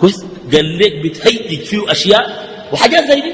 كويس. 0.00 0.24
قال 0.52 0.78
لك 0.78 0.92
بتهيج 1.04 1.60
فيه 1.60 1.92
أشياء 1.92 2.24
وحاجات 2.72 3.04
زي 3.08 3.20
دي. 3.20 3.32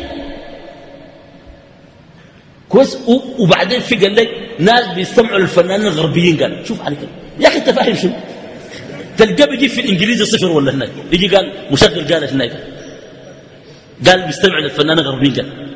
كويس. 2.69 2.99
وبعدين 3.39 3.81
في 3.81 3.95
قال 3.97 4.15
لك 4.17 4.29
ناس 4.59 4.95
بيستمعوا 4.95 5.39
للفنانين 5.39 5.87
الغربيين 5.87 6.43
قال 6.43 6.67
شوف 6.67 6.83
عليك. 6.83 6.99
يا 7.41 7.49
أخي 7.49 7.59
أنت 7.59 7.71
فاهم 7.71 7.95
شنو؟ 7.95 8.13
تلقى 9.17 9.47
بيجي 9.51 9.69
في 9.69 9.81
الإنجليزي 9.81 10.25
صفر 10.25 10.47
ولا 10.47 10.73
هناك؟ 10.73 10.91
يجي 11.13 11.29
قال 11.37 11.53
مشغل 11.73 12.13
قالت 12.13 12.33
هناك. 12.33 12.53
قال 14.07 14.27
بيستمع 14.27 14.59
للفنان 14.59 14.99
الغربيين 14.99 15.35
قال. 15.35 15.74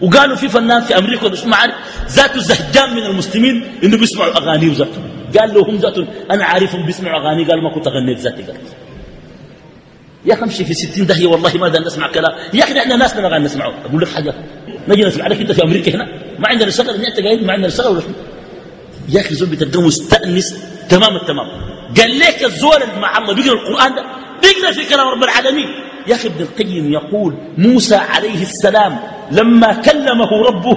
وقالوا 0.00 0.36
في 0.36 0.48
فنان 0.48 0.80
في 0.82 0.98
أمريكا 0.98 1.26
ولا 1.26 1.46
ما 1.46 1.56
عارف 1.56 1.74
ذاته 2.10 2.40
زهجان 2.40 2.94
من 2.94 3.02
المسلمين 3.02 3.78
إنه 3.84 3.96
بيسمعوا 3.98 4.36
اغاني 4.36 4.68
وذاته. 4.68 5.00
قال 5.38 5.54
له 5.54 5.70
هم 5.70 5.76
ذاته 5.76 6.06
أنا 6.30 6.44
عارفهم 6.44 6.86
بيسمعوا 6.86 7.20
أغاني 7.20 7.44
قال 7.44 7.62
ما 7.62 7.74
كنت 7.74 7.88
غنيت 7.88 8.18
ذاتي 8.18 8.42
قال 8.42 8.56
يا 10.24 10.34
أخي 10.34 10.42
امشي 10.42 10.64
في 10.64 10.74
ستين 10.74 11.06
دهيه 11.06 11.26
والله 11.26 11.58
ماذا 11.58 11.80
نسمع 11.80 12.12
كلام. 12.12 12.32
يا 12.54 12.64
أخي 12.64 12.78
إحنا 12.78 12.96
ناس 12.96 13.16
نبغى 13.16 13.38
نسمعه. 13.38 13.74
أقول 13.84 14.02
لك 14.02 14.08
حاجة 14.08 14.34
نجي 14.88 15.04
نسمع. 15.04 15.26
لك 15.26 15.40
أنت 15.40 15.52
في 15.52 15.62
أمريكا 15.64 15.94
هنا؟ 15.94 16.08
ما 16.38 16.48
عندنا 16.48 16.70
شغل 16.70 16.90
أنت 16.90 17.20
قاعد 17.20 17.42
ما 17.42 17.52
عندنا 17.52 17.68
شغل 17.68 18.02
يا 19.08 19.20
أخي 19.20 19.34
زول 19.34 19.48
بتلقاه 19.48 19.80
مستأنس 19.80 20.56
تمام 20.88 21.16
التمام 21.16 21.46
قال 21.98 22.18
لك 22.18 22.44
الزول 22.44 22.80
مع 23.00 23.18
الله 23.18 23.34
بيقرأ 23.34 23.52
القرآن 23.52 23.94
ده 23.94 24.04
بيقرأ 24.42 24.72
في 24.72 24.84
كلام 24.90 25.08
رب 25.08 25.22
العالمين. 25.22 25.68
يا 26.08 26.14
أخي 26.14 26.28
ابن 26.28 26.40
القيم 26.42 26.92
يقول 26.92 27.34
موسى 27.58 27.96
عليه 27.96 28.42
السلام 28.42 28.98
لما 29.30 29.72
كلمه 29.72 30.30
ربه 30.48 30.76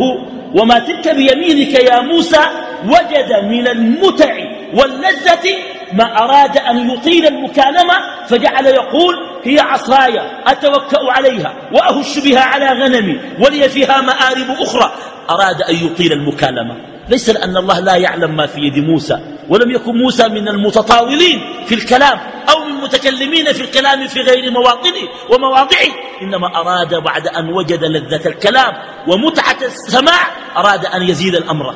وما 0.55 0.79
تلك 0.79 1.15
بيمينك 1.15 1.73
يا 1.83 1.99
موسى 1.99 2.41
وجد 2.85 3.43
من 3.43 3.67
المتع 3.67 4.33
واللذة 4.73 5.45
ما 5.93 6.17
أراد 6.17 6.57
أن 6.57 6.89
يطيل 6.89 7.25
المكالمة 7.27 7.93
فجعل 8.27 8.65
يقول 8.65 9.15
هي 9.43 9.59
عصاي 9.59 10.19
أتوكأ 10.47 10.99
عليها 11.11 11.53
وأهش 11.73 12.19
بها 12.19 12.39
على 12.41 12.65
غنمي 12.83 13.19
ولي 13.39 13.69
فيها 13.69 14.01
مآرب 14.01 14.61
أخرى. 14.61 14.91
أراد 15.29 15.61
أن 15.61 15.75
يطيل 15.85 16.13
المكالمة. 16.13 16.75
ليس 17.09 17.29
لأن 17.29 17.57
الله 17.57 17.79
لا 17.79 17.95
يعلم 17.95 18.35
ما 18.35 18.45
في 18.47 18.61
يد 18.61 18.77
موسى 18.77 19.19
ولم 19.49 19.71
يكن 19.71 19.97
موسى 19.97 20.27
من 20.27 20.47
المتطاولين 20.47 21.41
في 21.65 21.75
الكلام 21.75 22.19
أو 22.49 22.58
المتكلمين 22.79 23.53
في 23.53 23.61
الكلام 23.61 24.07
في 24.07 24.19
غير 24.19 24.51
مواطنه 24.51 25.09
ومواضعه. 25.29 25.91
إنما 26.21 26.47
أراد 26.55 26.95
بعد 27.03 27.27
أن 27.27 27.49
وجد 27.49 27.83
لذة 27.83 28.27
الكلام 28.27 28.73
ومتعة 29.07 29.57
السماع 29.65 30.21
أراد 30.57 30.85
أن 30.85 31.01
يزيد 31.01 31.35
الأمر. 31.35 31.75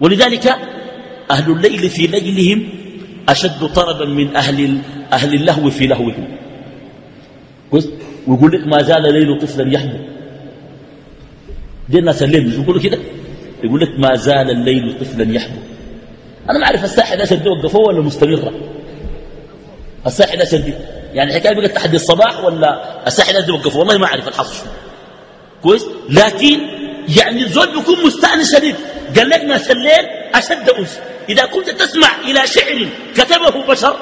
ولذلك 0.00 0.46
أهل 1.30 1.52
الليل 1.52 1.90
في 1.90 2.06
ليلهم 2.06 2.68
أشد 3.28 3.66
طربا 3.74 4.04
من 4.04 4.36
أهل, 4.36 4.78
أهل 5.12 5.34
اللهو 5.34 5.70
في 5.70 5.86
لهوهم. 5.86 6.36
ويقول 8.26 8.52
لك 8.52 8.66
ما 8.66 8.82
زال 8.82 9.02
ليل 9.02 9.38
طفلا 9.40 9.72
يحبو 9.74 9.98
دي 11.88 11.98
الناس 11.98 12.22
الليل 12.22 12.52
يقولوا 12.62 12.80
كده؟ 12.82 12.98
يقول 13.64 13.80
لك 13.80 13.98
ما 13.98 14.14
زال 14.16 14.50
الليل 14.50 14.98
طفلا 15.00 15.34
يحبو 15.34 15.58
أنا 16.50 16.58
ما 16.58 16.64
أعرف 16.66 16.84
الساحة 16.84 17.14
ده 17.14 17.24
سدي 17.24 17.48
وقفوه 17.48 17.80
ولا 17.88 18.00
مستمرة؟ 18.00 18.52
الساحة 20.06 20.36
ده 20.36 20.44
سدي 20.44 20.74
يعني 21.14 21.34
حكاية 21.34 21.54
بقت 21.54 21.70
تحدي 21.70 21.96
الصباح 21.96 22.44
ولا 22.44 22.80
الساحة 23.06 23.32
ده 23.32 23.54
وقفوه 23.54 23.76
والله 23.76 23.98
ما 23.98 24.06
أعرف 24.06 24.28
الحصر 24.28 24.54
شو 24.54 24.70
كويس؟ 25.62 25.86
لكن 26.10 26.60
يعني 27.18 27.42
الزول 27.42 27.78
بيكون 27.78 28.06
مستأنس 28.06 28.56
شديد. 28.56 28.76
قال 29.16 29.28
لك 29.28 29.44
ناس 29.44 29.70
الليل 29.70 30.06
أشد 30.34 30.70
أنس. 30.70 30.98
إذا 31.28 31.44
كنت 31.46 31.70
تسمع 31.70 32.08
إلى 32.24 32.46
شعر 32.46 32.88
كتبه 33.14 33.66
بشر 33.68 33.96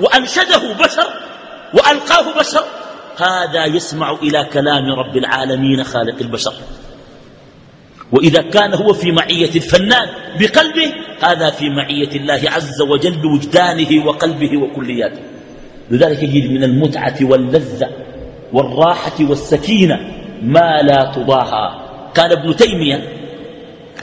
وأنشده 0.00 0.72
بشر 0.72 1.06
وألقاه 1.74 2.38
بشر 2.38 2.64
هذا 3.16 3.64
يسمع 3.64 4.18
إلى 4.22 4.44
كلام 4.52 4.92
رب 4.98 5.16
العالمين 5.16 5.84
خالق 5.84 6.16
البشر. 6.20 6.54
وإذا 8.12 8.42
كان 8.42 8.74
هو 8.74 8.92
في 8.92 9.12
معية 9.12 9.50
الفنان 9.56 10.08
بقلبه 10.38 10.92
هذا 11.22 11.50
في 11.50 11.70
معية 11.70 12.16
الله 12.16 12.50
عز 12.50 12.80
وجل 12.80 13.16
بوجدانه 13.16 14.06
وقلبه 14.06 14.56
وكلياته. 14.56 15.20
لذلك 15.90 16.22
يجد 16.22 16.50
من 16.50 16.64
المتعة 16.64 17.16
واللذة 17.22 17.88
والراحة 18.52 19.16
والسكينة 19.20 20.00
ما 20.42 20.82
لا 20.82 21.12
تضاهى. 21.14 21.80
كان 22.14 22.32
ابن 22.32 22.56
تيمية 22.56 23.08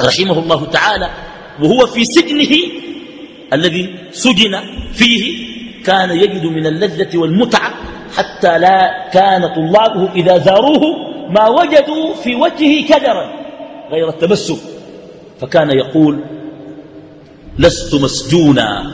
رحمه 0.01 0.39
الله 0.39 0.65
تعالى 0.65 1.09
وهو 1.63 1.85
في 1.85 2.05
سجنه 2.05 2.57
الذي 3.53 3.95
سجن 4.11 4.59
فيه 4.93 5.47
كان 5.83 6.11
يجد 6.11 6.45
من 6.45 6.65
اللذة 6.65 7.17
والمتعة 7.17 7.73
حتى 8.17 8.59
لا 8.59 9.09
كان 9.13 9.47
طلابه 9.47 10.13
إذا 10.15 10.37
زاروه 10.37 10.81
ما 11.29 11.47
وجدوا 11.49 12.13
في 12.23 12.35
وجهه 12.35 12.87
كدرا 12.87 13.31
غير 13.91 14.09
التبسم 14.09 14.57
فكان 15.41 15.69
يقول 15.69 16.19
لست 17.59 17.95
مسجونا. 17.95 18.93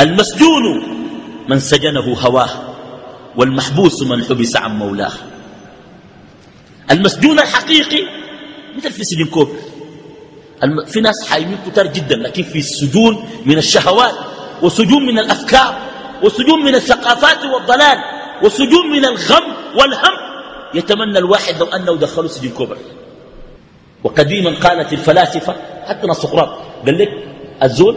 المسجون 0.00 0.99
من 1.50 1.58
سجنه 1.58 2.06
هواه 2.24 2.50
والمحبوس 3.36 4.02
من 4.02 4.24
حبس 4.24 4.56
عن 4.56 4.78
مولاه. 4.78 5.12
المسجون 6.90 7.38
الحقيقي 7.38 8.02
مثل 8.76 8.90
في 8.90 9.04
سجن 9.04 9.26
كوب. 9.26 9.48
في 10.86 11.00
ناس 11.00 11.28
حايمين 11.28 11.58
كتار 11.66 11.86
جدا 11.86 12.16
لكن 12.16 12.42
في 12.42 12.62
سجون 12.62 13.24
من 13.46 13.58
الشهوات 13.58 14.14
وسجون 14.62 15.06
من 15.06 15.18
الأفكار 15.18 15.78
وسجون 16.22 16.64
من 16.64 16.74
الثقافات 16.74 17.44
والضلال 17.44 17.98
وسجون 18.42 18.86
من 18.92 19.04
الغم 19.04 19.44
والهم. 19.78 20.14
يتمنى 20.74 21.18
الواحد 21.18 21.54
لو 21.60 21.66
أنه 21.66 21.96
دخلوا 21.96 22.28
سجن 22.28 22.50
كوبر 22.50 22.78
وقديما 24.04 24.50
قالت 24.50 24.92
الفلاسفة 24.92 25.56
حتى 25.86 26.14
سقراط 26.14 26.48
قال 26.86 26.98
لك 26.98 27.08
الزول 27.62 27.96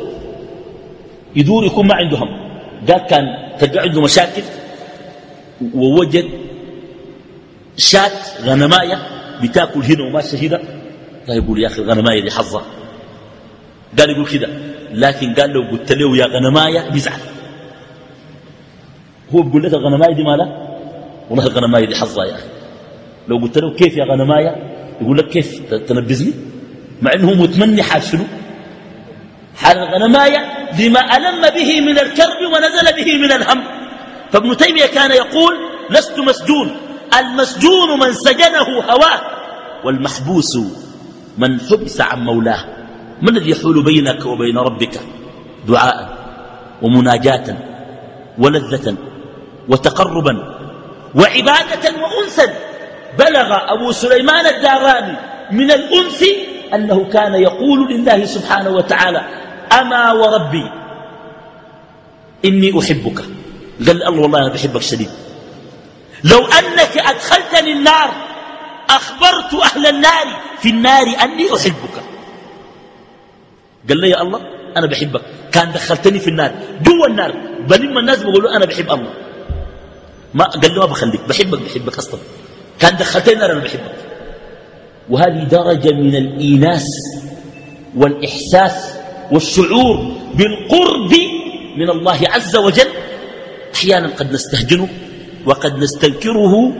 يدور 1.36 1.66
يكون 1.66 1.88
ما 1.88 1.95
عنده 1.95 2.18
هم. 2.18 2.43
قال 2.89 3.08
كان 3.10 3.42
تلقى 3.60 3.80
عنده 3.80 4.01
مشاكل 4.01 4.41
ووجد 5.74 6.30
شات 7.78 8.12
غنماية 8.41 8.97
بتاكل 9.43 9.84
هنا 9.84 10.04
وماشية 10.04 10.47
هنا. 10.47 10.62
لا 11.28 11.34
يقول 11.36 11.60
يا 11.60 11.68
أخي 11.68 11.82
الغنماية 11.82 12.22
دي 12.22 12.32
حظة 12.32 12.62
قال 13.99 14.10
يقول 14.10 14.28
كده 14.28 14.47
لكن 14.91 15.34
قال 15.34 15.49
لو 15.49 15.62
قلت 15.72 15.91
له 15.91 16.18
يا 16.18 16.26
غنماية 16.26 16.89
بيزعل. 16.89 17.20
هو 19.36 19.41
بيقول 19.41 19.64
لك 19.64 19.74
الغنماية 19.74 20.14
دي 20.16 20.24
مالها 20.24 20.78
والله 21.30 21.47
الغنماية 21.47 21.86
دي 21.86 21.95
حظة 21.95 22.26
يا 22.26 22.34
أخي. 22.36 22.43
لو 23.28 23.38
قلت 23.38 23.58
له 23.58 23.74
كيف 23.74 23.97
يا 23.97 24.06
غنماية؟ 24.06 24.56
يقول 25.01 25.18
لك 25.18 25.28
كيف؟ 25.28 25.74
تنبذني؟ 25.88 26.34
مع 27.01 27.14
إنه 27.14 27.34
متمني 27.34 27.84
حال 27.84 28.04
شنو 28.04 28.24
حال 29.56 29.78
الغنماية 29.78 30.53
لما 30.80 31.17
ألم 31.17 31.41
به 31.41 31.82
من 31.82 31.99
الكرب 31.99 32.39
ونزل 32.53 32.95
به 32.95 33.17
من 33.17 33.32
الهم. 33.32 33.63
فابن 34.32 34.57
تيمية 34.57 34.86
كان 34.86 35.11
يقول 35.11 35.53
لست 35.89 36.19
مسجون 36.19 36.78
المسجون 37.19 37.99
من 37.99 38.13
سجنه 38.13 38.82
هواه 38.89 39.21
والمحبوس 39.84 40.57
من 41.38 41.59
حبس 41.59 42.01
عن 42.01 42.19
مولاه. 42.19 42.65
ما 43.21 43.30
الذي 43.30 43.51
يحول 43.51 43.84
بينك 43.84 44.26
وبين 44.26 44.57
ربك؟ 44.57 44.99
دعاء 45.67 46.17
ومناجاة 46.82 47.57
ولذة 48.38 48.95
وتقربا 49.69 50.34
وعبادة 51.15 51.86
وأنسا. 52.01 52.53
بلغ 53.19 53.49
أبو 53.74 53.91
سليمان 53.91 54.45
الداراني 54.45 55.17
من 55.51 55.71
الأنس 55.71 56.26
أنه 56.74 57.09
كان 57.13 57.34
يقول 57.34 57.93
لله 57.93 58.26
سبحانه 58.26 58.69
وتعالى 58.69 59.21
أما 59.80 60.11
وربي. 60.11 60.71
إني 62.45 62.80
أحبك. 62.80 63.19
قال 63.86 64.03
الله 64.03 64.21
والله 64.21 64.39
أنا 64.39 64.53
بحبك 64.53 64.82
شديد. 64.82 65.09
لو 66.24 66.45
أنك 66.45 66.97
أدخلتني 66.97 67.71
النار 67.71 68.09
أخبرت 68.89 69.53
أهل 69.53 69.88
النار 69.88 70.28
في 70.59 70.69
النار 70.69 71.07
أني 71.24 71.55
أحبك. 71.55 71.95
قال 73.89 73.97
لي 73.97 74.09
يا 74.09 74.21
الله 74.21 74.41
أنا 74.78 74.88
بحبك. 74.88 75.21
كان 75.51 75.71
دخلتني 75.71 76.19
في 76.19 76.30
النار 76.30 76.51
جوا 76.82 77.07
النار. 77.07 77.32
بلما 77.67 77.99
الناس 77.99 78.19
بيقولوا 78.24 78.55
أنا 78.55 78.65
بحب 78.65 78.91
الله. 78.91 79.13
ما 80.34 80.45
قال 80.45 80.76
له 80.76 80.80
ما 80.80 80.86
بخليك. 80.86 81.21
بحبك 81.30 81.59
بحبك 81.61 81.97
أصلا. 81.97 82.19
كان 82.80 82.97
دخلتني 82.97 83.34
النار 83.34 83.51
أنا 83.51 83.59
بحبك. 83.59 83.95
وهذه 85.09 85.43
درجة 85.43 85.91
من 85.91 86.15
الإيناس 86.15 86.88
والإحساس 87.95 89.03
والشعور 89.34 90.15
بالقرب 90.34 91.13
من 91.77 91.89
الله 91.89 92.19
عز 92.29 92.55
وجل 92.55 92.88
أحيانا 93.75 94.07
قد 94.07 94.31
نستهجنه 94.31 94.89
وقد 95.45 95.77
نستنكره 95.77 96.73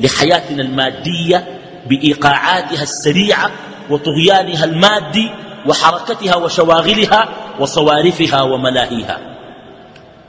لحياتنا 0.00 0.62
المادية 0.62 1.44
بإيقاعاتها 1.88 2.82
السريعة 2.82 3.50
وطغيانها 3.90 4.64
المادي 4.64 5.30
وحركتها 5.66 6.36
وشواغلها 6.36 7.28
وصوارفها 7.60 8.42
وملاهيها. 8.42 9.18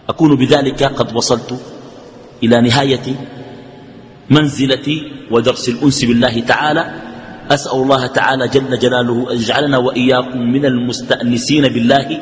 أكون 0.09 0.35
بذلك 0.35 0.83
قد 0.83 1.15
وصلت 1.15 1.61
إلى 2.43 2.61
نهاية 2.61 3.15
منزلتي 4.29 5.11
ودرس 5.31 5.69
الأنس 5.69 6.05
بالله 6.05 6.39
تعالى. 6.39 7.10
أسأل 7.51 7.79
الله 7.79 8.07
تعالى 8.07 8.47
جل 8.47 8.79
جلاله 8.79 9.31
أن 9.31 9.35
يجعلنا 9.37 9.77
وإياكم 9.77 10.39
من 10.39 10.65
المستأنسين 10.65 11.67
بالله 11.67 12.21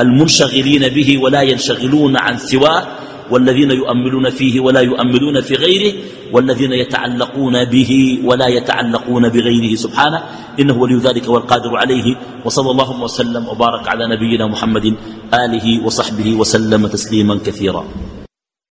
المنشغلين 0.00 0.88
به 0.88 1.18
ولا 1.18 1.42
ينشغلون 1.42 2.16
عن 2.16 2.38
سواه 2.38 2.86
والذين 3.30 3.70
يؤملون 3.70 4.30
فيه 4.30 4.60
ولا 4.60 4.80
يؤملون 4.80 5.40
في 5.40 5.54
غيره 5.54 5.94
والذين 6.32 6.72
يتعلقون 6.72 7.64
به 7.64 8.18
ولا 8.24 8.46
يتعلقون 8.46 9.28
بغيره 9.28 9.74
سبحانه 9.74 10.22
إنه 10.60 10.78
ولي 10.78 10.98
ذلك 10.98 11.28
والقادر 11.28 11.76
عليه 11.76 12.16
وصلى 12.44 12.70
الله 12.70 13.02
وسلم 13.02 13.48
وبارك 13.48 13.88
على 13.88 14.06
نبينا 14.16 14.46
محمد 14.46 14.94
آله 15.34 15.84
وصحبه 15.84 16.34
وسلم 16.34 16.86
تسليما 16.86 17.38
كثيرا 17.46 17.84